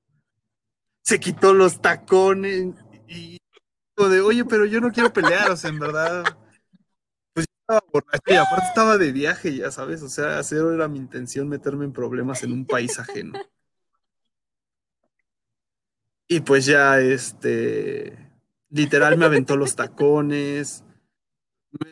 [1.03, 2.74] Se quitó los tacones
[3.09, 3.39] y
[3.97, 6.37] de, oye, pero yo no quiero pelear, o sea, en verdad,
[7.69, 11.49] estaba borracho y aparte estaba de viaje, ya sabes, o sea, cero era mi intención
[11.49, 13.33] meterme en problemas en un país ajeno.
[16.29, 18.31] Y pues ya, este,
[18.71, 20.85] literal me aventó los tacones,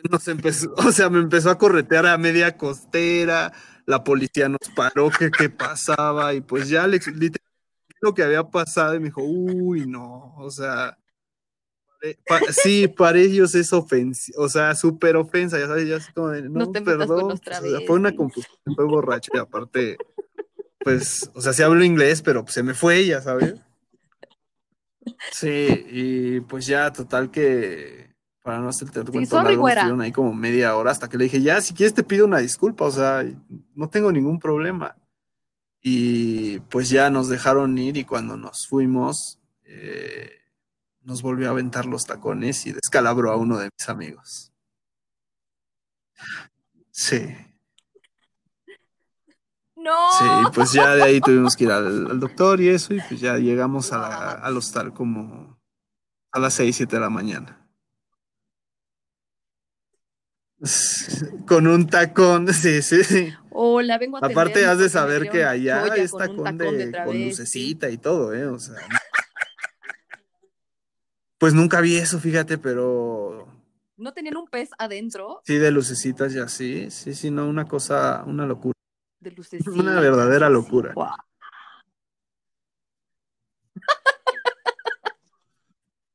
[0.09, 3.51] nos empezó, o sea, me empezó a corretear a media costera,
[3.85, 7.41] la policía nos paró, que qué pasaba, y pues ya literal
[8.01, 10.97] lo que había pasado y me dijo, uy, no, o sea,
[12.27, 16.29] pa- sí, para ellos es ofensivo, o sea, súper ofensa, ya sabes, ya así como
[16.29, 19.31] de, no, No te con perdón, los pues, o sea, fue una confusión, fue borracho
[19.33, 19.97] y aparte,
[20.83, 23.55] pues, o sea, sí hablo inglés, pero pues, se me fue, ya sabes.
[25.31, 28.13] Sí, y pues ya, total que,
[28.43, 31.41] para no hacerte el cuento largo, estuvieron ahí como media hora hasta que le dije,
[31.41, 33.25] ya, si quieres te pido una disculpa, o sea,
[33.73, 34.95] no tengo ningún problema.
[35.81, 40.31] Y pues ya nos dejaron ir y cuando nos fuimos, eh,
[41.05, 44.51] nos volvió a aventar los tacones y descalabró a uno de mis amigos.
[46.91, 47.35] Sí,
[49.75, 49.91] No.
[50.17, 53.19] sí, pues ya de ahí tuvimos que ir al, al doctor y eso, y pues
[53.19, 55.59] ya llegamos a la- al hostal como
[56.31, 57.61] a las 6, 7 de la mañana.
[61.47, 63.33] Con un tacón, sí, sí, sí.
[63.51, 67.23] Hola, vengo a Aparte, has de saber que allá es tacón, tacón de, de con
[67.25, 68.47] lucecita y todo, ¿eh?
[68.47, 68.75] O sea,
[71.45, 73.47] pues nunca vi eso, fíjate, pero
[73.97, 78.23] ¿No tenían un pez adentro sí de lucecitas y así, sí, sí, no, una cosa,
[78.25, 78.73] una locura.
[79.19, 79.69] de lucecita?
[79.79, 80.91] Una verdadera locura.
[80.95, 81.15] Guau.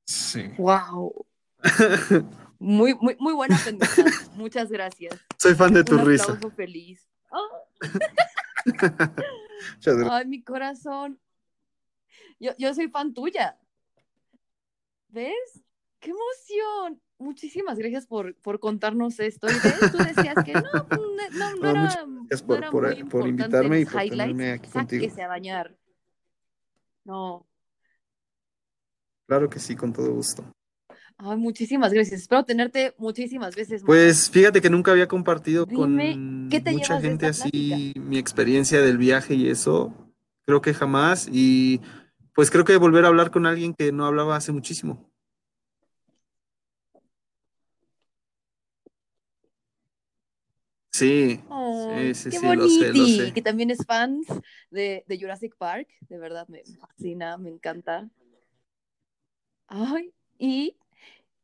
[0.05, 0.51] Sí.
[0.59, 1.27] Wow.
[2.59, 4.11] Muy, muy, muy buena pendejada.
[4.35, 5.15] Muchas gracias.
[5.39, 6.37] Soy fan de tu Un risa.
[6.57, 7.09] feliz.
[8.67, 10.11] Muchas gracias.
[10.11, 11.21] Ay, mi corazón.
[12.41, 13.57] Yo, yo soy fan tuya.
[15.13, 15.63] ¿Ves?
[15.99, 17.01] ¡Qué emoción!
[17.19, 19.47] Muchísimas gracias por, por contarnos esto.
[19.49, 19.93] ¿Y ves?
[19.93, 23.81] Tú decías que no, no, no, era, gracias no por- era por- muy por invitarme
[23.81, 25.03] y por tenerme aquí contigo.
[25.05, 25.77] Sáquese a bañar.
[27.05, 27.47] No.
[29.27, 30.45] Claro que sí, con todo gusto.
[31.19, 32.23] Ay, muchísimas gracias.
[32.23, 33.87] Espero tenerte muchísimas veces más.
[33.87, 38.81] Pues fíjate que nunca había compartido Dime, con ¿qué te mucha gente así mi experiencia
[38.81, 39.93] del viaje y eso.
[40.47, 41.29] Creo que jamás.
[41.31, 41.81] Y
[42.41, 45.13] pues creo que volver a hablar con alguien que no hablaba hace muchísimo.
[50.91, 53.33] Sí, sí, sí, qué sí, lo sé, lo boniti, sé.
[53.35, 54.27] que también es fans
[54.71, 58.09] de, de Jurassic Park, de verdad me fascina, me encanta.
[59.67, 60.79] Ay, y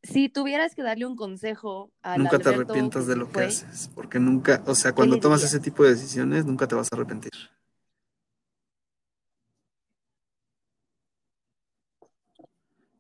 [0.03, 3.91] si tuvieras que darle un consejo al nunca te arrepientas de lo que fue, haces,
[3.95, 6.97] porque nunca, o sea, ¿qué cuando tomas ese tipo de decisiones, nunca te vas a
[6.97, 7.33] arrepentir.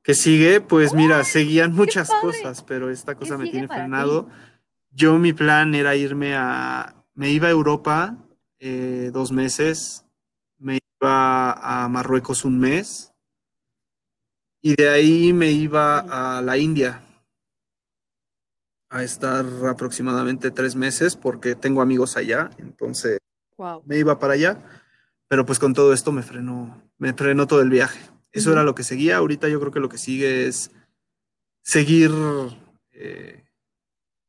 [0.06, 0.60] ¿Qué sigue?
[0.60, 4.28] Pues mira, seguían muchas cosas, pero esta cosa me tiene frenado.
[4.92, 8.16] Yo mi plan era irme a, me iba a Europa
[8.60, 10.04] eh, dos meses,
[10.58, 11.52] me iba
[11.82, 13.12] a Marruecos un mes
[14.62, 17.02] y de ahí me iba a la India
[18.88, 23.18] a estar aproximadamente tres meses porque tengo amigos allá, entonces
[23.58, 23.82] Wow.
[23.86, 24.62] me iba para allá,
[25.26, 27.98] pero pues con todo esto me frenó, me frenó todo el viaje.
[28.36, 29.16] Eso era lo que seguía.
[29.16, 30.70] Ahorita yo creo que lo que sigue es
[31.62, 32.10] seguir,
[32.92, 33.44] eh,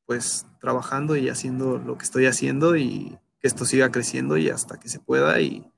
[0.05, 4.79] pues, trabajando y haciendo lo que estoy haciendo y que esto siga creciendo y hasta
[4.79, 5.69] que se pueda y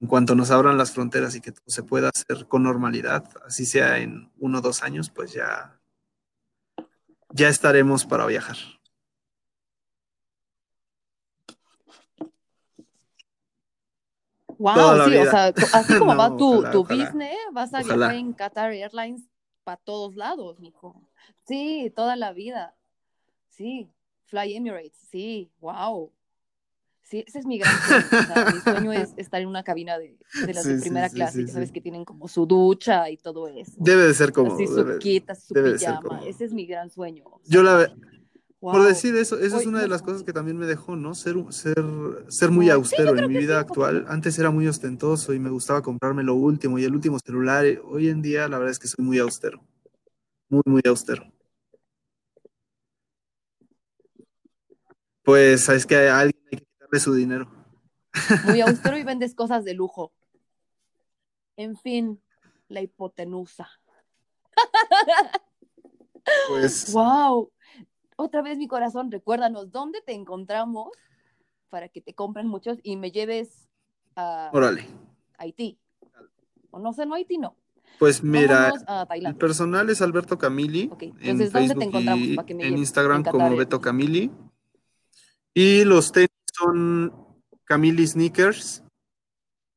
[0.00, 3.64] en cuanto nos abran las fronteras y que todo se pueda hacer con normalidad, así
[3.64, 5.80] sea en uno o dos años, pues ya,
[7.30, 8.56] ya estaremos para viajar.
[14.62, 17.04] Wow, sí, o sea, así como va tu, ojalá, tu ojalá.
[17.04, 17.94] business, vas a Ojalá.
[18.08, 19.22] viajar en Qatar Airlines
[19.64, 21.02] para todos lados, mijo.
[21.46, 22.74] Sí, toda la vida.
[23.48, 23.90] Sí,
[24.26, 26.12] Fly Emirates, sí, wow.
[27.02, 28.06] Sí, ese es mi gran sueño.
[28.06, 30.16] O sea, mi sueño es estar en una cabina de,
[30.46, 33.10] de las Sí, de primera sí, clase, sí, que sabes que tienen como su ducha
[33.10, 33.72] y todo eso.
[33.76, 34.54] Debe de ser como.
[34.54, 36.22] así su debe- así su debe pijama.
[36.24, 37.24] Ese es mi gran sueño.
[37.26, 37.92] o sea, Yo la ve-
[38.62, 38.72] wow.
[38.72, 41.14] Por decir eso, esa es una de las cosas que también me dejó, ¿no?
[41.14, 41.84] Ser, ser,
[42.28, 44.06] ser muy austero en mi sí, vida actual.
[44.08, 47.66] Antes era muy ostentoso y me gustaba comprarme lo último y el último celular.
[47.84, 49.60] Hoy en día la verdad es que soy muy austero.
[50.48, 51.30] Muy, muy austero.
[55.22, 57.48] Pues es que a alguien hay que quitarle su dinero.
[58.46, 60.12] Muy austero y vendes cosas de lujo.
[61.56, 62.22] En fin,
[62.68, 63.68] la hipotenusa.
[66.48, 67.50] Pues ¡Wow!
[68.16, 70.90] Otra vez mi corazón, recuérdanos dónde te encontramos
[71.70, 73.68] para que te compren muchos y me lleves
[74.16, 74.86] a órale.
[75.38, 75.78] Haití.
[76.70, 77.56] O no sé, no Haití, no.
[77.98, 78.72] Pues mira,
[79.10, 82.54] el personal es Alberto Camili Ok, en entonces, ¿dónde te Facebook encontramos y para que
[82.54, 82.78] me en?
[82.78, 83.56] Instagram como Qatar.
[83.56, 84.30] Beto Camili.
[85.54, 87.12] Y los tenis son
[87.64, 88.82] Camili Sneakers,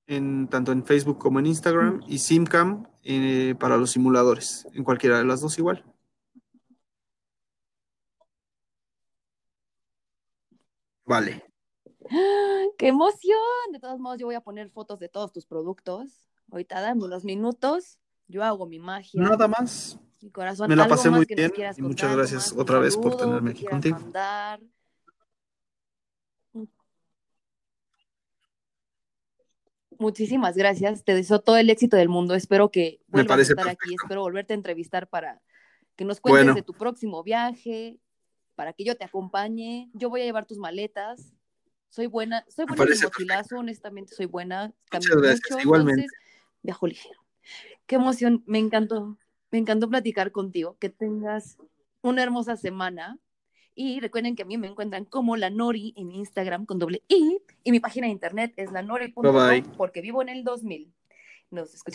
[0.08, 5.18] en, tanto en Facebook como en Instagram, y Simcam eh, para los simuladores, en cualquiera
[5.18, 5.84] de las dos igual.
[11.06, 11.44] Vale.
[12.78, 13.38] ¡Qué emoción!
[13.72, 16.28] De todos modos, yo voy a poner fotos de todos tus productos.
[16.52, 18.00] Ahorita dame unos minutos.
[18.28, 19.22] Yo hago mi magia.
[19.22, 20.00] Nada más.
[20.22, 20.68] Mi corazón.
[20.70, 22.62] Me la ¿algo pasé muy bien quieras y muchas contar, gracias más?
[22.62, 24.00] Otra vez por tenerme aquí contigo.
[24.00, 24.60] mandar.
[29.98, 31.04] Muchísimas gracias.
[31.04, 32.36] Te deseo todo el éxito del mundo.
[32.36, 33.96] Espero que vuelvas a estar aquí.
[34.02, 35.42] Espero volverte a entrevistar para
[35.96, 36.56] que nos cuentes Bueno.
[36.56, 37.98] de tu próximo viaje,
[38.56, 39.90] para que yo te acompañe.
[39.94, 41.34] Yo voy a llevar tus maletas.
[41.90, 44.68] Soy buena, soy buena en mochilazo, honestamente soy buena.
[44.68, 46.02] Muchas Camino gracias, mucho, igualmente.
[46.02, 46.20] entonces
[46.62, 47.20] viajo ligero.
[47.86, 49.18] Qué emoción, me encantó.
[49.52, 50.78] Me encantó platicar contigo.
[50.80, 51.58] Que tengas
[52.02, 53.20] una hermosa semana.
[53.76, 57.40] Y recuerden que a mí me encuentran como la Nori en Instagram con doble I.
[57.64, 59.36] Y mi página de internet es lanori.com
[59.78, 60.94] porque vivo en el 2000.
[61.52, 61.86] Nos escuchamos.